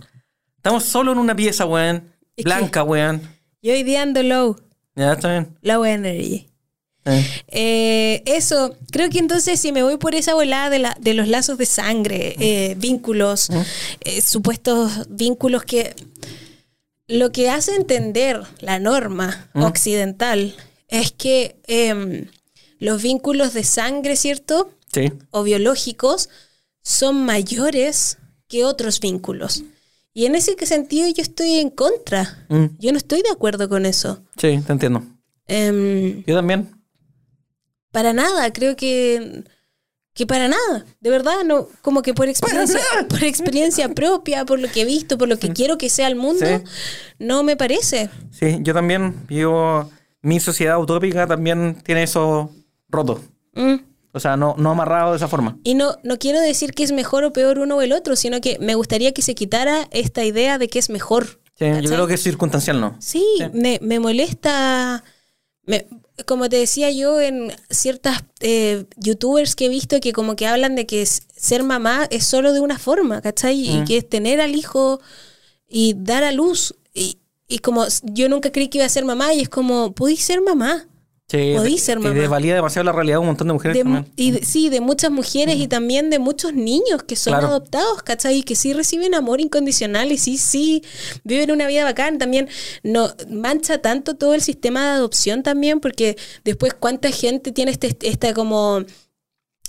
[0.69, 2.13] Estamos solo en una pieza, weón.
[2.45, 3.23] Blanca, weón.
[3.63, 4.61] Yo hoy día ando low,
[4.95, 5.57] Ya, está bien.
[5.63, 6.47] low energy.
[7.47, 11.27] Eh, eso, creo que entonces si me voy por esa volada de, la, de los
[11.27, 13.49] lazos de sangre, eh, vínculos,
[14.03, 15.97] eh, supuestos vínculos que
[17.07, 20.55] lo que hace entender la norma occidental
[20.89, 22.27] es que em,
[22.79, 24.71] los vínculos de sangre, ¿cierto?
[24.93, 25.15] Sí.
[25.31, 26.29] O biológicos
[26.83, 29.63] son mayores que otros vínculos.
[30.19, 32.45] Y en ese sentido yo estoy en contra.
[32.49, 32.65] Mm.
[32.81, 34.21] Yo no estoy de acuerdo con eso.
[34.37, 35.05] Sí, te entiendo.
[35.47, 36.69] Em, Yo también.
[37.93, 39.45] para nada, creo que
[40.15, 44.67] que para nada, de verdad, no, como que por experiencia, por experiencia propia, por lo
[44.69, 46.65] que he visto, por lo que quiero que sea el mundo, Sí.
[47.21, 48.11] no me parece.
[48.33, 49.15] Sí, yo también.
[49.29, 49.89] Yo.
[50.21, 52.51] mi sociedad utópica también tiene eso
[52.89, 53.23] roto.
[53.55, 53.77] Mm.
[54.19, 55.59] O sea, no, no amarrado de esa forma.
[55.65, 58.41] Y no, no quiero decir que es mejor o peor uno o el otro, sino
[58.41, 61.41] que me gustaría que se quitara esta idea de que es mejor.
[61.59, 62.97] Sí, yo creo que es circunstancial, ¿no?
[63.01, 65.03] Sí, Me, me molesta.
[65.65, 65.87] me-
[66.27, 70.75] como te decía yo, en ciertas eh, youtubers que he visto que como que hablan
[70.75, 73.57] de que ser mamá es solo de una forma, ¿cachai?
[73.71, 75.01] Y que es tener al hijo
[75.69, 76.75] y dar a luz.
[76.93, 80.25] Y, y como yo nunca creí que iba a ser mamá y es como, podéis
[80.25, 80.89] ser mamá.
[81.31, 83.83] Sí, Podí de- ser y desvalida demasiado la realidad de un montón de mujeres De-
[83.83, 84.11] también.
[84.17, 87.49] y de- sí, de muchas mujeres y también de muchos niños que son Claro.
[87.49, 88.39] adoptados, ¿cachai?
[88.39, 90.83] Y que sí reciben amor incondicional y sí, sí,
[91.25, 92.17] viven una vida bacán.
[92.17, 92.49] También
[92.83, 97.95] no mancha tanto todo el sistema de adopción también, porque después cuánta gente tiene este,
[98.09, 98.85] esta como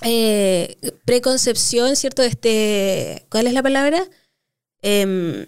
[0.01, 2.23] eh, preconcepción, ¿cierto?
[2.23, 4.01] Este, ¿cuál es la palabra?
[4.81, 5.43] Em,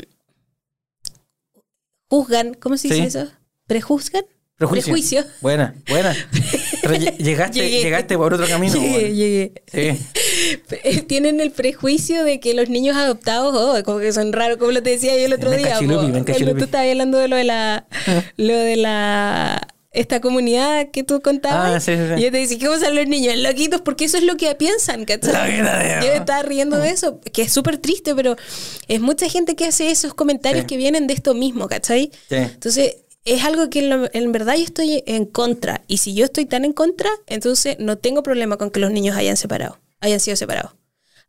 [2.10, 3.08] juzgan, ¿cómo se dice Sí.
[3.18, 3.32] eso?
[3.66, 4.26] ¿Prejuzgan?
[4.70, 5.22] Prejuicio.
[5.22, 5.26] Prejuicio.
[5.42, 6.16] Buena, buena.
[6.82, 7.82] Pero lle- llegaste, Llegué.
[7.84, 8.74] llegaste por otro camino.
[8.74, 9.52] Llegué, llegué.
[9.72, 11.02] Sí.
[11.08, 14.82] tienen el prejuicio de que los niños adoptados, oh, como que son raros, como lo
[14.84, 15.70] te decía yo el otro Ven, día.
[15.74, 16.58] cachilupi, po, cachilupi.
[16.60, 17.86] tú estabas hablando de lo de la,
[18.38, 21.76] lo de la, esta comunidad que tú contabas.
[21.76, 22.22] Ah, sí, sí, sí.
[22.22, 23.36] Y yo te decía, ¿cómo son los niños?
[23.38, 25.58] Loquitos, porque eso es lo que piensan, ¿cachai?
[25.58, 28.36] Yo estaba riendo de eso, que es súper triste, pero
[28.88, 32.12] es mucha gente que hace esos comentarios que vienen de esto mismo, ¿cachai?
[32.30, 32.36] Sí.
[32.36, 32.96] Entonces,
[33.26, 35.84] es algo que en, lo- en verdad yo estoy en contra.
[35.88, 39.16] Y si yo estoy tan en contra, entonces no tengo problema con que los niños
[39.16, 40.74] hayan separado, hayan sido separados.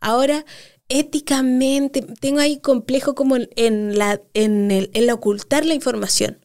[0.00, 0.44] Ahora,
[0.88, 6.38] éticamente, tengo ahí complejo como en, en la, en, el, en la ocultar la información.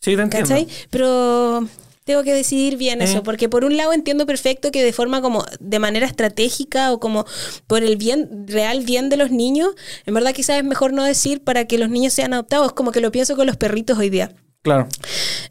[0.00, 0.48] Sí, te entiendo.
[0.48, 0.66] ¿Cachai?
[0.90, 1.68] Pero
[2.04, 3.04] tengo que decidir bien Eh.
[3.04, 7.00] eso, porque por un lado entiendo perfecto que de forma como de manera estratégica o
[7.00, 7.26] como
[7.66, 9.70] por el bien, real bien de los niños,
[10.04, 13.00] en verdad quizás es mejor no decir para que los niños sean adoptados, como que
[13.00, 14.32] lo pienso con los perritos hoy día.
[14.66, 14.88] Claro.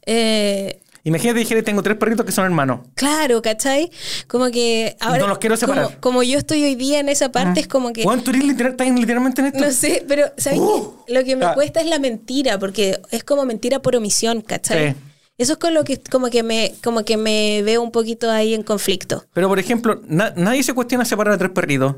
[0.05, 2.79] Eh, Imagínate, dijera, tengo tres perritos que son hermanos.
[2.95, 3.91] claro, ¿cachai?
[4.27, 5.19] Como que ahora...
[5.19, 5.85] no los quiero separar.
[5.85, 8.03] Como, como yo estoy hoy día en esa parte, es como que...
[8.03, 9.59] Juan, tú eres literal, literalmente en esto.
[9.59, 10.95] No sé, pero ¿sabes Uh.
[11.05, 11.13] qué?
[11.13, 14.91] Lo que me cuesta es la mentira, porque es como mentira por omisión, ¿cachai?
[14.93, 14.97] Sí.
[15.37, 18.53] Eso es con lo que como que me como que me veo un poquito ahí
[18.53, 19.25] en conflicto.
[19.33, 21.95] Pero, por ejemplo, na- nadie se cuestiona separar a tres perritos.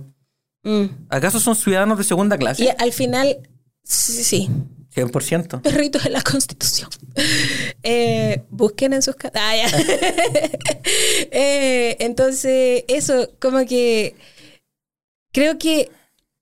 [0.63, 0.85] Mm.
[1.09, 2.75] ¿Acaso son ciudadanos de segunda Y clase?
[2.77, 3.37] al final,
[3.83, 4.49] sí, sí, sí,
[5.05, 5.61] 100%.
[5.61, 6.89] perritos en la Constitución.
[7.83, 9.41] Eh, busquen en sus casas.
[9.41, 9.67] Ah, ya.
[11.31, 14.15] Eh, entonces, eso, como que
[15.33, 15.91] creo que.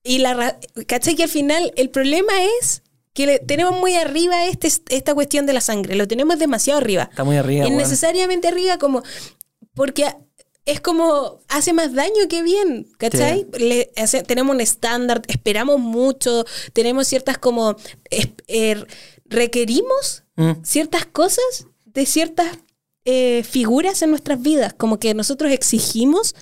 [0.04, 1.16] Y la ¿cachai?
[1.16, 2.32] Que al final el problema
[2.62, 2.84] es
[3.14, 5.96] que le- tenemos muy arriba este, esta cuestión de la sangre.
[5.96, 7.08] Lo tenemos demasiado arriba.
[7.10, 7.66] Está muy arriba.
[7.66, 9.02] Innecesariamente arriba, como.
[9.74, 10.06] Porque
[10.66, 11.40] es como.
[11.48, 13.48] Hace más daño que bien, ¿cachai?
[13.58, 17.76] Le- hace- tenemos un estándar, esperamos mucho, tenemos ciertas como.
[18.10, 18.84] es- eh,
[19.26, 20.64] requerimos Mm.
[20.64, 22.48] ciertas cosas de ciertas
[23.08, 24.74] eh, figuras en nuestras vidas.
[24.74, 26.36] Como que nosotros exigimos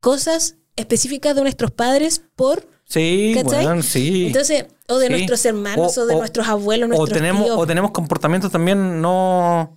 [0.00, 2.68] cosas específicas de nuestros padres por.
[2.84, 4.26] Sí, weón, sí.
[4.28, 5.12] Entonces, o de Sí.
[5.12, 7.58] nuestros hermanos, o, de nuestros abuelos, nuestros o tenemos, tíos.
[7.58, 9.76] o tenemos comportamientos también no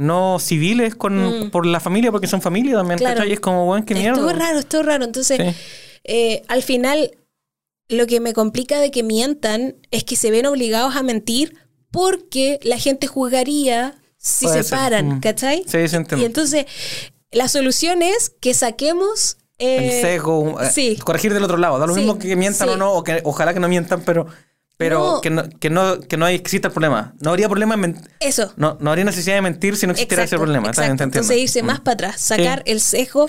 [0.00, 1.50] no civiles con, Mm.
[1.50, 3.16] por la familia, porque son familia también, Claro.
[3.16, 3.30] ¿cachai?
[3.30, 4.18] Y es como, weón, qué mierda.
[4.18, 5.04] todo raro, es todo raro.
[5.04, 5.60] Entonces, Sí.
[6.04, 7.12] eh, al final,
[7.88, 11.56] lo que me complica de que mientan es que se ven obligados a mentir
[11.90, 14.78] porque la gente juzgaría si Puede se ser.
[14.78, 15.20] paran, Mm.
[15.20, 15.64] ¿cachai?
[15.66, 16.22] Sí, se entiende.
[16.22, 16.66] Y entonces,
[17.32, 19.36] la solución es que saquemos...
[19.62, 20.96] eh, el sesgo, eh, sí.
[21.04, 21.78] corregir del otro lado.
[21.78, 22.74] Da lo Sí, mismo que mientan sí.
[22.74, 24.26] o no, o que ojalá que no mientan, pero,
[24.80, 25.20] pero No.
[25.20, 27.12] Que, no, que, no, que no exista el problema.
[27.20, 28.50] No habría problema en Eso.
[28.56, 30.68] no, no habría necesidad de mentir si no existiera ese problema.
[30.68, 31.04] Exacto.
[31.04, 31.66] Entonces irse Mm.
[31.66, 32.72] más para atrás, sacar Sí.
[32.72, 33.28] el sesgo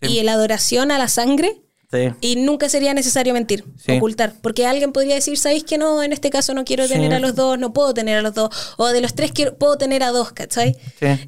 [0.00, 0.08] Sí.
[0.18, 1.62] y la adoración a la sangre
[1.94, 2.12] Sí.
[2.20, 3.92] y nunca sería necesario mentir, Sí.
[3.96, 4.32] ocultar.
[4.42, 6.02] Porque alguien podría decir, ¿sabéis que no?
[6.02, 6.92] En este caso no quiero Sí.
[6.94, 8.74] tener a los dos, no puedo tener a los dos.
[8.76, 10.76] O de los tres quiero, puedo tener a dos, ¿cachai?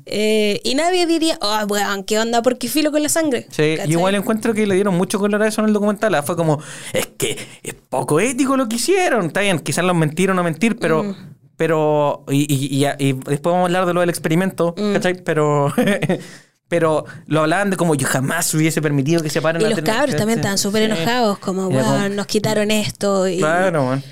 [0.07, 2.43] Eh, y nadie diría, oh, weón, ¿qué onda?
[2.43, 3.47] ¿Por qué filo con la sangre?
[3.51, 6.15] Sí, y igual encuentro que le dieron mucho color a eso en el documental.
[6.15, 6.61] ah, Fue como,
[6.93, 9.27] es que es poco ético lo que hicieron.
[9.27, 11.05] Está bien, quizás los mentir o no mentir, pero.
[11.05, 11.17] Mm.
[11.57, 12.25] Pero.
[12.29, 14.93] Y, y- y- y después vamos a hablar de lo del experimento, Mm.
[14.93, 15.23] ¿cachai?
[15.25, 15.73] Pero.
[16.69, 20.17] pero lo hablaban de como yo jamás hubiese permitido que se paren Y los cabros
[20.17, 20.41] también Sí.
[20.41, 23.29] estaban súper enojados, como, weón, nos quitaron esto.
[23.29, 24.03] Y Claro.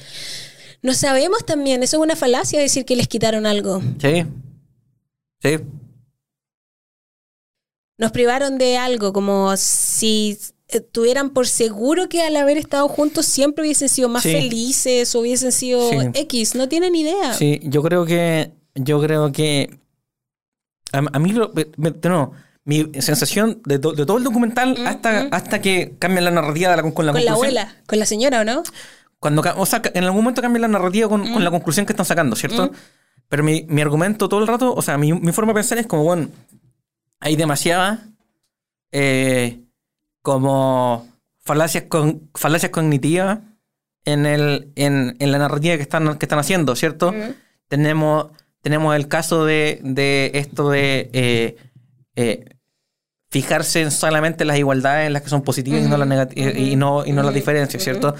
[0.82, 3.82] No sabemos también, eso es una falacia decir que les quitaron algo.
[4.00, 4.24] Sí.
[5.42, 5.58] Sí.
[7.96, 10.36] nos privaron de algo, como si
[10.68, 14.32] eh, tuvieran por seguro que al haber estado juntos siempre hubiesen sido más Sí.
[14.32, 15.96] felices o hubiesen sido Sí.
[16.14, 17.34] X, no tienen idea.
[17.34, 18.50] Sí, yo creo que.
[18.74, 19.78] Yo creo que.
[20.94, 22.32] A, a mí, lo- me- nuevo,
[22.64, 26.76] mi sensación de, to- de todo el documental hasta, hasta que cambian la narrativa de
[26.82, 28.62] la- con la Mm, con la abuela, con la señora, ¿o no?
[29.18, 31.32] Cuando, o sea, en algún momento cambian la narrativa con, Mm.
[31.34, 32.70] con la conclusión que están sacando, ¿cierto?
[33.28, 35.86] Pero mi, mi argumento todo el rato, o sea, mi, mi forma de pensar es
[35.86, 36.28] como, bueno,
[37.20, 38.06] hay demasiada
[38.92, 39.60] eh,
[40.22, 41.08] como
[41.40, 43.40] falacias, con, falacias cognitivas
[44.04, 47.12] en, el, en, en la narrativa que están, que están haciendo, ¿cierto?
[47.68, 48.26] tenemos,
[48.64, 51.56] tenemos el caso de, de esto de eh,
[52.16, 52.44] eh,
[53.30, 56.72] fijarse en solamente las igualdades en las que son positivas y no las negati- y-
[56.72, 58.14] y no, y no las diferencias, ¿cierto?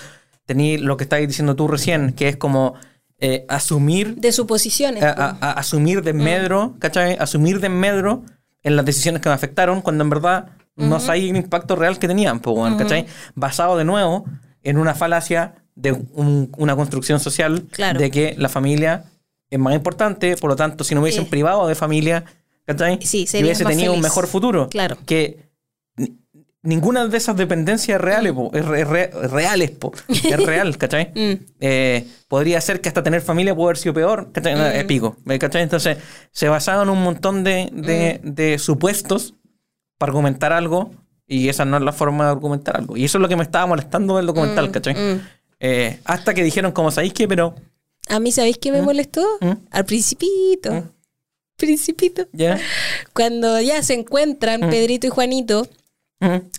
[0.44, 2.74] Tení lo que estabas diciendo tú recién, que es como
[3.20, 5.02] eh, asumir De suposiciones.
[5.02, 7.16] a, a- a- asumir de medro, ¿cachai?
[7.18, 8.22] Asumir de medro
[8.62, 12.08] en las decisiones que me afectaron cuando en verdad no sabía el impacto real que
[12.08, 13.06] tenían, pues, ¿cachai?
[13.34, 14.24] Basado de nuevo
[14.62, 17.98] en una falacia de un- una construcción social Claro.
[18.00, 19.04] de que la familia
[19.50, 21.30] es más importante, por lo tanto, si no me hubiesen Eh.
[21.30, 22.24] privado de familia,
[22.66, 22.98] ¿cachai?
[23.02, 24.02] Sí, Yo hubiese tenido un feliz.
[24.02, 24.68] mejor futuro.
[24.68, 24.96] Claro.
[25.06, 25.50] Que
[25.96, 26.18] ni-
[26.62, 29.92] ninguna de esas dependencias es reales, po, es, re- re- es reales, po.
[30.08, 31.12] es real, ¿cachai?
[31.14, 31.44] Mm.
[31.60, 34.54] Eh, podría ser que hasta tener familia pudo haber sido peor, ¿cachai?
[34.56, 34.60] Mm.
[34.78, 35.62] es pico, ¿cachai?
[35.62, 35.98] Entonces,
[36.32, 38.28] se basaban en un montón de, de- Mm.
[38.34, 39.34] de supuestos
[39.98, 40.90] para argumentar algo
[41.26, 42.96] y esa no es la forma de argumentar algo.
[42.96, 44.94] Y eso es lo que me estaba molestando del documental, ¿cachai?
[44.94, 45.20] mm.
[45.60, 47.54] Eh, hasta que dijeron, como sabéis que, pero
[48.08, 49.26] A mí, ¿sabéis qué me molestó?
[49.40, 49.52] ¿Mm?
[49.70, 50.72] Al principito.
[50.72, 50.90] ¿Mm?
[51.56, 52.26] Principito.
[52.32, 52.60] ya.
[53.12, 55.68] Cuando ya se encuentran Pedrito y Juanito.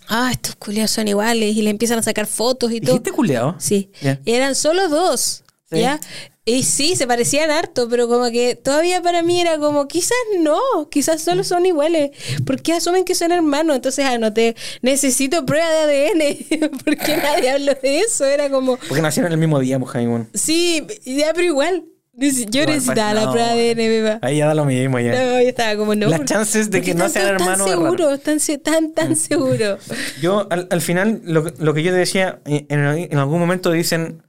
[0.08, 1.56] Ah, estos culiados son iguales.
[1.56, 2.92] Y le empiezan a sacar fotos y todo.
[2.94, 3.56] ¿Dijiste culeado?
[3.58, 3.90] Sí.
[4.24, 5.42] Y eran solo dos.
[5.70, 5.80] Sí.
[5.80, 6.00] ¿Ya?
[6.48, 10.60] Y sí, se parecían harto, pero como que todavía para mí era como, quizás no,
[10.92, 12.12] quizás solo son iguales.
[12.46, 13.74] ¿Por qué asumen que son hermanos?
[13.74, 16.70] Entonces anoté, necesito prueba de ADN.
[16.84, 18.24] ¿Por qué nadie habló de eso?
[18.24, 20.28] Era como, Porque nacieron el mismo día, pues, bueno.
[20.34, 21.84] sí, ya, pero igual.
[22.18, 22.28] Yo
[22.62, 23.70] Igual, necesitaba pues, la prueba de
[24.14, 24.18] ADN.
[24.24, 25.10] Ahí ya da lo mismo, ya.
[25.12, 26.06] No, yo estaba como, no.
[26.08, 27.80] Las ¿por- chances de que no están sean hermanos Tan raro.
[27.98, 29.80] seguros, tan, tan, seguros.
[30.22, 33.70] Yo, al, al final, lo, que- lo que yo te decía, en, en algún momento
[33.72, 34.22] dicen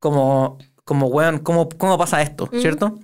[0.00, 0.56] como,
[0.86, 2.48] como weón, ¿cómo, cómo pasa esto?
[2.52, 2.98] ¿Cierto?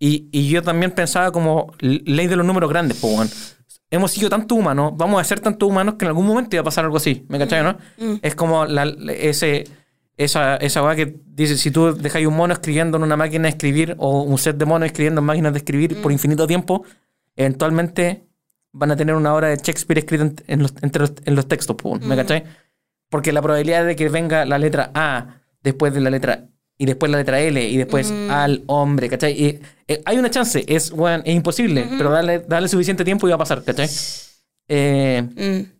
[0.00, 3.30] Y, y yo también pensaba como ley de los números grandes, pues, weón.
[3.90, 6.64] Hemos sido tanto humanos, vamos a ser tanto humanos que en algún momento iba a
[6.64, 7.76] pasar algo así, ¿me cachai, no?
[8.22, 9.66] Es como la, ese,
[10.16, 13.50] esa, esa weá que dice, si tú dejáis un mono escribiendo en una máquina de
[13.50, 16.84] escribir o un set de monos escribiendo en máquinas de escribir por infinito tiempo,
[17.36, 18.24] eventualmente
[18.72, 21.46] van a tener una obra de Shakespeare escrita en, en los, entre los, en los
[21.46, 22.44] textos, ¿me cachai?
[23.08, 26.46] Porque la probabilidad de que venga la letra A después de la letra
[26.78, 29.32] y después la letra L y después al hombre, ¿cachai?
[29.32, 33.30] Y, eh, hay una chance, es, weón, es imposible, pero dale, dale suficiente tiempo y
[33.30, 33.88] va a pasar, ¿cachai?
[34.68, 35.72] Eh, Mm.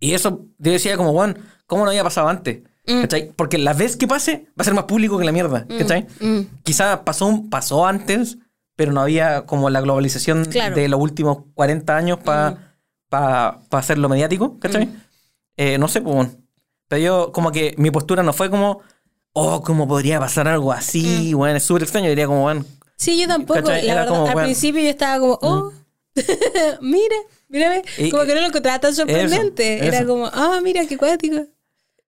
[0.00, 2.60] y eso yo decía como, weón, ¿cómo no había pasado antes?
[2.84, 3.30] ¿Cachai?
[3.36, 6.06] Porque la vez que pase va a ser más público que la mierda, ¿cachai?
[6.20, 6.40] Mm.
[6.64, 8.38] Quizá pasó, pasó antes,
[8.74, 10.74] pero no había como la globalización Claro.
[10.74, 14.88] de los últimos 40 años para hacerlo mediático, ¿cachai?
[15.56, 16.30] Eh, no sé, pues, bueno.
[16.88, 18.80] pero yo como que mi postura no fue como,
[19.32, 21.34] oh, ¿cómo podría pasar algo así?
[21.34, 22.64] Bueno, es súper extraño, diría como, bueno,
[22.96, 23.60] Sí, yo tampoco.
[23.60, 23.82] ¿Cachai?
[23.86, 24.46] La Era verdad, como, al bueno.
[24.46, 25.72] principio yo estaba como, oh,
[26.80, 27.16] mira,
[27.48, 27.82] mírame.
[27.98, 29.76] Y- como que no lo encontraba tan sorprendente.
[29.76, 30.06] eso, Era eso.
[30.06, 31.44] como, ah, mira, qué cuático.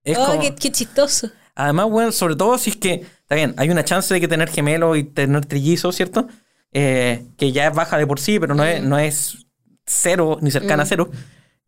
[0.04, 0.40] es oh, como...
[0.40, 1.30] qué, qué chistoso.
[1.56, 4.48] Además, bueno, sobre todo si es que, está bien, hay una chance de que tener
[4.50, 6.28] gemelos y tener trillizos, ¿cierto?
[6.72, 9.46] Eh, que ya es baja de por sí, pero no es, no es
[9.86, 11.10] cero ni cercana a cero.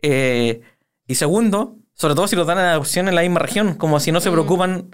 [0.02, 0.60] Eh,
[1.06, 4.10] y segundo, sobre todo si los dan en adopción en la misma región, como si
[4.12, 4.90] no se preocupan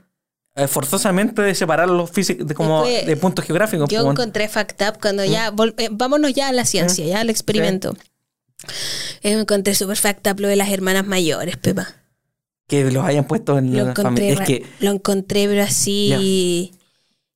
[0.54, 3.88] eh, forzosamente de separarlos físicos de, como de puntos geográficos.
[3.88, 7.20] Yo pues, encontré Fact Up cuando ya, vol- eh, vámonos ya a la ciencia, ya
[7.20, 7.96] al experimento.
[9.22, 11.88] Eh, encontré super Fact Up lo de las hermanas mayores, Pepa.
[12.68, 14.34] que los hayan puesto en Lo la familia.
[14.34, 16.72] Es que lo encontré, pero así...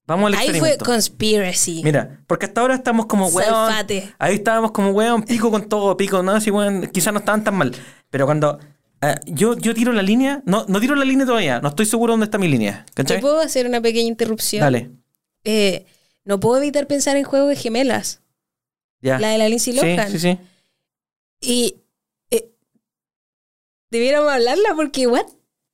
[0.07, 1.83] vamos al Ahí fue conspiracy.
[1.83, 3.73] Mira, porque hasta ahora estamos como weón.
[4.19, 7.55] Ahí estábamos como weón, pico con todo, pico, no, así weón, quizás no estaban tan
[7.57, 7.75] mal.
[8.09, 8.59] Pero cuando
[9.03, 12.12] eh, yo, yo tiro la línea, no, no tiro la línea todavía, no estoy seguro
[12.14, 12.84] dónde está mi línea.
[12.86, 13.20] ¿Te ¿Cachai?
[13.20, 14.61] puedo hacer una pequeña interrupción?
[14.62, 14.90] Dale,
[15.44, 15.86] Eh,
[16.24, 18.20] no puedo evitar pensar en Juego de Gemelas.
[19.01, 19.18] ya.
[19.20, 20.10] La de la Lindsay sí, Lohan.
[20.10, 20.39] sí, sí.
[21.40, 21.77] Y
[22.31, 22.51] eh,
[23.90, 25.27] debiéramos hablarla porque, what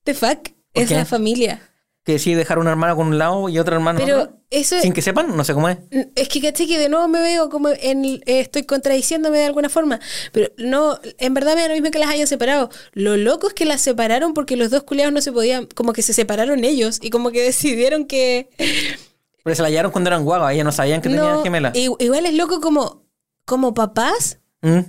[0.03, 1.61] the fuck, ¿Por es la familia.
[2.03, 4.37] Que sí, dejar una hermana con un lado y otra hermana con Pero otro.
[4.49, 5.77] eso Sin que sepan, no sé cómo es.
[6.15, 9.69] es que caché que de nuevo me veo como en eh, estoy contradiciéndome de alguna
[9.69, 10.01] forma.
[10.33, 12.69] Pero no, en verdad me da lo mismo que las hayan separado.
[12.91, 16.01] Lo loco es que las separaron porque los dos culiados no se podían, como que
[16.01, 18.49] se separaron ellos y como que decidieron que
[19.43, 21.73] Pero se la hallaron cuando eran guagas, ellas no sabían que tenían gemelas.
[21.75, 23.03] igual es loco como
[23.45, 24.79] como papás Mm.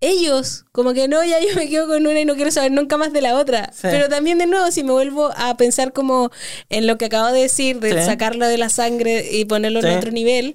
[0.00, 2.96] Ellos, como que no, ya yo me quedo con una y no quiero saber nunca
[2.96, 3.70] más de la otra.
[3.72, 3.80] Sí.
[3.82, 6.30] Pero también de nuevo, si me vuelvo a pensar como
[6.70, 8.06] en lo que acabo de decir, de Sí.
[8.06, 9.88] sacarlo de la sangre y ponerlo Sí.
[9.88, 10.54] en otro nivel,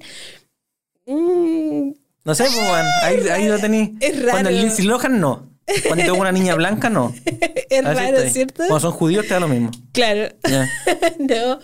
[1.06, 1.92] mm,
[2.26, 2.58] No sé, pues,
[3.04, 3.96] ahí, ahí lo tení.
[4.02, 4.32] Es raro.
[4.32, 5.48] Cuando el Lindsay Lohan, no.
[5.88, 7.14] Cuando tengo una niña blanca, no.
[7.68, 8.30] Es Así raro, estoy.
[8.30, 8.64] ¿cierto?
[8.68, 9.72] Cuando son judíos, te da lo mismo.
[9.92, 10.30] Claro.
[11.20, 11.60] No.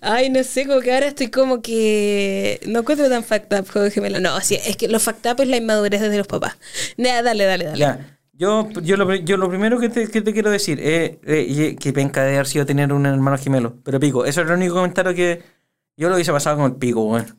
[0.00, 2.60] Ay, no sé, como que ahora estoy como que.
[2.66, 4.18] No encuentro tan fact up, juego gemelo.
[4.20, 6.56] No, sí, es que lo fact up es la inmadurez de los papás.
[6.96, 7.78] Ya, dale, dale, dale.
[7.78, 8.18] Ya.
[8.32, 11.92] Yo, yo, lo, yo lo primero que te, que te quiero decir es eh, que
[11.92, 13.76] penca de haber sido tener un hermano gemelo.
[13.82, 15.42] Pero pico, eso es el único comentario que
[15.96, 17.38] yo lo hubiese pasado con el pico, weón.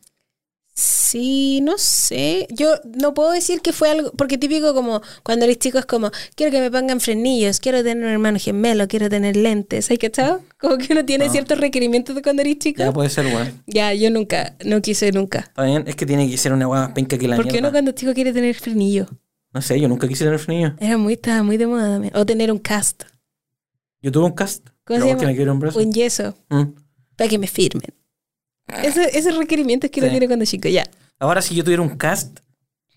[0.79, 2.47] Sí, no sé.
[2.51, 6.11] Yo no puedo decir que fue algo, porque típico como cuando eres chico es como,
[6.35, 10.41] quiero que me pongan frenillos, quiero tener un hermano gemelo, quiero tener lentes, ¿hay cachado?
[10.59, 12.77] Como que uno tiene ciertos requerimientos de cuando eres chico.
[12.79, 13.63] Ya puede ser, weón.
[13.65, 15.51] Ya, yo nunca, no quise nunca.
[15.57, 17.69] Bien, es que tiene que ser una weá más penca que la ¿Por qué mierda.
[17.69, 19.07] uno cuando chico quiere tener frenillo?
[19.53, 20.75] No sé, yo nunca quise tener frenillo.
[20.79, 22.15] Era muy, estaba muy de moda también.
[22.15, 23.03] O tener un cast,
[24.03, 24.67] Yo tuve un cast.
[24.85, 25.23] ¿Cómo se llama?
[25.23, 25.79] me quiero un brazo.
[25.79, 26.63] un yeso, Mm.
[27.15, 27.95] para que me firmen.
[28.83, 30.11] Ese, esos requerimientos que uno Sí.
[30.11, 30.83] tiene cuando chico, ya.
[31.19, 32.39] Ahora, si yo tuviera un cast,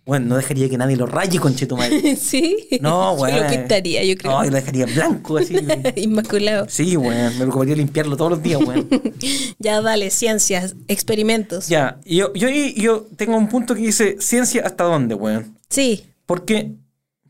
[0.05, 2.17] bueno, no dejaría que nadie lo raye con madre.
[2.21, 2.67] ¿Sí?
[2.81, 3.43] No, Yo weón.
[3.45, 4.33] lo pintaría, yo creo.
[4.33, 5.57] No, yo lo dejaría blanco así.
[5.97, 6.67] Inmaculado.
[6.69, 7.33] Sí, weón.
[7.35, 8.89] Me preocuparía limpiarlo todos los días, weón.
[9.59, 11.69] Ya, dale, ciencias, experimentos.
[11.69, 15.57] ya, yo, yo, yo tengo un punto que dice: ¿ciencia hasta dónde, weón?
[15.69, 16.05] Sí.
[16.27, 16.73] Porque,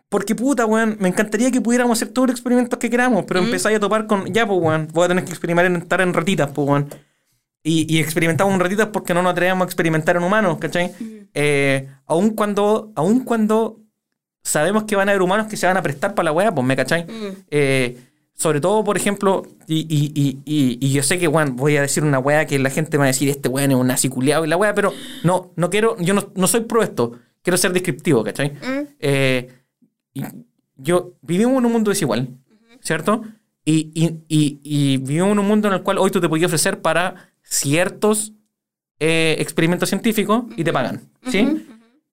[0.09, 3.77] porque puta, weón, me encantaría que pudiéramos hacer todos los experimentos que queramos, pero empezáis
[3.77, 6.89] a topar con, ya, pues, weón, voy a tener que experimentar en ratitas, pues, weón.
[7.63, 10.93] Y, y experimentamos en ratitas porque no nos atrevemos a experimentar en humanos, ¿cachai?
[11.35, 13.81] Eh, aun cuando, aun cuando
[14.43, 16.67] sabemos que van a haber humanos que se van a prestar para la weá, pues,
[16.67, 17.07] ¿me cachai?
[17.51, 17.99] Eh,
[18.35, 22.19] sobre todo, por ejemplo, y, y, y, yo sé que, weón, voy a decir una
[22.19, 24.57] weá que la gente va a decir, este weón es un nazi culiao y la
[24.57, 27.13] weá, pero no, no quiero, yo no, no soy pro esto,
[27.43, 28.55] quiero ser descriptivo, ¿cachai?
[28.99, 29.49] Eh,
[30.77, 32.29] yo vivimos en un mundo desigual,
[32.81, 33.23] ¿cierto?
[33.63, 36.47] Y, y, y, y vivimos en un mundo en el cual hoy tú te podías
[36.47, 38.33] ofrecer para ciertos
[39.01, 41.01] eh, experimentos científicos y te pagan,
[41.31, 41.67] ¿sí?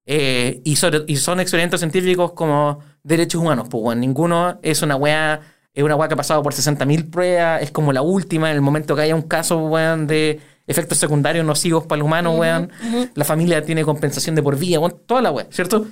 [0.06, 3.98] Eh, y, sobre- y son experimentos científicos como derechos humanos, pues.
[3.98, 5.42] Ninguno es una weá,
[5.74, 8.62] es una weá que ha pasado por 60.000 pruebas, es como la última, en el
[8.62, 12.72] momento que haya un caso, weón, de efectos secundarios nocivos para el humano, weón.
[13.16, 15.88] La familia tiene compensación de por vida, weón, toda la weá, ¿cierto?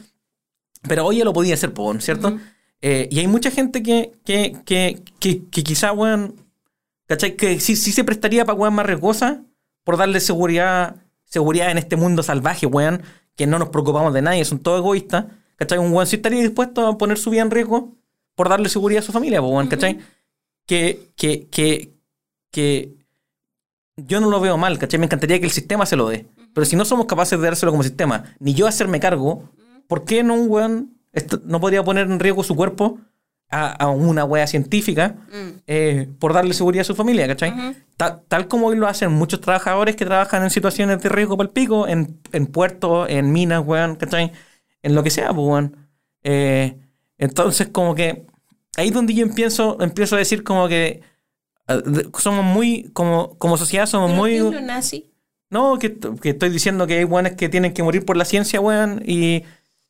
[0.87, 2.37] Pero hoy ya lo podía hacer, weón, ¿cierto?
[2.81, 6.35] Eh, y hay mucha gente que, que, que, que, que quizá, weón,
[7.07, 7.35] ¿cachai?
[7.35, 9.43] Que sí, sí se prestaría para weón más riesgosa
[9.83, 10.95] por darle seguridad,
[11.25, 13.01] seguridad en este mundo salvaje, weón,
[13.35, 15.25] que no nos preocupamos de nadie, son todos egoístas,
[15.55, 15.77] ¿cachai?
[15.77, 17.95] Un weón sí estaría dispuesto a poner su vida en riesgo
[18.35, 19.99] por darle seguridad a su familia, weón, ¿cachai?
[20.65, 21.93] Que, que, que,
[22.51, 22.95] que
[23.97, 24.99] yo no lo veo mal, ¿cachai?
[24.99, 26.27] Me encantaría que el sistema se lo dé.
[26.53, 29.49] Pero si no somos capaces de dárselo como sistema, ni yo hacerme cargo,
[29.87, 30.95] ¿por qué no un weón
[31.45, 32.99] no podría poner en riesgo su cuerpo
[33.55, 35.15] a, a una wea científica
[35.67, 37.51] eh, por darle seguridad a su familia, ¿cachai?
[37.97, 41.47] Ta- tal como hoy lo hacen muchos trabajadores que trabajan en situaciones de riesgo para
[41.47, 44.31] el pico, en, en puertos, en minas, weón, ¿cachai?
[44.83, 45.77] En lo que sea, pues, weón.
[46.23, 46.77] Eh,
[47.17, 48.25] entonces, como que
[48.77, 51.01] ahí es donde yo empiezo, empiezo a decir como que
[51.67, 54.37] de- somos muy, como, como sociedad somos Pero muy...
[55.49, 58.59] No, que, que estoy diciendo que hay weones que tienen que morir por la ciencia,
[58.59, 59.43] weón, y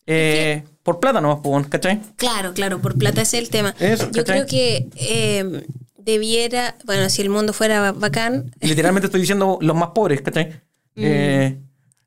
[0.07, 1.99] eh, por plata nomás, pues, ¿cachai?
[2.15, 3.73] Claro, claro, por plata es el tema.
[3.79, 5.63] Eso, Yo creo que eh,
[5.97, 10.49] debiera, bueno, si el mundo fuera bacán, Literalmente estoy diciendo los más pobres, ¿cachai?
[10.95, 11.03] Mm.
[11.03, 11.57] Eh,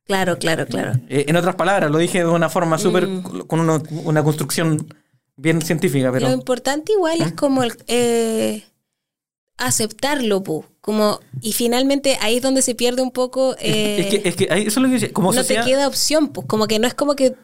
[0.04, 0.92] claro, claro, claro.
[1.08, 3.08] eh, en otras palabras, lo dije de una forma súper,
[3.46, 4.86] con una, una construcción
[5.36, 6.28] bien científica, pero...
[6.28, 8.64] Lo importante igual es como el, eh,
[9.56, 10.64] aceptarlo, pu.
[10.80, 13.54] Como, y finalmente ahí es donde se pierde un poco.
[13.58, 15.64] eh, es que, es que ahí- eso es lo que dice, como no sociedad...
[15.64, 16.46] te queda opción, pues.
[16.46, 17.34] Como que no es como que.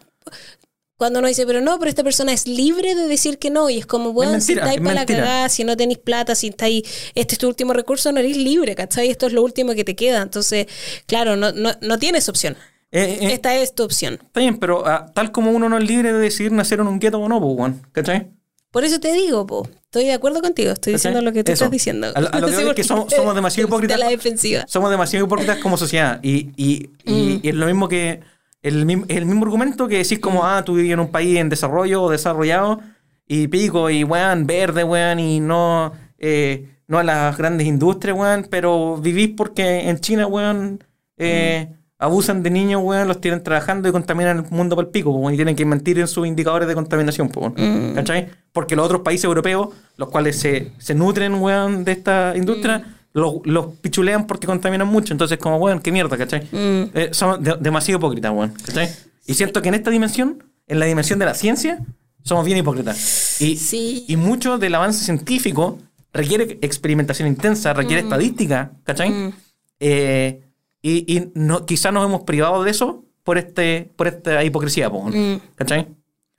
[0.97, 3.79] Cuando uno dice, pero no, pero esta persona es libre de decir que no, y
[3.79, 5.19] es como, bueno, si mentira, estáis es para la mentira.
[5.25, 6.83] cagada, si no tenéis plata, si estáis,
[7.17, 9.11] este es tu último recurso, no eres libre, ¿cachai?
[9.11, 10.23] Esto es lo último que te queda.
[10.23, 10.67] Entonces,
[11.07, 12.57] claro, no, no, no tienes opción.
[12.93, 14.15] eh, eh, Esta es tu opción.
[14.23, 17.01] Está bien, pero ah, tal como uno no es libre de decidir nacer en un
[17.01, 18.29] gueto o no, pues, ¿cachai?
[18.71, 19.69] Por eso te digo, po.
[19.87, 21.11] Estoy de acuerdo contigo, estoy ¿Cachai?
[21.11, 21.65] diciendo lo que tú Eso.
[21.65, 22.13] estás diciendo.
[22.15, 23.97] A lo- a lo que Sí, es que somos- somos demasiado hipócritas.
[23.97, 24.65] a la defensiva.
[24.69, 26.21] somos demasiado hipócritas como sociedad.
[26.23, 27.41] Y, y, y- Mm.
[27.43, 28.21] y es lo mismo que.
[28.65, 31.49] El, mismo- el mismo argumento que decís como, ah, tú vives en un país en
[31.49, 32.81] desarrollo o desarrollado,
[33.29, 38.47] y pico, y weón, verde, weón, y no, eh, no a las grandes industrias, weón,
[38.51, 40.83] pero vivís porque en China, weón,
[41.19, 41.69] eh,
[41.99, 45.35] abusan de niños, weón, los tienen trabajando y contaminan el mundo para el pico, weón,
[45.35, 47.55] y tienen que mentir en sus indicadores de contaminación, weón,
[47.95, 48.29] ¿cachai?
[48.53, 53.37] Porque los otros países europeos, los cuales se, se nutren, weón, de esta industria, los,
[53.45, 55.15] los pichulean porque contaminan mucho.
[55.15, 56.43] Entonces, como, weón, qué mierda, ¿cachai?
[56.53, 56.91] Mm.
[56.95, 58.91] Eh, somos de- demasiado hipócritas, weón, ¿cachai?
[59.27, 61.79] Y siento que en esta dimensión, en la dimensión de la ciencia,
[62.23, 63.41] somos bien hipócritas.
[63.41, 64.05] Y, Sí.
[64.09, 65.79] y mucho del avance científico
[66.13, 68.07] requiere experimentación intensa, requiere Mm.
[68.07, 69.33] estadística, ¿cachai?
[69.81, 70.41] Eh,
[70.83, 75.05] y y no, quizás nos hemos privado de eso por este por esta hipocresía, po,
[75.09, 75.41] Mm.
[75.55, 75.89] ¿cachai?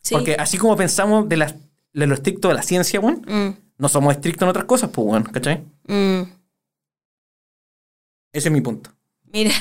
[0.02, 0.14] Sí.
[0.14, 1.56] Porque así como pensamos de las
[1.94, 5.08] de lo estricto de la ciencia, weón, Mm, no somos estrictos en otras cosas, pues,
[5.08, 5.64] weón, ¿cachai?
[8.36, 8.91] Ese es mi punto.
[9.32, 9.52] Mira,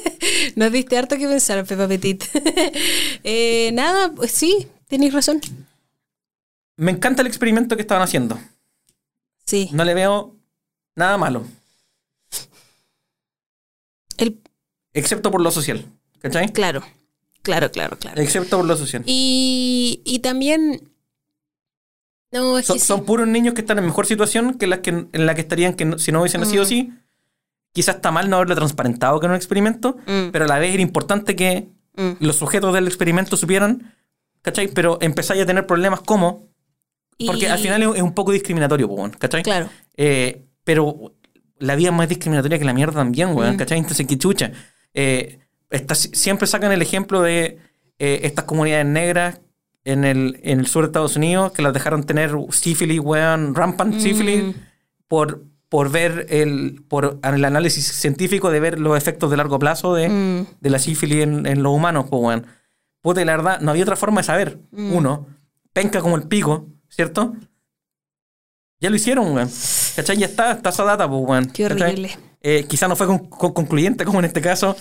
[0.56, 2.24] nos diste harto que pensar, Pepa Petit.
[3.28, 5.40] Eh, nada, pues sí, tenéis razón.
[6.76, 8.38] Me encanta el experimento que estaban haciendo.
[9.44, 9.68] Sí.
[9.72, 10.36] No le veo
[10.94, 11.44] nada malo,
[14.18, 14.40] El,
[14.94, 15.84] excepto por lo social,
[16.20, 16.52] ¿cachai?
[16.52, 16.82] claro,
[17.42, 18.20] claro, claro, claro.
[18.20, 19.02] Excepto por lo social.
[19.06, 20.90] Y, y también.
[22.32, 22.86] No, es Son, que sí.
[22.86, 25.74] son puros niños que están en mejor situación que las que en la que estarían
[25.74, 26.66] que no- si no hubiesen nacido Mm.
[26.66, 26.92] así.
[27.76, 30.72] Quizás está mal no haberlo transparentado que era un experimento, Mm, pero a la vez
[30.72, 32.12] era importante que mm.
[32.24, 33.92] los sujetos del experimento supieran,
[34.40, 34.68] ¿cachai?
[34.68, 36.48] Pero empezáis a tener problemas como...
[37.26, 39.42] Porque Y- al final es un poco discriminatorio, pues, ¿cachai?
[39.42, 39.68] Claro.
[39.94, 41.12] Eh, pero
[41.58, 43.58] la vida es más discriminatoria que la mierda también, weón, Mm.
[43.58, 43.78] ¿cachai?
[43.78, 44.52] Entonces, qué chucha.
[44.94, 45.38] Eh,
[46.12, 47.58] siempre sacan el ejemplo de
[47.98, 49.40] eh, estas comunidades negras
[49.84, 53.98] en el, en el sur de Estados Unidos que las dejaron tener sífilis, weón, rampant
[54.00, 54.54] sífilis, Mm.
[55.08, 59.94] por, por ver el, por el análisis científico de ver los efectos de largo plazo
[59.94, 60.46] de, Mm.
[60.60, 62.46] de la sífilis en, en los humanos, pues, weón.
[63.02, 64.58] Puta, la verdad, no había otra forma de saber.
[64.72, 64.92] Mm.
[64.94, 65.26] Uno,
[65.72, 67.34] penca como el pico, ¿cierto?
[68.80, 69.50] Ya lo hicieron, weón.
[69.96, 70.16] ¿Cachai?
[70.18, 71.46] Ya está, está esa data, pues, weón.
[71.46, 72.16] Qué horrible.
[72.42, 74.76] Eh, quizá no fue con- con- concluyente como en este caso,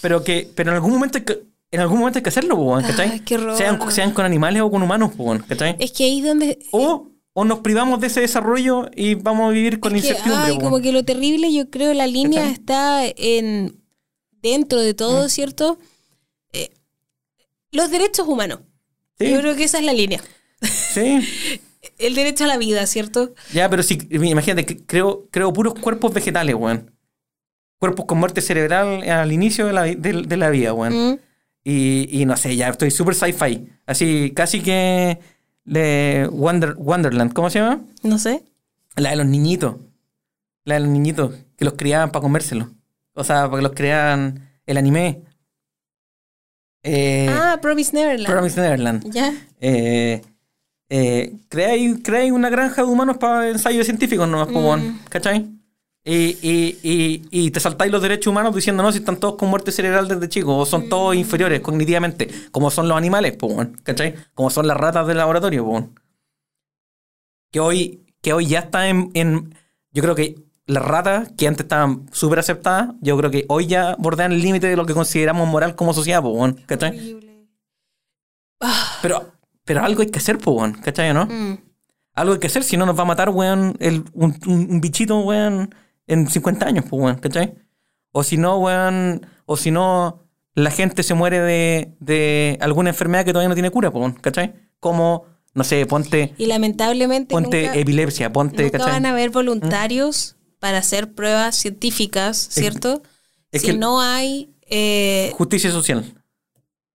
[0.00, 2.66] pero que pero en algún momento hay que, en algún momento hay que hacerlo, pues,
[2.68, 3.10] weón, ¿cachai?
[3.12, 5.76] Ay, qué sean, sean con animales o con humanos, pues, weón, ¿cachai?
[5.78, 6.58] Es que ahí donde.
[6.72, 10.46] O, o nos privamos de ese desarrollo y vamos a vivir con es que, incertidumbre,
[10.46, 13.80] ay, pues, como que lo terrible, yo creo, la línea está en.
[14.40, 14.96] Dentro de Mm.
[14.96, 15.78] todo, ¿cierto?
[16.52, 16.70] Eh,
[17.72, 18.60] los derechos humanos.
[19.18, 20.20] Sí, Yo creo que esa es la línea.
[20.62, 21.20] sí.
[21.98, 23.34] El derecho a la vida, ¿cierto?
[23.52, 26.90] Ya, pero si, imagínate, que creo, creo puros cuerpos vegetales, weón.
[27.78, 31.10] Cuerpos con muerte cerebral al inicio de la, de la vida, weón.
[31.12, 31.18] Mm.
[31.62, 33.68] Y, y no sé, ya estoy súper sci-fi.
[33.86, 35.18] Así, casi que
[35.64, 37.80] de Wonder, Wonderland, ¿cómo se llama?
[38.02, 38.42] No sé.
[38.96, 39.76] La de los niñitos.
[40.64, 42.68] La de los niñitos, que los criaban para comérselos.
[43.14, 45.22] O sea, para que los creaban el anime.
[46.82, 48.32] Eh, ah, Promise Neverland.
[48.34, 49.10] Promise Neverland.
[49.12, 49.32] Ya.
[49.60, 50.22] Eh,
[50.90, 54.98] eh, creáis, una granja de humanos para ensayos científicos nomás, po, Mm.
[55.08, 55.50] ¿cachai?
[56.06, 59.48] Y, y, y, y te saltáis los derechos humanos diciendo, no, si están todos con
[59.48, 64.14] muerte cerebral desde chicos, o son todos inferiores cognitivamente, como son los animales, weón, ¿cachai?
[64.34, 65.98] Como son las ratas del laboratorio, weón.
[67.50, 69.54] Que hoy, que hoy ya está en, en-
[69.92, 70.34] Yo creo que
[70.66, 74.66] las ratas, que antes estaban súper aceptadas, yo creo que hoy ya bordean el límite
[74.66, 77.16] de lo que consideramos moral como sociedad, weón, ¿cachai?
[78.60, 79.32] Ah, Pero,
[79.64, 81.26] pero algo hay que hacer, weón, ¿cachai no?
[81.26, 81.58] mm.
[82.14, 84.80] Algo hay que hacer, si no nos va a matar, weón, el, un, un- un
[84.80, 85.74] bichito, weón,
[86.06, 87.54] en 50 años, pues, weón, ¿cachai?
[88.12, 90.22] O si no, weón, o si no,
[90.54, 94.12] la gente se muere de, de alguna enfermedad que todavía no tiene cura, pues, weón,
[94.14, 94.54] ¿cachai?
[94.80, 95.24] Como,
[95.54, 98.92] no sé, ponte, Y lamentablemente ponte nunca, epilepsia, ponte, nunca ¿cachai?
[98.92, 103.02] van a haber voluntarios para hacer pruebas científicas, ¿cierto?
[103.52, 104.54] es si que- no hay...
[104.68, 106.22] eh, Justicia social.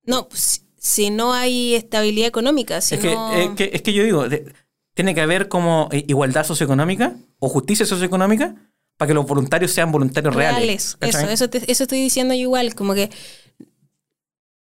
[0.03, 3.33] no, pues, si no hay estabilidad económica, si es, que, no...
[3.33, 4.53] es, que, es que yo digo, de-
[4.93, 8.55] tiene que haber como igualdad socioeconómica o justicia socioeconómica
[8.99, 10.97] para que los voluntarios sean voluntarios reales.
[10.99, 11.15] reales.
[11.15, 13.09] Eso, eso, te- eso estoy diciendo yo igual, como que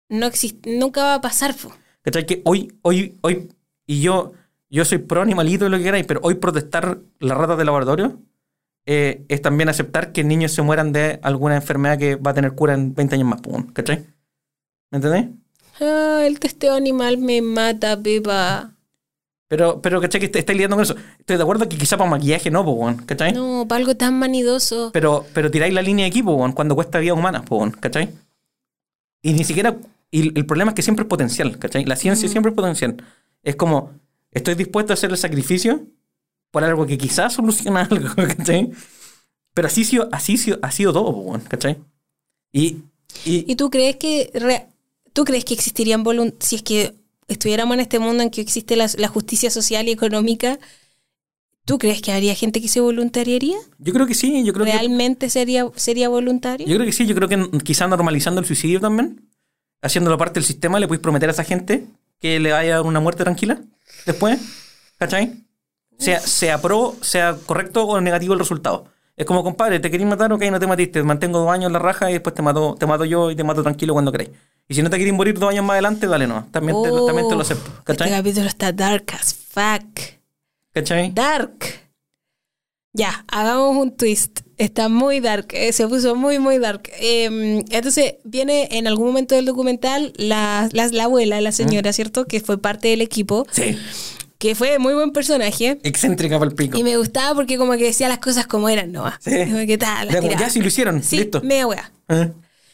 [0.10, 1.56] no existe, nunca va a pasar.
[1.56, 1.72] po.
[2.02, 2.26] ¿Cachai?
[2.26, 3.50] Que hoy, hoy, hoy,
[3.86, 4.34] y yo,
[4.72, 8.20] yo soy pro animalito y lo que queráis, pero hoy protestar las ratas de laboratorio
[8.88, 12.54] eh, es también aceptar que niños se mueran de alguna enfermedad que va a tener
[12.56, 13.42] cura en 20 años más,
[13.74, 14.08] ¿cachai?
[14.90, 15.28] ¿Me entendés?
[15.80, 18.72] Ah, el testeo animal me mata, Pepa.
[19.56, 20.20] Pero, pero ¿cachai?
[20.20, 20.96] Que est- estáis lidiando con eso.
[21.20, 23.34] Estoy de acuerdo que quizá para maquillaje no, weón, ¿cachai?
[23.34, 24.90] No, para algo tan manidoso.
[24.92, 28.10] Pero, pero tiráis la línea de equipo, weón, cuando cuesta vidas humanas, weón, ¿cachai?
[29.22, 29.78] Y ni siquiera.
[30.10, 31.86] Y el problema es que siempre es potencial, ¿cachai?
[31.86, 32.32] La ciencia Mm.
[32.32, 32.98] siempre es potencial.
[33.44, 33.92] Es como,
[34.32, 35.84] estoy dispuesto a hacer el sacrificio
[36.50, 38.72] por algo que quizás soluciona algo, ¿cachai?
[39.54, 41.78] Pero así, así, ha sido- todo, weón, ¿cachai?
[42.52, 42.78] Y,
[43.24, 44.68] y, ¿Y tú crees que re-
[45.14, 46.96] tú crees que existirían volun- si es que
[47.28, 50.60] estuviéramos en este mundo en que existe la, la justicia social y económica?
[51.66, 53.58] ¿Tú crees que habría gente que se voluntariaría?
[53.80, 54.74] yo creo que sí, yo creo que.
[54.74, 56.68] ¿Realmente sería, sería voluntario?
[56.68, 59.30] Yo creo que sí, yo creo que quizás normalizando el suicidio también,
[59.82, 61.86] haciéndolo parte del sistema, le podéis prometer a esa gente
[62.20, 63.62] que le vaya una muerte tranquila
[64.06, 64.40] después,
[64.98, 65.46] ¿cachai?
[66.00, 68.86] Sea, sea pro, sea correcto o negativo el resultado.
[69.16, 71.74] Es como, compadre, te querías matar, ok, no te matiste, te mantengo dos años en
[71.74, 74.32] la raja y después te mato, te mato yo y te mato tranquilo cuando queréis.
[74.68, 76.48] Y si no te queréis morir dos años más adelante, dale no.
[76.52, 78.10] También, te, también te lo acepto, Este ¿cachai?
[78.10, 80.00] capítulo está dark as fuck.
[80.74, 81.12] ¿Cachai?
[81.14, 81.54] Dark.
[82.94, 84.42] Ya, hagamos un twist.
[84.58, 85.48] Está muy dark.
[85.52, 86.84] eh, se puso muy, muy dark.
[87.00, 92.26] Eh, entonces, viene en algún momento del documental la, la, la abuela, la señora, ¿cierto?
[92.26, 93.46] Que fue parte del equipo.
[93.52, 93.78] Sí.
[94.38, 95.80] que fue muy buen personaje.
[95.84, 96.78] Excéntrica para el pico.
[96.78, 99.12] Y me gustaba porque como que decía las cosas como eran, ¿no?
[99.20, 99.46] Sí.
[99.46, 101.42] Como que tal, las Ya, sí lo hicieron, Sí, listo.
[101.42, 101.92] media wea.
[102.10, 102.32] Eh.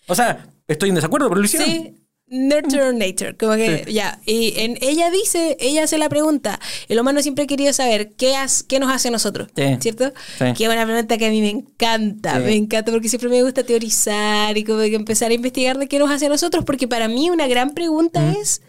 [0.07, 1.67] O sea, estoy en desacuerdo, pero lo hicieron.
[1.69, 1.95] Sí,
[2.31, 3.93] nurture or nature, como que Sí.
[3.93, 4.19] ya.
[4.25, 8.35] Y en, ella dice, ella hace la pregunta, el humano siempre ha querido saber qué,
[8.35, 9.63] has- qué nos hace a nosotros, Sí.
[9.79, 10.13] ¿cierto?
[10.37, 10.45] Sí.
[10.55, 13.63] Que es una pregunta que a mí me encanta, me encanta porque siempre me gusta
[13.63, 17.07] teorizar y como que empezar a investigar de qué nos hace a nosotros, porque para
[17.07, 18.61] mí una gran pregunta es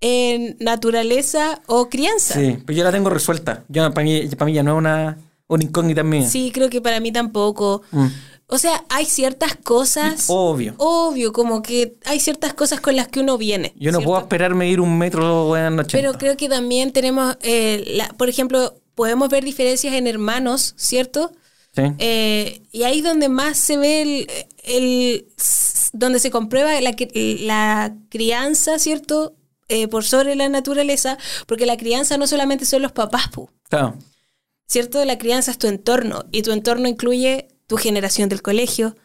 [0.00, 2.34] en naturaleza o crianza.
[2.34, 3.64] Sí, pero yo la tengo resuelta.
[3.68, 6.28] Yo, para, mí, para mí ya no es una, una incógnita mía.
[6.28, 7.82] Sí, creo que para mí tampoco.
[7.90, 8.06] Mm.
[8.46, 10.26] O sea, hay ciertas cosas.
[10.28, 10.74] Obvio.
[10.78, 13.72] Obvio, como que hay ciertas cosas con las que uno viene.
[13.76, 14.10] Yo no ¿cierto?
[14.10, 15.92] puedo esperar medir un metro en 80.
[15.92, 21.32] Pero creo que también tenemos, eh, la- por ejemplo, podemos ver diferencias en hermanos, ¿cierto?
[21.74, 21.82] Sí.
[21.98, 24.26] Eh, y ahí donde más se ve el,
[24.62, 25.26] el-
[25.92, 29.34] donde se comprueba la crianza, ¿cierto?
[29.68, 31.16] Eh, por sobre la naturaleza,
[31.46, 33.94] porque la crianza no solamente son los papás, pu, Claro.
[34.68, 35.02] ¿cierto?
[35.06, 38.96] La crianza es tu entorno y tu entorno incluye tu generación del colegio,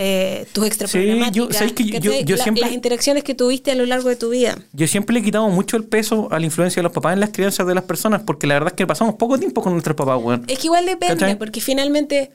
[0.00, 2.24] eh, tus Sí, extraprogrammáticas, yo- ¿sabes que yo- ¿cachai?
[2.24, 4.56] yo La- siempre- las interacciones que tuviste a lo largo de tu vida.
[4.72, 7.20] Yo siempre le he quitado mucho el peso a la influencia de los papás en
[7.20, 9.96] las crianzas de las personas, porque la verdad es que pasamos poco tiempo con nuestros
[9.96, 10.44] papás, weón.
[10.46, 11.36] Es que igual depende, ¿Cachai?
[11.38, 12.30] porque finalmente,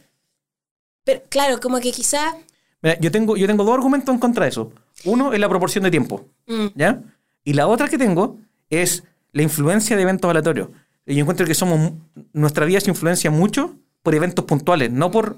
[1.04, 2.36] pero, claro, como que quizá...
[2.82, 4.72] Mira, yo tengo, yo tengo dos argumentos en contra de eso.
[5.06, 7.02] Uno es la proporción de tiempo, mm, ¿ya?
[7.46, 8.38] Y la otra que tengo
[8.70, 10.68] es la influencia de eventos aleatorios.
[11.06, 11.94] Y yo encuentro que somos
[12.34, 15.38] nuestra vida se influencia mucho por eventos puntuales, no por,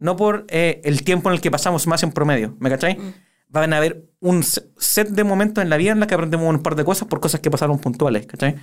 [0.00, 2.56] no por eh, el tiempo en el que pasamos más en promedio.
[2.58, 2.98] ¿Me cachai?
[3.48, 6.48] Van a haber un se- set de momentos en la vida en la que aprendemos
[6.48, 8.56] un par de cosas por cosas que pasaron puntuales, ¿cachai?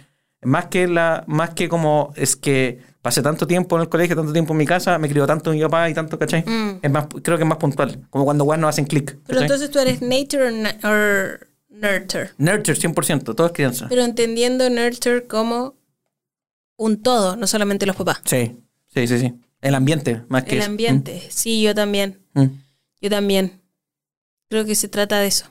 [0.44, 4.32] Más que, la, más que como es que pasé tanto tiempo en el colegio, tanto
[4.34, 6.44] tiempo en mi casa, me crió tanto mi papá y tanto, ¿cachai?
[6.46, 6.80] Mm.
[6.84, 8.06] Es más, creo que es más puntual.
[8.12, 9.18] Como cuando weas no hacen clic.
[9.26, 10.52] Pero entonces tú eres nature
[10.84, 12.30] or nurture.
[12.38, 13.88] Nurture, 100%, todo es crianza.
[13.90, 15.76] Pero entendiendo nurture como
[16.78, 18.22] un todo, no solamente los papás.
[18.26, 18.56] Sí,
[18.94, 19.34] sí, sí, sí.
[19.62, 20.70] El ambiente, más que El eso.
[20.70, 21.28] ambiente.
[21.32, 22.26] Sí, yo también.
[22.34, 22.64] Mm, mm.
[23.02, 23.62] Yo también.
[24.50, 25.46] Creo que se trata de eso.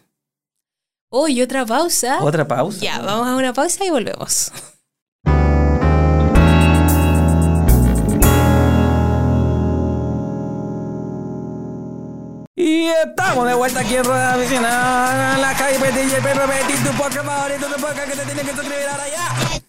[1.08, 2.22] Oh, y otra pausa.
[2.22, 2.80] Otra pausa.
[2.80, 4.52] Ya, vamos a una pausa y volvemos.
[12.58, 16.40] Y estamos de vuelta aquí en Rueda Piscina, en la calle Petit y el Pepe
[16.40, 19.60] Petit, tu podcast favorito, tu podcast que te tienes que suscribir ahora ya.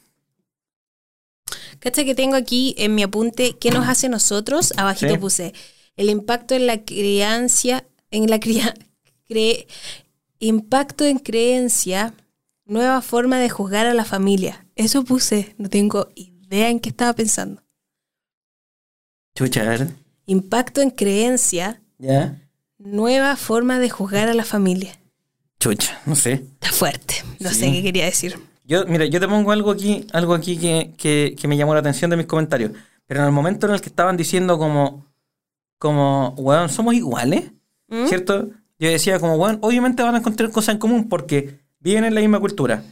[1.87, 4.73] Cacha que tengo aquí en mi apunte qué nos hace nosotros.
[4.75, 5.17] Abajito Sí.
[5.19, 5.53] puse
[5.95, 8.73] el impacto en la crianza, en la cría,
[9.29, 9.67] cre-
[10.39, 12.13] impacto en creencia,
[12.65, 14.67] nueva forma de juzgar a la familia.
[14.75, 17.63] Eso puse, no tengo idea en qué estaba pensando.
[19.33, 19.87] Chucha, a ver.
[20.25, 22.37] Impacto en creencia, ¿Ya?
[22.79, 24.99] nueva forma de juzgar a la familia.
[25.57, 26.33] Chucha, no sé.
[26.33, 27.59] Está fuerte, no Sí.
[27.61, 28.37] sé qué quería decir.
[28.67, 31.79] Yo, mira, yo te pongo algo aquí, algo aquí que, que, que me llamó la
[31.79, 32.71] atención de mis comentarios.
[33.05, 35.05] Pero en el momento en el que estaban diciendo como,
[35.79, 37.51] como, weón, somos iguales,
[37.87, 38.07] ¿Mm?
[38.07, 38.49] ¿cierto?
[38.77, 42.19] Yo decía como, weón, obviamente van a encontrar cosas en común porque viven en la
[42.19, 42.83] misma cultura,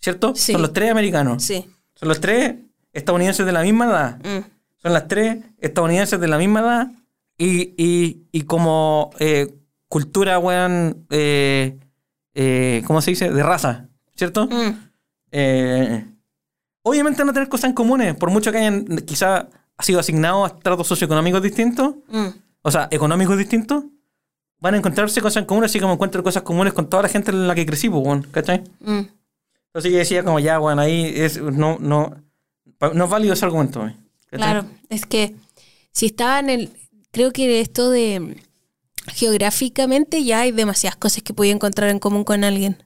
[0.00, 0.34] ¿cierto?
[0.34, 0.52] Sí.
[0.52, 1.42] Son los tres americanos.
[1.42, 1.68] Sí.
[1.94, 2.54] Son los tres
[2.94, 4.18] estadounidenses de la misma edad.
[4.20, 4.44] Mm.
[4.80, 6.92] Son las tres estadounidenses de la misma edad
[7.36, 9.54] y, y, y como eh,
[9.88, 11.78] cultura, weón, eh,
[12.34, 13.30] eh, ¿cómo se dice?
[13.30, 14.46] De raza, ¿cierto?
[14.46, 14.87] Mm.
[15.32, 16.04] Eh,
[16.82, 19.48] obviamente van a tener cosas en comunes, por mucho que hayan quizá
[19.80, 22.28] sido asignados a tratos socioeconómicos distintos, Mm.
[22.62, 23.84] o sea, económicos distintos,
[24.60, 27.30] van a encontrarse cosas en comunes, así como encuentro cosas comunes con toda la gente
[27.30, 28.64] en la que crecí, pues, ¿cachai?
[28.80, 29.02] Mm.
[29.66, 32.16] Entonces yo decía como ya, bueno, ahí es, no, no,
[32.80, 33.88] no es válido ese argumento.
[34.30, 35.36] Claro, es que
[35.92, 36.70] si estaba en el.
[37.12, 38.36] Creo que esto de.
[39.06, 42.82] Geográficamente ya hay demasiadas cosas que podía encontrar en común con alguien.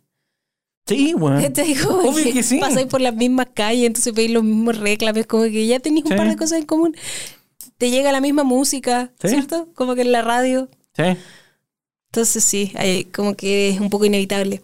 [0.86, 1.40] Sí, weón.
[1.52, 2.58] Te digo, Obvio que sí.
[2.58, 6.16] Pasáis por las mismas calles, entonces veis los mismos reclames, como que ya tenéis un
[6.16, 6.96] par de cosas en común.
[7.78, 9.28] Te llega la misma música, Sí.
[9.28, 9.68] ¿cierto?
[9.74, 10.68] Como que en la radio.
[10.96, 11.04] Sí.
[12.10, 14.62] Entonces sí, hay- como que es un poco inevitable.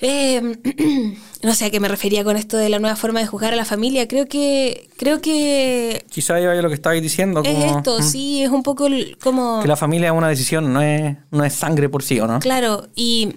[0.00, 0.56] Eh,
[1.42, 3.56] no sé a qué me refería con esto de la nueva forma de juzgar a
[3.56, 4.06] la familia.
[4.08, 7.42] Creo que creo que Quizá vaya lo que estabais diciendo.
[7.44, 8.86] es esto, mm, sí, es un poco
[9.20, 9.60] como...
[9.62, 12.38] Que la familia es una decisión, no es, no es sangre por sí, ¿o no?
[12.40, 13.34] Claro, y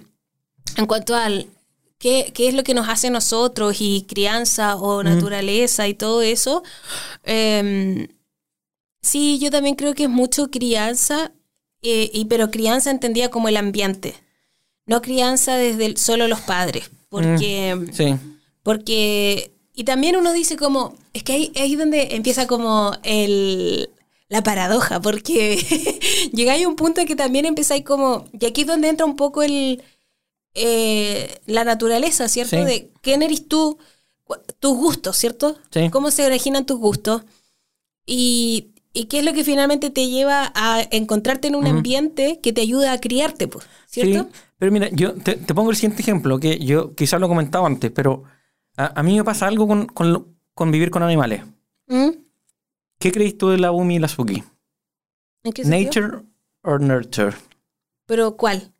[0.76, 1.46] en cuanto al
[2.00, 6.64] qué, qué es lo que nos hace nosotros y crianza o naturaleza y todo eso,
[7.22, 8.08] em,
[9.02, 11.30] sí, yo también creo que es mucho crianza,
[11.82, 14.14] eh, y, pero crianza entendida como el ambiente,
[14.86, 17.78] no crianza desde el- solo los padres, porque...
[17.92, 18.14] Sí.
[18.62, 23.88] Porque, y también uno dice como, es que ahí ahí es donde empieza como el,
[24.28, 25.56] la paradoja, porque
[26.34, 29.16] llegáis a un punto en que también empezáis como, y aquí es donde entra un
[29.16, 29.82] poco el,
[30.54, 32.56] eh, la naturaleza, ¿cierto?
[32.56, 32.64] Sí.
[32.64, 33.78] De quién eres tú.
[34.60, 35.58] Tus gustos, ¿cierto?
[35.70, 35.90] Sí.
[35.90, 37.22] Cómo se originan tus gustos.
[38.06, 42.52] Y, y qué es lo que finalmente te lleva a encontrarte en un ambiente que
[42.52, 44.24] te ayuda a criarte, pues, ¿cierto?
[44.24, 47.66] Sí, pero mira, yo te, te pongo el siguiente ejemplo, que yo quizás lo comentaba
[47.66, 48.24] antes, pero
[48.76, 51.42] a, a mí me pasa algo con, con, vivir con animales.
[51.88, 52.10] ¿Mm?
[52.98, 54.44] ¿Qué crees tú de la Bumi y la Suki?
[55.42, 56.08] ¿En qué sentido?
[56.08, 56.24] ¿Nature
[56.62, 57.36] or nurture?
[58.06, 58.72] ¿Pero cuál?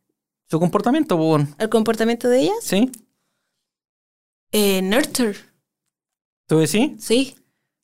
[0.50, 2.56] Su comportamiento, pues, ¿El comportamiento de ellas?
[2.62, 2.90] ¿sí?
[4.52, 5.36] Eh, nurture,
[6.46, 6.92] ¿Tú decís?
[6.98, 7.36] sí,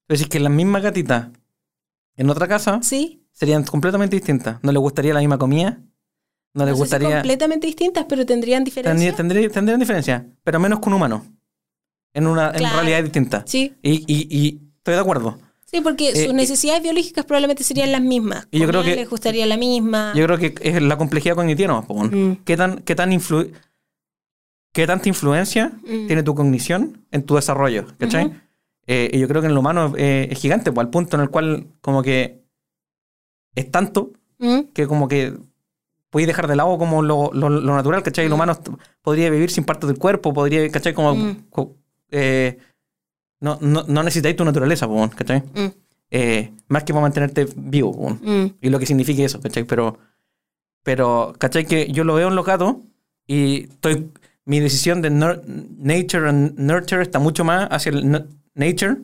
[0.09, 1.29] Tú decís que las mismas gatitas
[2.17, 3.25] en otra casa sí.
[3.33, 4.59] serían completamente distintas.
[4.65, 5.79] ¿No les gustaría la misma comida?
[6.55, 7.17] ¿No les No sé si gustaría...?
[7.19, 8.93] completamente distintas, pero tendrían diferencia.
[8.95, 11.25] Tendría- tendría- tendrían diferencia, pero menos que un humano.
[12.13, 12.77] En una en Claro.
[12.77, 13.45] realidad distinta.
[13.47, 15.39] Sí, Y, y, y estoy de acuerdo.
[15.67, 18.49] Sí, porque Eh, sus necesidades biológicas probablemente serían las mismas.
[18.51, 20.13] Y yo creo que- les gustaría la misma.
[20.17, 22.05] Yo creo que es la complejidad cognitiva, ¿no?
[22.05, 22.37] Mm.
[22.45, 23.53] ¿Qué, tan, qué, tan influ-
[24.73, 26.07] ¿Qué tanta influencia Mm.
[26.07, 27.87] tiene tu cognición en tu desarrollo?
[27.99, 28.31] ¿Cachai?
[28.87, 31.23] Eh, y yo creo que en lo humano eh, es gigante, pues, al punto en
[31.23, 32.45] el cual como que
[33.55, 34.61] es tanto ¿Mm?
[34.75, 35.33] que como que
[36.11, 38.27] podéis dejar de lado como lo, lo- lo natural, ¿cachai?
[38.27, 38.69] El humano est-
[39.03, 40.93] podría vivir sin parte del cuerpo, podría, ¿cachai?
[40.95, 41.37] Como, Mm.
[41.51, 41.75] co-
[42.11, 42.59] eh,
[43.41, 45.43] no, no, no necesitáis tu naturaleza, po, ¿cachai?
[45.55, 45.67] Mm.
[46.11, 48.55] Eh, más que para mantenerte vivo, po, Mm.
[48.61, 49.65] y lo que signifique eso, ¿cachai?
[49.65, 49.99] Pero,
[50.83, 51.67] pero, ¿cachai?
[51.67, 52.77] Que yo lo veo en los gatos
[53.27, 54.11] y estoy,
[54.45, 58.97] mi decisión de nature and nurture está mucho más hacia el nature,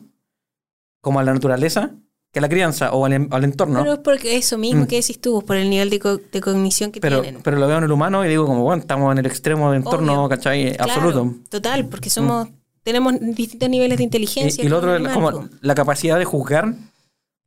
[1.01, 1.91] como a la naturaleza,
[2.31, 3.79] que a la crianza o al, al entorno.
[3.81, 4.87] Pero es porque eso mismo Mm.
[4.87, 7.41] que decís tú, por el nivel de, co- de cognición que pero, tienen.
[7.43, 9.77] pero lo veo en el humano y digo como, bueno, estamos en el extremo de
[9.77, 10.29] entorno, Obvio.
[10.29, 10.75] ¿cachai?
[10.75, 11.35] Claro, Absoluto.
[11.49, 12.47] Total, porque somos,
[12.83, 14.63] tenemos distintos niveles de inteligencia.
[14.63, 16.73] Y, y lo otro es como la capacidad de juzgar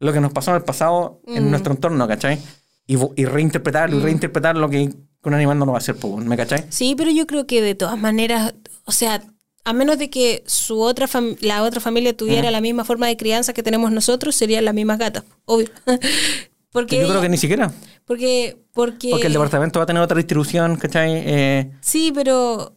[0.00, 1.50] lo que nos pasó en el pasado en Mm.
[1.50, 2.38] nuestro entorno, ¿cachai?
[2.86, 4.04] Y, y reinterpretarlo y Mm.
[4.04, 4.90] reinterpretar lo que
[5.24, 6.66] un animal no lo va a hacer, ¿me cachai?
[6.68, 8.54] Sí, pero yo creo que de todas maneras,
[8.84, 9.22] o sea,
[9.64, 11.08] a menos de que su otra
[11.40, 14.98] la otra familia tuviera la misma forma de crianza que tenemos nosotros, serían las mismas
[14.98, 15.68] gatas, obvio.
[16.70, 17.72] porque Yo creo que ni siquiera.
[18.04, 21.10] porque porque Porque el departamento va a tener otra distribución, ¿cachai?
[21.26, 22.75] Eh, Sí, pero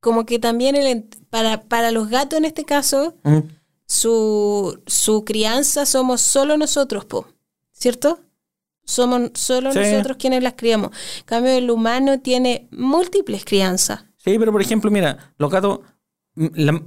[0.00, 3.38] como que también el para para los gatos en este caso, mm,
[3.86, 7.26] su su crianza somos solo nosotros, po.
[7.72, 8.20] ¿Cierto?
[8.84, 9.78] Somos solo Sí.
[9.78, 10.90] nosotros quienes las criamos.
[11.18, 14.04] En cambio, el humano tiene múltiples crianzas.
[14.16, 15.80] Sí, pero por ejemplo, mira, los gatos,
[16.34, 16.82] mm, la-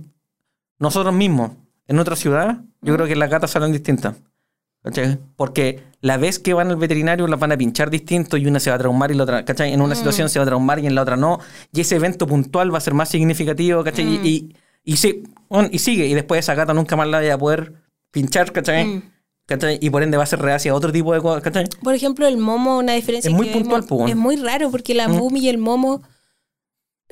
[0.79, 1.51] nosotros mismos,
[1.87, 4.15] en otra ciudad, yo creo que las gatas salen distintas.
[4.83, 5.17] ¿Cachai?
[5.37, 8.69] Porque la vez que van al veterinario las van a pinchar distinto y una se
[8.69, 9.71] va a traumar y la otra, ¿cachai?
[9.71, 11.39] En una situación se va a traumar y en la otra no.
[11.71, 14.05] Y ese evento puntual va a ser más significativo, ¿cachai?
[14.05, 15.23] Y, y, y sí,
[15.71, 16.07] y sigue.
[16.07, 17.73] Y después esa gata nunca más la vaya a poder
[18.11, 18.85] pinchar, ¿cachai?
[18.85, 19.03] Mm.
[19.45, 19.77] ¿Cachai?
[19.81, 21.65] Y por ende va a ser reacia a otro tipo de cosas, ¿cachai?
[21.81, 25.17] Por ejemplo, el momo, una diferencia Es muy puntual, es muy raro porque la Mm.
[25.17, 26.01] Bumi y el momo,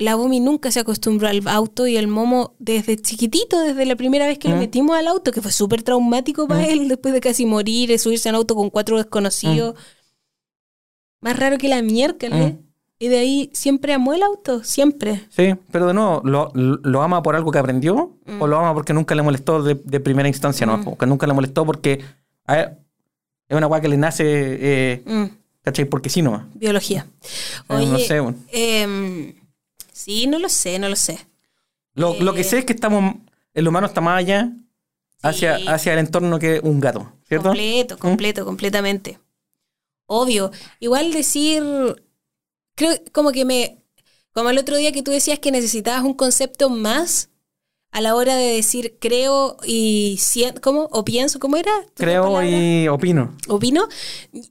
[0.02, 4.26] la Bumi nunca se acostumbró al auto y el momo desde chiquitito, desde la primera
[4.26, 4.58] vez que lo Mm.
[4.60, 8.28] metimos al auto, que fue súper traumático para él después de casi morir, de subirse
[8.28, 9.74] en auto con cuatro desconocidos.
[11.20, 12.54] Más raro que la miércoles.
[12.54, 12.58] Mm.
[12.98, 15.24] Y de ahí siempre amó el auto, siempre.
[15.28, 18.40] Sí, pero de nuevo, ¿lo, lo ama por algo que aprendió Mm.
[18.42, 20.66] o lo ama porque nunca le molestó de, de primera instancia?
[20.66, 22.00] No, porque nunca le molestó porque
[22.46, 25.24] a es una weá que le nace, eh, Mm,
[25.62, 25.84] ¿cachai?
[25.84, 26.46] Porque sí, no.
[26.54, 27.06] biología.
[27.68, 28.38] Eh, Oye, no sé, bueno.
[29.92, 31.26] Sí, no lo sé, no lo sé.
[31.94, 33.16] Lo, lo que eh, sé es que estamos,
[33.54, 34.50] el humano está más allá
[35.22, 35.68] hacia, Sí.
[35.68, 37.48] hacia el entorno que un gato, ¿cierto?
[37.48, 39.18] Completo, completo, completamente.
[40.06, 40.50] Obvio.
[40.80, 41.62] Igual decir,
[42.74, 43.82] creo como que me,
[44.32, 47.28] como el otro día que tú decías que necesitabas un concepto más
[47.92, 50.88] a la hora de decir creo y siento, ¿cómo?
[50.92, 51.70] O pienso, ¿cómo era?
[51.94, 53.36] ¿Tu Creo y opino.
[53.48, 53.86] Opino.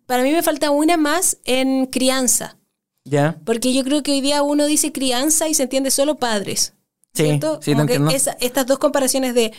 [0.05, 2.57] Para mí me falta una más en crianza.
[3.03, 3.37] ¿Ya?
[3.45, 6.73] Porque yo creo que hoy día uno dice crianza y se entiende solo padres.
[7.13, 7.59] Sí, ¿cierto?
[7.61, 8.15] sí, te Como que entiendo.
[8.15, 9.51] esa- estas dos comparaciones de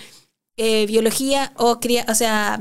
[0.56, 2.60] eh, biología o cría, o sea,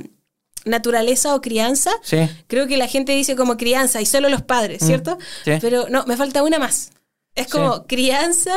[0.66, 2.18] naturaleza o crianza, Sí.
[2.48, 5.16] creo que la gente dice como crianza y solo los padres, ¿cierto?
[5.18, 5.52] Mm, sí.
[5.60, 6.92] Pero no, me falta una más.
[7.36, 7.52] Es Sí.
[7.52, 8.54] como crianza,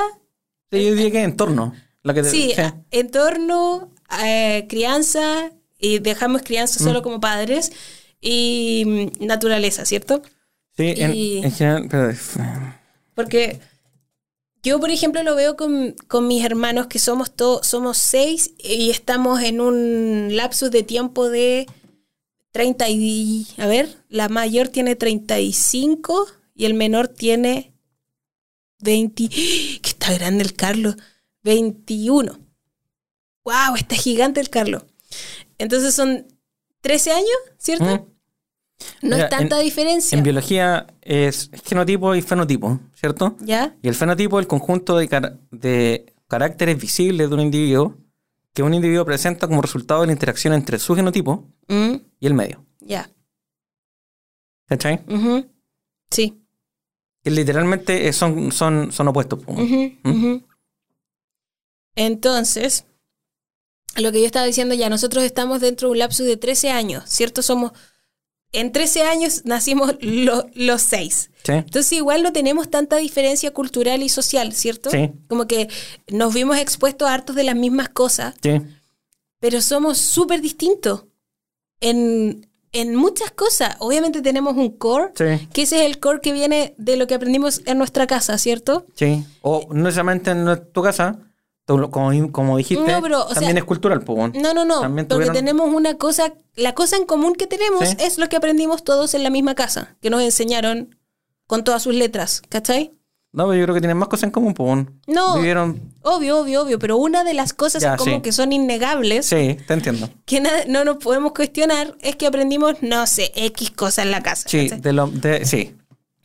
[0.70, 1.74] Sí, yo diría que entorno.
[2.02, 2.62] La que te- sí, sí.
[2.90, 3.90] entorno,
[4.24, 6.84] eh, crianza, y dejamos crianza Mm.
[6.84, 7.72] solo como padres,
[8.20, 10.22] y mm, naturaleza, ¿cierto?
[10.76, 12.12] Sí, en, general, pero-
[13.14, 13.60] Porque
[14.64, 18.90] yo, por ejemplo, lo veo con, con mis hermanos, que somos todos, somos seis y
[18.90, 21.66] estamos en un lapsus de tiempo de
[22.52, 23.46] 30 y...
[23.58, 27.74] A ver, la mayor tiene 35 y el menor tiene
[28.80, 29.28] 20...
[29.28, 30.96] ¡Que está grande el Carlos!
[31.42, 32.38] 21.
[33.44, 33.76] ¡Wow!
[33.76, 34.84] Está gigante el Carlos.
[35.58, 36.26] Entonces son
[36.80, 37.84] 13 años, ¿cierto?
[37.84, 38.13] Mm.
[39.02, 40.16] No Mira, es tanta en- diferencia.
[40.18, 43.36] En biología es genotipo y fenotipo, ¿cierto?
[43.40, 43.76] ¿Ya?
[43.82, 47.96] Y el fenotipo es el conjunto de, car- de caracteres visibles de un individuo
[48.52, 52.34] que un individuo presenta como resultado de la interacción entre su genotipo Mm, y el
[52.34, 52.64] medio.
[52.80, 53.10] Ya.
[54.66, 55.02] ¿Cachai?
[55.08, 55.46] Ujú.
[56.10, 56.40] Sí.
[57.22, 59.40] Que literalmente eh, son, son, son opuestos.
[59.46, 60.42] ujú.
[61.96, 62.86] Entonces,
[63.96, 67.04] lo que yo estaba diciendo ya, nosotros estamos dentro de un lapso de 13 años,
[67.06, 67.42] ¿cierto?
[67.42, 67.72] Somos,
[68.54, 71.30] en 13 años nacimos lo- los seis.
[71.44, 71.52] ¿Sí?
[71.52, 74.90] Entonces igual no tenemos tanta diferencia cultural y social, ¿cierto?
[74.90, 75.10] Sí.
[75.28, 75.68] Como que
[76.08, 78.62] nos vimos expuestos a hartos de las mismas cosas, Sí.
[79.40, 81.04] pero somos súper distintos
[81.80, 83.76] en, en muchas cosas.
[83.78, 85.12] Obviamente tenemos un core,
[85.52, 88.86] que ese es el core que viene de lo que aprendimos en nuestra casa, ¿cierto?
[88.94, 89.24] Sí.
[89.42, 91.18] O no necesariamente en tu casa,
[91.66, 94.02] como, como dijiste, No, pero, también sea, es cultural.
[94.02, 94.32] po, weón.
[94.40, 97.88] No, no, no, También porque tuvieron- tenemos una cosa, la cosa en común que tenemos
[97.88, 97.96] Sí.
[98.00, 100.96] es lo que aprendimos todos en la misma casa, que nos enseñaron
[101.46, 102.92] con todas sus letras, ¿cachai?
[103.32, 104.54] No, pero yo creo que tienen más cosas en común.
[104.54, 105.00] po, weón.
[105.08, 105.34] No.
[105.36, 105.80] Vivieron...
[106.02, 108.20] Obvio, obvio, obvio, pero una de las cosas Ya, común sí.
[108.22, 110.08] que son innegables, Sí, te entiendo.
[110.26, 114.48] que no nos podemos cuestionar, es que aprendimos, no sé, X cosas en la casa.
[114.48, 115.74] Sí, de lo, de, sí.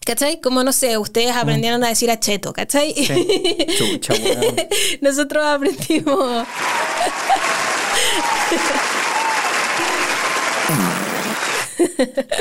[0.06, 0.40] ¿Cachai?
[0.42, 2.94] Como, no sé, ustedes aprendieron a decir acheto, ¿cachai?
[3.78, 4.56] Chucha, weón.
[5.02, 6.48] Nosotros aprendimos...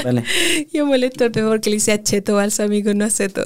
[0.05, 0.25] Dale.
[0.73, 3.43] Yo molesto al peor porque le hice acheto balsámico, no aceto.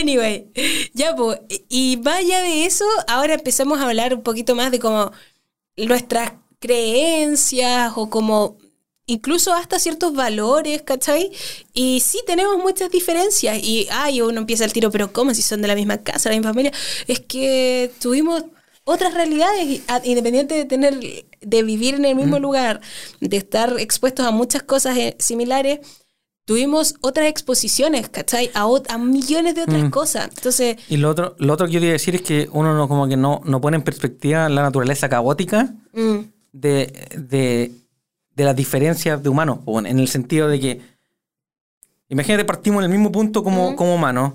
[0.00, 0.50] anyway,
[0.92, 4.78] ya pues, y más allá de eso, ahora empezamos a hablar un poquito más de
[4.78, 5.12] como
[5.76, 8.56] nuestras creencias o como
[9.06, 11.30] incluso hasta ciertos valores, ¿cachai?
[11.72, 15.62] Y sí tenemos muchas diferencias y, ay, uno empieza el tiro, pero ¿cómo si son
[15.62, 16.72] de la misma casa, la misma familia?
[17.06, 18.44] Es que tuvimos
[18.84, 21.00] otras realidades, y, a- independiente de tener,
[21.40, 22.80] de vivir en el mismo lugar,
[23.20, 25.80] de estar expuestos a muchas cosas eh, similares,
[26.46, 28.50] tuvimos otras exposiciones, ¿cachai?
[28.54, 30.28] A millones de otras cosas.
[30.36, 33.08] Entonces, Y lo otro, lo otro que yo quería decir es que uno no como
[33.08, 36.18] que no, no pone en perspectiva la naturaleza caótica mm,
[36.52, 37.70] de, de,
[38.34, 40.80] de las diferencias de humanos, en el sentido de que
[42.08, 44.32] imagínate partimos en el mismo punto como, como humanos,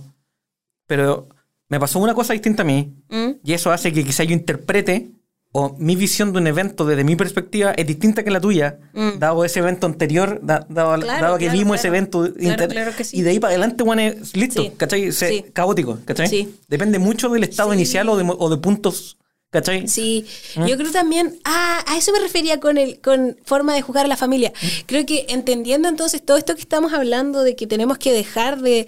[0.87, 1.27] pero
[1.67, 5.11] me pasó una cosa distinta a mí mm, y eso hace que quizá yo interprete
[5.51, 9.17] o mi visión de un evento desde mi perspectiva es distinta que la tuya, Mm.
[9.17, 12.93] dado ese evento anterior, da- dado, Claro, dado que claro, vimos ese evento Claro, inter-
[12.95, 13.17] que sí.
[13.17, 14.71] y de ahí para adelante, bueno, es listo, Sí.
[14.77, 15.11] ¿cachai?
[15.11, 15.45] Se- Sí.
[15.51, 16.27] Caótico, ¿cachai?
[16.27, 16.55] Sí.
[16.67, 19.17] Depende mucho del estado inicial o de, o de puntos,
[19.49, 19.87] ¿cachai?
[19.87, 20.25] Sí,
[20.67, 24.07] yo creo también, ah, a eso me refería con el con forma de jugar a
[24.07, 24.53] la familia.
[24.85, 28.87] Creo que entendiendo entonces todo esto que estamos hablando de que tenemos que dejar de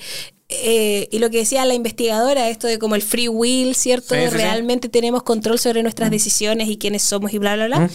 [0.50, 4.16] eh, y lo que decía la investigadora, esto de como el free will, ¿cierto?
[4.16, 4.38] Sí, sí, sí.
[4.38, 7.90] Realmente tenemos control sobre nuestras decisiones y quiénes somos y bla, bla, bla.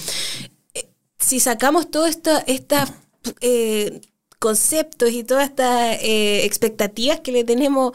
[0.75, 0.89] Eh,
[1.19, 2.93] Si sacamos todos estos
[4.39, 7.93] conceptos y todas estas eh, expectativas que le tenemos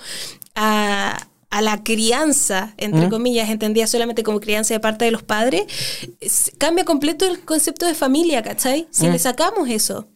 [0.56, 5.64] a, a la crianza, entre comillas, entendida solamente como crianza de parte de los padres,
[6.20, 8.88] es- cambia completo el concepto de familia, ¿cachai?
[8.90, 10.08] Si le sacamos eso.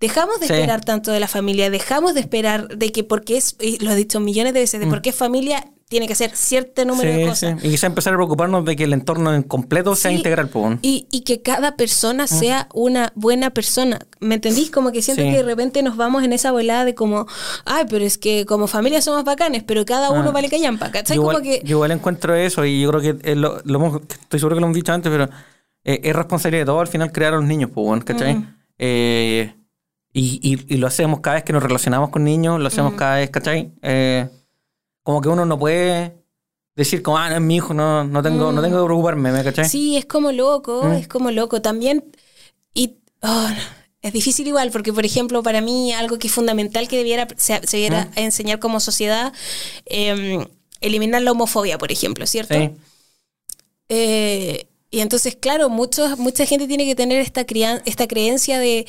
[0.00, 0.52] Dejamos de Sí.
[0.54, 3.96] esperar tanto de la familia, dejamos de esperar de que porque es, y lo he
[3.96, 7.60] dicho millones de veces, de por qué familia tiene que ser cierto número de cosas.
[7.60, 7.66] sí.
[7.66, 10.18] Y quizá empezar a preocuparnos de que el entorno en completo sea Sí.
[10.18, 10.78] integral, po.
[10.82, 13.98] Y, y que cada persona sea una buena persona.
[14.20, 14.70] ¿Me entendís?
[14.70, 17.26] Como que siento que de repente nos vamos en esa volada de como,
[17.64, 20.32] ay, pero es que como familia somos bacanes, pero cada uno Ah.
[20.32, 20.92] vale callampa.
[20.92, 21.16] ¿Cachai?
[21.16, 21.60] Yo Como igual, que.
[21.66, 24.76] yo igual encuentro eso y yo creo que lo, lo estoy seguro que lo hemos
[24.76, 25.28] dicho antes, pero
[25.84, 28.36] eh, es responsabilidad de todos al final crear a los niños, pues, ¿cachai?
[28.36, 28.54] Mm.
[28.78, 29.54] Eh,
[30.12, 32.66] y, y- y lo hacemos cada vez que nos relacionamos con niños, lo Mm.
[32.68, 33.72] hacemos cada vez, ¿cachai?
[33.82, 34.28] Eh,
[35.10, 36.14] como que uno no puede
[36.76, 39.44] decir como, ah, no es mi hijo, no, no, tengo, no tengo que preocuparme, ¿me
[39.44, 39.66] cachai?
[39.66, 39.68] Mm.
[39.68, 40.92] Sí, es como loco, Mm.
[40.92, 41.60] es como loco.
[41.60, 42.04] También.
[42.74, 42.96] Y.
[43.22, 43.48] oh,
[44.02, 47.60] es difícil igual, porque por ejemplo, para mí algo que es fundamental que debiera, se,
[47.66, 48.18] se debiera Mm.
[48.20, 49.32] enseñar como sociedad,
[49.86, 50.46] eh,
[50.80, 52.54] eliminar la homofobia, por ejemplo, ¿cierto?
[52.54, 52.70] Sí.
[53.90, 58.80] Eh, y entonces, claro, muchos, mucha gente tiene que tener esta, crian- esta creencia de,
[58.80, 58.86] eh,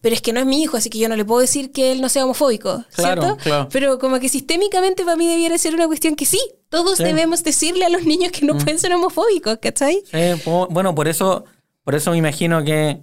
[0.00, 1.92] pero es que no es mi hijo, así que yo no le puedo decir que
[1.92, 3.42] él no sea homofóbico, Claro, ¿cierto?
[3.42, 3.68] claro.
[3.70, 7.04] Pero como que sistémicamente para mí debiera ser una cuestión que sí, todos Sí.
[7.04, 7.06] Mm.
[7.06, 10.02] debemos decirle a los niños que no pueden ser homofóbicos, ¿cachai?
[10.10, 11.44] Sí, po- bueno, por eso,
[11.84, 12.98] por eso me imagino que,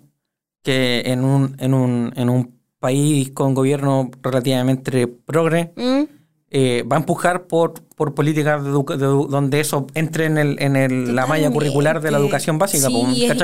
[0.63, 6.03] que en un, en un, en un país con gobierno relativamente progre, Mm,
[6.53, 10.75] eh, va a empujar por, por políticas de de donde eso entre en, el, en
[10.75, 12.25] el- la malla curricular de la Totalmente.
[12.27, 12.87] educación básica,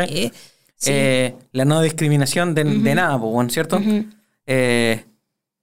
[0.05, 0.31] eh,
[0.75, 0.91] sí.
[0.93, 3.19] Eh, la no discriminación de, de nada,
[3.49, 3.81] ¿cierto?
[4.45, 5.03] Eh,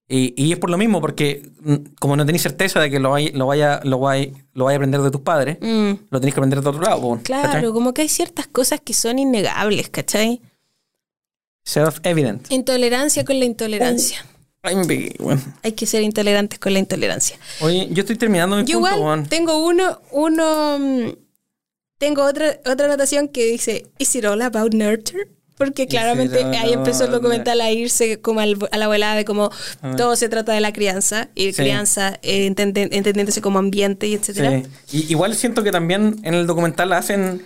[0.08, 3.10] y, y es por lo mismo, porque mm, como no tenéis certeza de que lo
[3.10, 6.34] vaya, lo vaya, lo vaya, lo vaya a aprender de tus padres, Mm, lo tenéis
[6.34, 10.40] que aprender de otro lado, claro, como que hay ciertas cosas que son innegables, ¿cachai?
[11.64, 12.50] Self-evident.
[12.52, 14.24] Intolerancia con la intolerancia.
[14.66, 15.42] Ay, me pegué, weón.
[15.62, 17.38] Hay que ser intolerantes con la intolerancia.
[17.60, 21.12] Oye, yo estoy terminando mi Yo punto, igual tengo uno, uno, mm,
[21.98, 25.28] tengo otra, otra anotación que dice, ¿Is it all about nurture?
[25.56, 29.50] Porque claramente ahí empezó el documental a irse como al- a la volada de cómo
[29.96, 31.52] todo se trata de la crianza y.
[31.54, 31.62] Sí.
[31.62, 34.62] crianza eh, entende- entendiéndose como ambiente y etcétera.
[34.86, 34.98] Sí.
[34.98, 37.42] Y, igual siento que también en el documental hacen.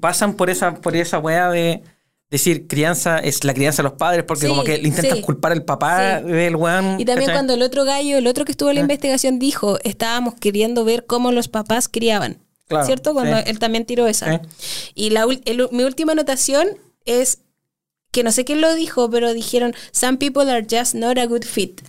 [0.00, 1.84] pasan por esa, por esa weá de
[2.30, 5.22] decir crianza es la crianza de los padres, porque Sí, como que le intentan sí.
[5.22, 6.30] culpar al papá Sí.
[6.30, 7.00] del weón.
[7.00, 7.34] Y también ¿cachai?
[7.34, 8.84] cuando el otro gallo, el otro que estuvo en la Ah.
[8.84, 12.38] investigación dijo, estábamos queriendo ver cómo los papás criaban.
[12.68, 13.14] Claro, ¿Cierto?
[13.14, 14.42] Cuando él también tiró esa.
[14.94, 16.68] Y la, el- mi última anotación
[17.04, 17.38] es
[18.12, 21.42] que no sé quién lo dijo, pero dijeron, some people are just not a good
[21.44, 21.80] fit.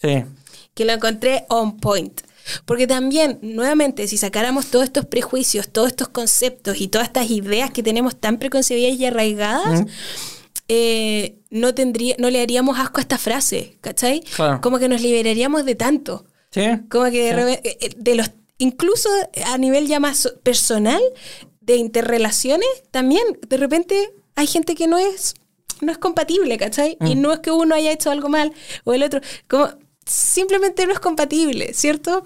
[0.00, 0.24] Sí.
[0.72, 2.22] Que lo encontré on point.
[2.64, 7.70] Porque también, nuevamente, si sacáramos todos estos prejuicios, todos estos conceptos y todas estas ideas
[7.70, 9.84] que tenemos tan preconcebidas y arraigadas,
[10.68, 14.20] eh, no, tendría, no le haríamos asco a esta frase, ¿cachai?
[14.36, 14.60] Claro.
[14.60, 16.24] Como que nos liberaríamos de tanto.
[16.50, 16.62] Sí.
[16.90, 17.60] Como que de, Sí.
[17.64, 19.08] eh, eh, de los, incluso
[19.46, 21.00] a nivel ya más personal,
[21.60, 25.34] de interrelaciones, también de repente hay gente que no es,
[25.80, 26.96] no es compatible, ¿cachai?
[27.06, 27.20] Y Mm.
[27.20, 28.52] no es que uno haya hecho algo mal
[28.84, 29.68] o el otro, como
[30.10, 32.22] simplemente no es compatible, ¿cierto?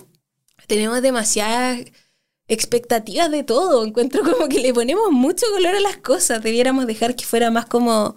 [0.67, 1.81] Tenemos demasiadas
[2.49, 7.15] expectativas de todo, encuentro como que le ponemos mucho color a las cosas, debiéramos dejar
[7.17, 8.17] que fuera más como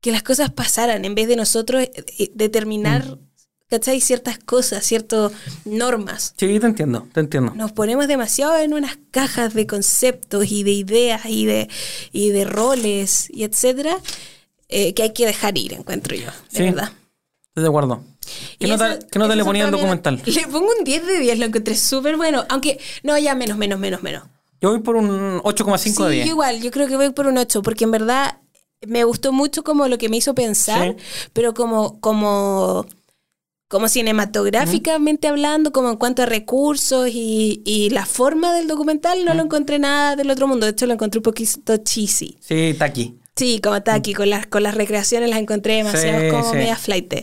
[0.00, 3.18] que las cosas pasaran en vez de nosotros eh, eh, determinar,
[3.68, 4.00] ¿cachai?
[4.00, 5.30] Ciertas cosas, ciertas
[5.64, 6.34] normas.
[6.36, 7.54] Sí, te entiendo, te entiendo.
[7.54, 11.68] Nos ponemos demasiado en unas cajas de conceptos y de ideas y de,
[12.12, 13.96] y de roles y etcétera,
[14.68, 16.62] eh, que hay que dejar ir, encuentro yo, de Sí.
[16.64, 16.92] verdad.
[17.48, 18.02] Estoy de acuerdo.
[18.58, 20.22] ¿Qué nota, qué nota le ponía al documental?
[20.24, 22.44] Le pongo un 10 de 10, lo encontré súper bueno.
[22.48, 24.24] Aunque, no, ya menos, menos, menos, menos.
[24.60, 26.26] Yo voy por un 8,5 Sí, de yo 10.
[26.28, 28.38] igual, yo creo que voy por un 8, porque en verdad
[28.86, 31.04] me gustó mucho como lo que me hizo pensar, Sí.
[31.32, 32.86] pero como, como,
[33.68, 39.34] como cinematográficamente hablando, como en cuanto a recursos y, y la forma del documental, no
[39.34, 40.66] lo encontré nada del otro mundo.
[40.66, 42.36] De hecho, lo encontré un poquito cheesy.
[42.40, 43.16] Sí, está aquí.
[43.34, 46.56] Sí, como está aquí, con las, con las recreaciones las encontré demasiado Sí, como sí.
[46.56, 47.14] media flight.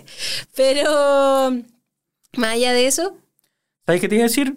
[0.55, 1.51] Pero
[2.37, 3.15] más allá de eso,
[3.85, 4.55] ¿Sabes qué te iba a decir?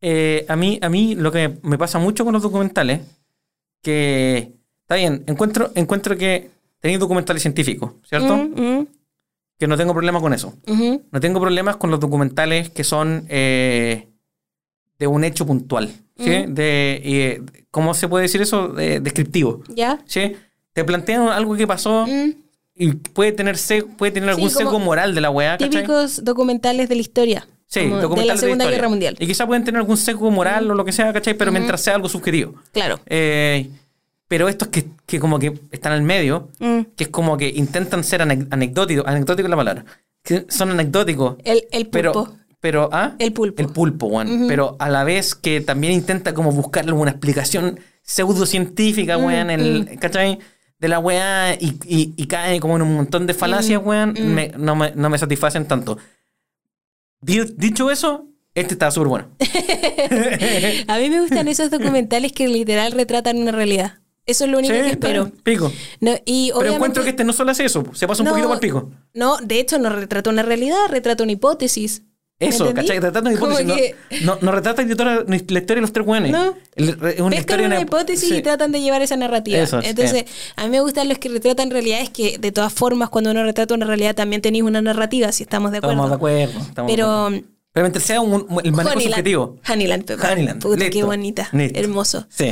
[0.00, 3.00] Eh, a, mí, a mí lo que me pasa mucho con los documentales,
[3.82, 4.52] que
[4.82, 6.50] está bien, encuentro, encuentro que
[6.80, 8.36] tenéis documentales científicos, ¿cierto?
[8.36, 8.86] mm, mm,
[9.58, 10.54] Que no tengo problema con eso.
[10.66, 14.06] No tengo problemas con los documentales que son eh,
[14.98, 15.88] de un hecho puntual.
[16.16, 16.30] ¿sí?
[16.44, 16.52] Ujú.
[16.54, 17.42] de, eh,
[17.72, 18.68] ¿Cómo se puede decir eso?
[18.68, 19.62] De- descriptivo.
[19.68, 20.00] ¿ya?
[20.06, 20.36] ¿sí?
[20.78, 22.34] Te plantean algo que pasó Mm.
[22.76, 25.70] y puede tener, se- puede tener Sí, algún como sesgo moral de la weá, ¿cachai?
[25.70, 27.48] Típicos documentales de la historia.
[27.66, 28.76] Sí, como de la documentales Segunda historia.
[28.78, 29.16] Guerra Mundial.
[29.18, 31.34] Y quizás pueden tener algún sesgo moral o lo que sea, ¿cachai?
[31.34, 32.54] Pero mientras sea algo subjetivo.
[32.72, 33.00] Claro.
[33.06, 33.68] Eh,
[34.28, 36.80] pero estos que, que como que están al medio, Mm.
[36.96, 39.84] que es como que intentan ser ane- anecdóticos, anecdótico es la palabra,
[40.22, 42.36] que son anecdóticos, El, el pero, pulpo.
[42.60, 43.16] pero, ¿ah?
[43.18, 43.60] El pulpo.
[43.62, 44.44] El pulpo, weón.
[44.46, 49.98] Pero a la vez que también intenta como buscar alguna explicación pseudocientífica, Mm, weón, el,
[50.00, 50.38] ¿cachai?
[50.78, 54.22] De la weá y, y- y cae como en un montón de falacias, weón, mm.
[54.24, 55.98] me- no, me, no me satisfacen tanto.
[57.20, 59.28] Di- Dicho eso, este está súper bueno.
[60.88, 63.98] A mí me gustan esos documentales que literal retratan una realidad.
[64.26, 65.30] Eso es lo único Sí, que espero.
[65.42, 65.72] Pico.
[66.00, 68.48] No, y Pero encuentro que este no solo hace eso, se pasa un No, poquito
[68.48, 68.90] por pico.
[69.14, 72.02] No, de hecho no retrata una realidad, retrata una hipótesis.
[72.40, 72.72] ¿Me Eso?
[72.72, 73.00] ¿cachai?
[73.00, 73.94] Retrata una Como hipótesis.
[74.10, 76.30] No, que no, no retrata la historia, la historia de los tres güeyes.
[76.30, 76.54] No.
[76.76, 78.36] Es una historia una de hipótesis sí.
[78.36, 79.58] y tratan de llevar esa narrativa.
[79.58, 79.88] Eso, sí.
[79.88, 80.24] Entonces,
[80.54, 83.74] a mí me gustan los que retratan realidades que, de todas formas, cuando uno retrata
[83.74, 85.94] una realidad también tenéis una narrativa, si estamos de acuerdo.
[85.94, 86.60] Estamos de acuerdo.
[86.60, 87.46] estamos de Pero acuerdo.
[87.72, 89.56] Pero mientras sea un, un- el manejo Honeyland- subjetivo.
[89.68, 90.32] Honeyland, Pepa.
[90.32, 91.06] Honeyland, Puta, qué listo.
[91.06, 91.48] bonita.
[91.52, 91.78] Listo.
[91.80, 92.26] Hermoso.
[92.30, 92.50] Sí.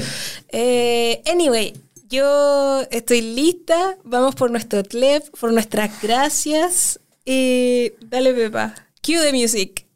[0.51, 1.73] Eh, anyway,
[2.09, 3.97] yo estoy lista.
[4.05, 7.01] Vamos por nuestro tlep, por nuestras gracias.
[7.25, 8.75] Y dale, Pepa.
[9.07, 9.87] Cue the music.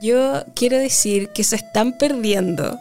[0.00, 2.78] Yo quiero decir que se están perdiendo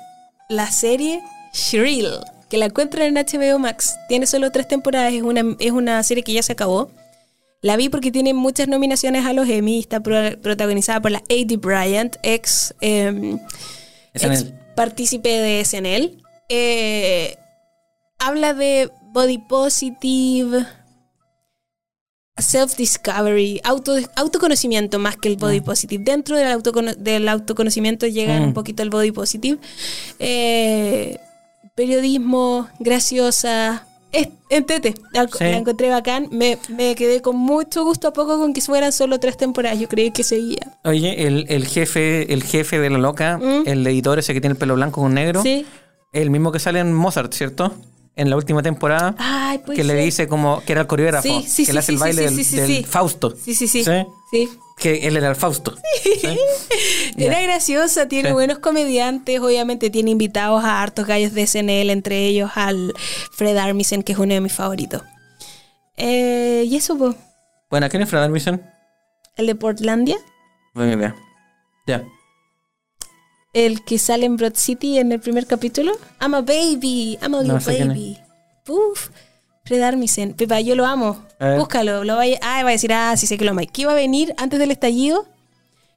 [0.49, 1.21] la serie
[1.53, 2.09] Shrill,
[2.49, 3.95] que la encuentran en HBO Max.
[4.09, 6.89] Tiene solo tres temporadas, es una, es una serie que ya se acabó.
[7.61, 9.79] La vi porque tiene muchas nominaciones a los Emmy.
[9.79, 11.57] Está pro- protagonizada por la A.D.
[11.57, 13.39] Bryant, ex, SNL.
[14.15, 14.45] ex
[14.75, 16.17] partícipe de SNL.
[16.49, 17.37] Eh,
[18.17, 20.65] habla de body positive,
[22.37, 26.03] self-discovery, auto, autoconocimiento más que el body positive.
[26.03, 28.43] Dentro del, autocono- del autoconocimiento llega Mm.
[28.43, 29.59] un poquito el body positive.
[30.19, 31.17] Eh,
[31.75, 33.87] periodismo, graciosa.
[34.49, 35.37] Entete, la, Sí.
[35.39, 36.27] la encontré bacán.
[36.31, 39.79] Me, me quedé con mucho gusto a poco con que fueran solo tres temporadas.
[39.79, 40.77] Yo creí que seguía.
[40.83, 43.63] Oye, el, el jefe, el jefe de la loca, Mm.
[43.67, 45.65] el editor ese que tiene el pelo blanco con negro, Sí.
[46.11, 47.73] el mismo que sale en Mozart, ¿cierto?
[48.15, 51.65] En la última temporada, Ay, que le dice como que era el coreógrafo, Sí, sí,
[51.65, 52.85] que le hace el baile del.
[52.85, 53.33] Fausto.
[53.35, 53.83] Sí, sí, sí.
[54.77, 55.75] Que él era el Fausto.
[57.17, 62.51] Era graciosa, tiene buenos comediantes, obviamente tiene invitados a hartos gallos de SNL, entre ellos
[62.55, 62.93] al
[63.31, 65.03] Fred Armisen, que es uno de mis favoritos.
[65.97, 67.15] Eh, y eso, pues,
[67.69, 68.65] Bueno, ¿quién es Fred Armisen?
[69.37, 70.17] el de Portlandia,
[70.73, 71.15] Buena idea.
[71.85, 72.03] Ya.
[73.53, 75.93] El que sale en Broad City en el primer capítulo.
[76.21, 78.17] I'm a baby, I'm a No baby.
[78.67, 79.09] Uf,
[79.65, 80.33] Fred Armisen.
[80.33, 81.23] Pepa, yo lo amo.
[81.57, 82.03] Búscalo.
[82.03, 83.61] Lo vaya, ah, va a decir, ah, sí sé que lo amo.
[83.71, 85.25] Que iba a venir antes del estallido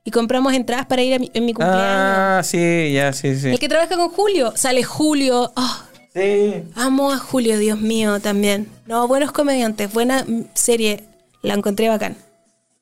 [0.05, 1.83] y compramos entradas para ir a mi- en mi cumpleaños.
[1.87, 3.49] Ah, sí, ya, sí, sí.
[3.51, 4.53] El que trabaja con Julio.
[4.57, 5.53] Sale Julio.
[5.57, 5.79] Oh,
[6.15, 6.63] Sí.
[6.77, 8.69] amo a Julio, Dios mío, también.
[8.87, 9.93] No, buenos comediantes.
[9.93, 10.25] Buena
[10.55, 11.05] serie.
[11.43, 12.17] La encontré bacán.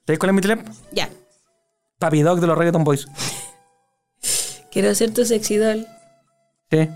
[0.06, 0.62] ¿Sabes cuál es mi?
[0.92, 1.08] Ya.
[1.98, 3.06] Papi Dog de los Reggaeton Boys.
[4.72, 5.86] Quiero ser tu sexy doll.
[6.70, 6.88] Sí.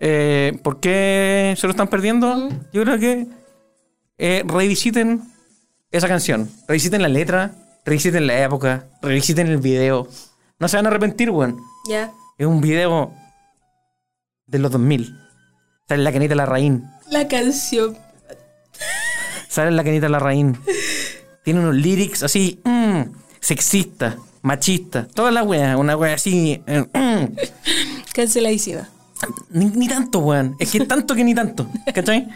[0.00, 2.48] Eh, ¿Por qué se lo están perdiendo?
[2.72, 3.26] Yo creo que
[4.18, 5.22] eh, revisiten
[5.92, 6.50] esa canción.
[6.66, 7.52] Revisiten la letra,
[7.84, 10.08] revisiten la época, revisiten el video.
[10.58, 11.56] No se van a arrepentir, weón.
[11.88, 12.12] Ya.
[12.36, 13.12] Es un video
[14.46, 15.16] de los 2000.
[15.88, 16.90] Sale la canita Larraín.
[17.08, 17.96] La canción.
[19.48, 20.58] Sale la canita Larraín.
[21.44, 23.02] Tiene unos lyrics así, mm,
[23.38, 25.08] sexista, machista.
[25.08, 26.62] Toda la wea, una wea así.
[26.66, 26.84] eh.
[28.14, 28.88] Canceladísima.
[29.50, 30.54] Ni, ni tanto, weón.
[30.60, 31.66] Es que tanto que ni tanto.
[31.92, 32.28] ¿Cachai?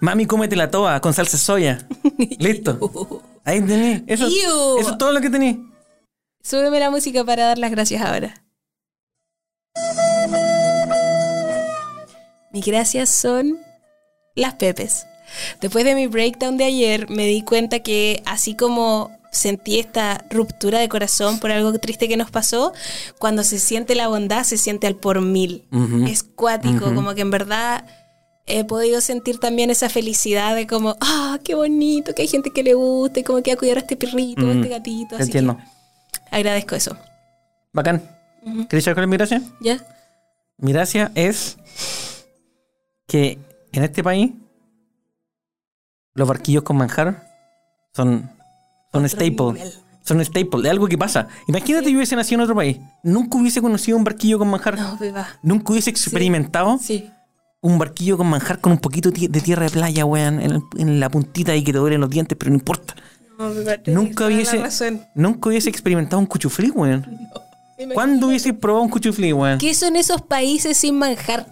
[0.00, 1.86] Mami, cómete la toa con salsa soya.
[2.38, 3.22] Listo.
[3.44, 4.02] Ahí tení.
[4.06, 5.64] Eso, eso es todo lo que tení.
[6.42, 8.34] Súbeme la música para dar las gracias ahora.
[12.52, 13.58] Mis gracias son
[14.34, 15.06] las pepes.
[15.60, 20.78] Después de mi breakdown de ayer, me di cuenta que así como sentí esta ruptura
[20.78, 22.72] de corazón por algo triste que nos pasó,
[23.18, 25.64] cuando se siente la bondad, se siente al por mil.
[26.08, 27.84] Es cuático, como que en verdad
[28.46, 32.62] he podido sentir también esa felicidad de como, ah, qué bonito, que hay gente que
[32.62, 35.16] le gusta y como que va a cuidar a este perrito, a Mm, este gatito.
[35.16, 35.56] Así Entiendo.
[35.56, 36.96] que agradezco eso.
[37.72, 38.02] Bacán.
[38.68, 39.42] ¿Querés saber cuál es mi gracia?
[39.60, 39.78] ¿Ya?
[40.58, 41.56] Mi gracia es
[43.08, 43.38] que
[43.72, 44.32] en este país
[46.14, 47.26] los barquillos con manjar
[47.94, 48.30] son,
[48.94, 49.52] son staple.
[49.54, 49.72] nivel.
[50.02, 51.28] Son staple, es algo que pasa.
[51.48, 52.78] Imagínate yo hubiese nacido en otro país.
[53.02, 54.78] Nunca hubiese conocido un barquillo con manjar.
[54.78, 55.26] No, beba.
[55.42, 57.10] Nunca hubiese experimentado Sí.
[57.62, 60.40] un barquillo con manjar con un poquito de tierra de playa, weón,
[60.78, 62.94] en, la puntita y que te duelen los dientes, pero no importa.
[63.38, 67.06] No, tenés Nunca hubiese, nunca hubiese experimentado un cuchuflí, weón.
[67.94, 69.58] ¿Cuándo hubiese probado un cuchuflí, weón?
[69.58, 71.46] ¿Qué son esos países sin manjar?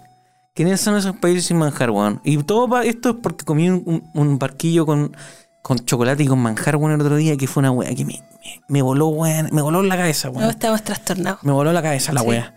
[0.55, 2.21] ¿Quiénes son esos países sin manjar, weón?
[2.23, 5.17] Y todo esto es porque comí un, un- un barquillo con,
[5.63, 8.15] con chocolate y con manjar, weón, el otro día, que fue una weá que me,
[8.45, 9.49] me, me voló, weón.
[9.53, 10.51] Me voló la cabeza, No, weón.
[10.51, 11.43] estamos trastornados.
[11.45, 12.27] Me voló la cabeza la Sí.
[12.27, 12.55] weá.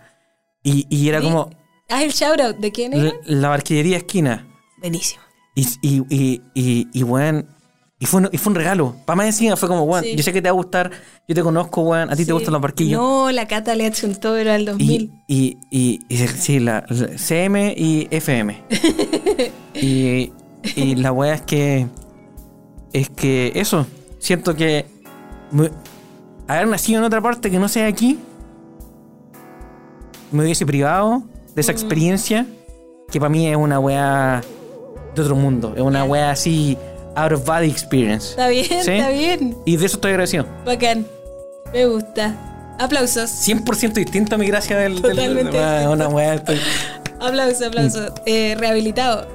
[0.62, 1.50] Y, y era como
[1.88, 2.56] Haz el shoutout.
[2.58, 3.12] ¿De quién era?
[3.24, 4.44] la, barquillería esquina.
[4.80, 5.22] Buenísimo.
[5.54, 7.46] Y, y, y, y, y, weón,
[8.00, 8.96] y fue, un, y fue un regalo.
[9.06, 10.16] Para más encima fue como, weón, Sí.
[10.16, 10.90] yo sé que te va a gustar,
[11.28, 13.00] yo te conozco, weón, a ti te gustan los barquillos.
[13.00, 15.12] No, la Cata le achuntó, pero al 2000.
[15.28, 18.64] Y, y, y, y- sí, la, la CM y FM.
[19.74, 20.32] y,
[20.74, 21.86] y la weá es que.
[22.96, 23.86] Es que eso.
[24.18, 24.86] Siento que.
[25.50, 25.70] me-
[26.48, 28.18] haber nacido en otra parte que no sea aquí.
[30.32, 31.22] Me hubiese privado
[31.54, 31.60] de Mm.
[31.60, 32.46] esa experiencia.
[33.10, 34.40] Que para mí es una weá
[35.14, 35.74] de otro mundo.
[35.76, 36.76] Es una weá así.
[37.14, 38.30] Out of body experience.
[38.30, 38.90] Está bien, ¿Sí?
[38.92, 39.56] está bien.
[39.64, 40.46] Y de eso estoy agradecido.
[40.66, 41.06] Bacán.
[41.72, 42.34] Me gusta.
[42.78, 43.30] Aplausos.
[43.30, 45.00] 100% distinto a mi gracia del.
[45.00, 45.92] del- Totalmente weá, distinto.
[45.92, 46.34] una weá.
[46.34, 46.60] estoy-
[47.20, 48.12] Aplausos, aplausos.
[48.26, 49.26] Eh, rehabilitado.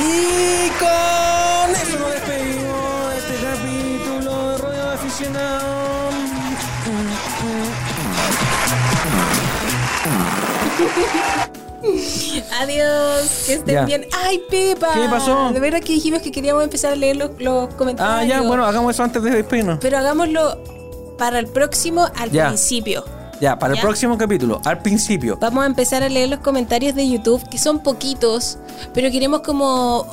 [0.00, 6.08] Y con eso nos despedimos de este capítulo de Radio Aficionado.
[12.60, 13.44] Adiós.
[13.46, 13.84] Que estén Ya.
[13.84, 14.06] bien.
[14.24, 14.92] ¡Ay, Pepa!
[14.94, 15.50] ¿Qué pasó?
[15.52, 18.14] De verdad que dijimos que queríamos empezar a leer los, los comentarios.
[18.20, 19.78] Ah, ya, bueno, hagamos eso antes de despedirnos.
[19.80, 20.58] Pero hagámoslo
[21.18, 22.48] para el próximo al Ya.
[22.48, 23.04] principio.
[23.40, 23.80] Ya, para ¿Ya?
[23.80, 25.38] el próximo capítulo, al principio.
[25.40, 28.58] Vamos a empezar a leer los comentarios de YouTube, que son poquitos,
[28.94, 30.06] pero queremos como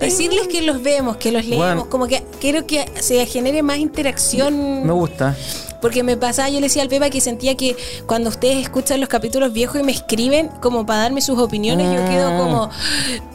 [0.00, 1.88] decirles que los vemos, que los leemos, Bueno.
[1.88, 4.84] como que quiero que se genere más interacción.
[4.86, 5.36] Me gusta.
[5.84, 9.08] Porque me pasaba, yo le decía al Pepa que sentía que cuando ustedes escuchan los
[9.10, 12.38] capítulos viejos y me escriben como para darme sus opiniones, yo quedo Mm.
[12.38, 12.70] como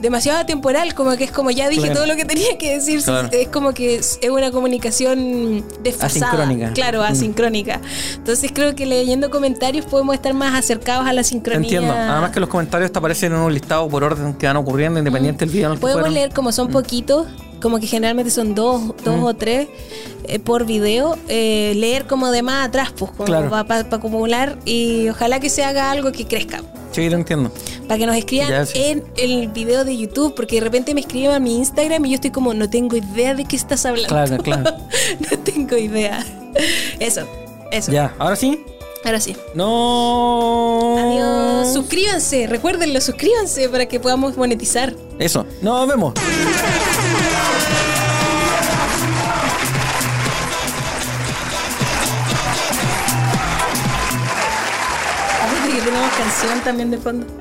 [0.01, 1.93] demasiado temporal, como que es como ya dije Claro.
[1.95, 3.03] todo lo que tenía que decir.
[3.03, 3.29] Claro.
[3.31, 6.31] Es como que es una comunicación desfasada.
[6.31, 6.73] Asincrónica.
[6.73, 7.03] Claro, Mm.
[7.03, 7.81] asincrónica.
[8.15, 11.59] Entonces creo que leyendo comentarios podemos estar más acercados a la sincronía.
[11.61, 11.93] entiendo.
[11.93, 15.45] Además que los comentarios te aparecen en un listado por orden que van ocurriendo, independiente
[15.45, 16.13] del video en el que Podemos fueron.
[16.15, 17.27] leer como son poquitos,
[17.61, 19.23] como que generalmente son dos, dos Mm.
[19.23, 19.67] o tres
[20.25, 23.49] eh, por video, eh, leer como de más atrás, pues, como Claro.
[23.49, 26.61] para acumular y ojalá que se haga algo que crezca.
[26.91, 27.51] Sí, te entiendo.
[27.87, 28.73] Para que nos escriban Ya, sí.
[28.79, 32.15] en el video de YouTube, porque de repente me escriben a mi Instagram y yo
[32.15, 34.09] estoy como, no tengo idea de qué estás hablando.
[34.09, 34.75] Claro, claro.
[35.31, 36.25] no tengo idea.
[36.99, 37.21] Eso,
[37.71, 37.91] eso.
[37.91, 38.63] Ya, ahora sí.
[39.05, 39.35] Ahora sí.
[39.55, 40.97] No.
[40.97, 41.73] Adiós.
[41.73, 44.93] Suscríbanse, recuérdenlo, suscríbanse para que podamos monetizar.
[45.19, 45.45] Eso.
[45.61, 46.13] Nos vemos.
[56.19, 57.38] Canción también de fondo.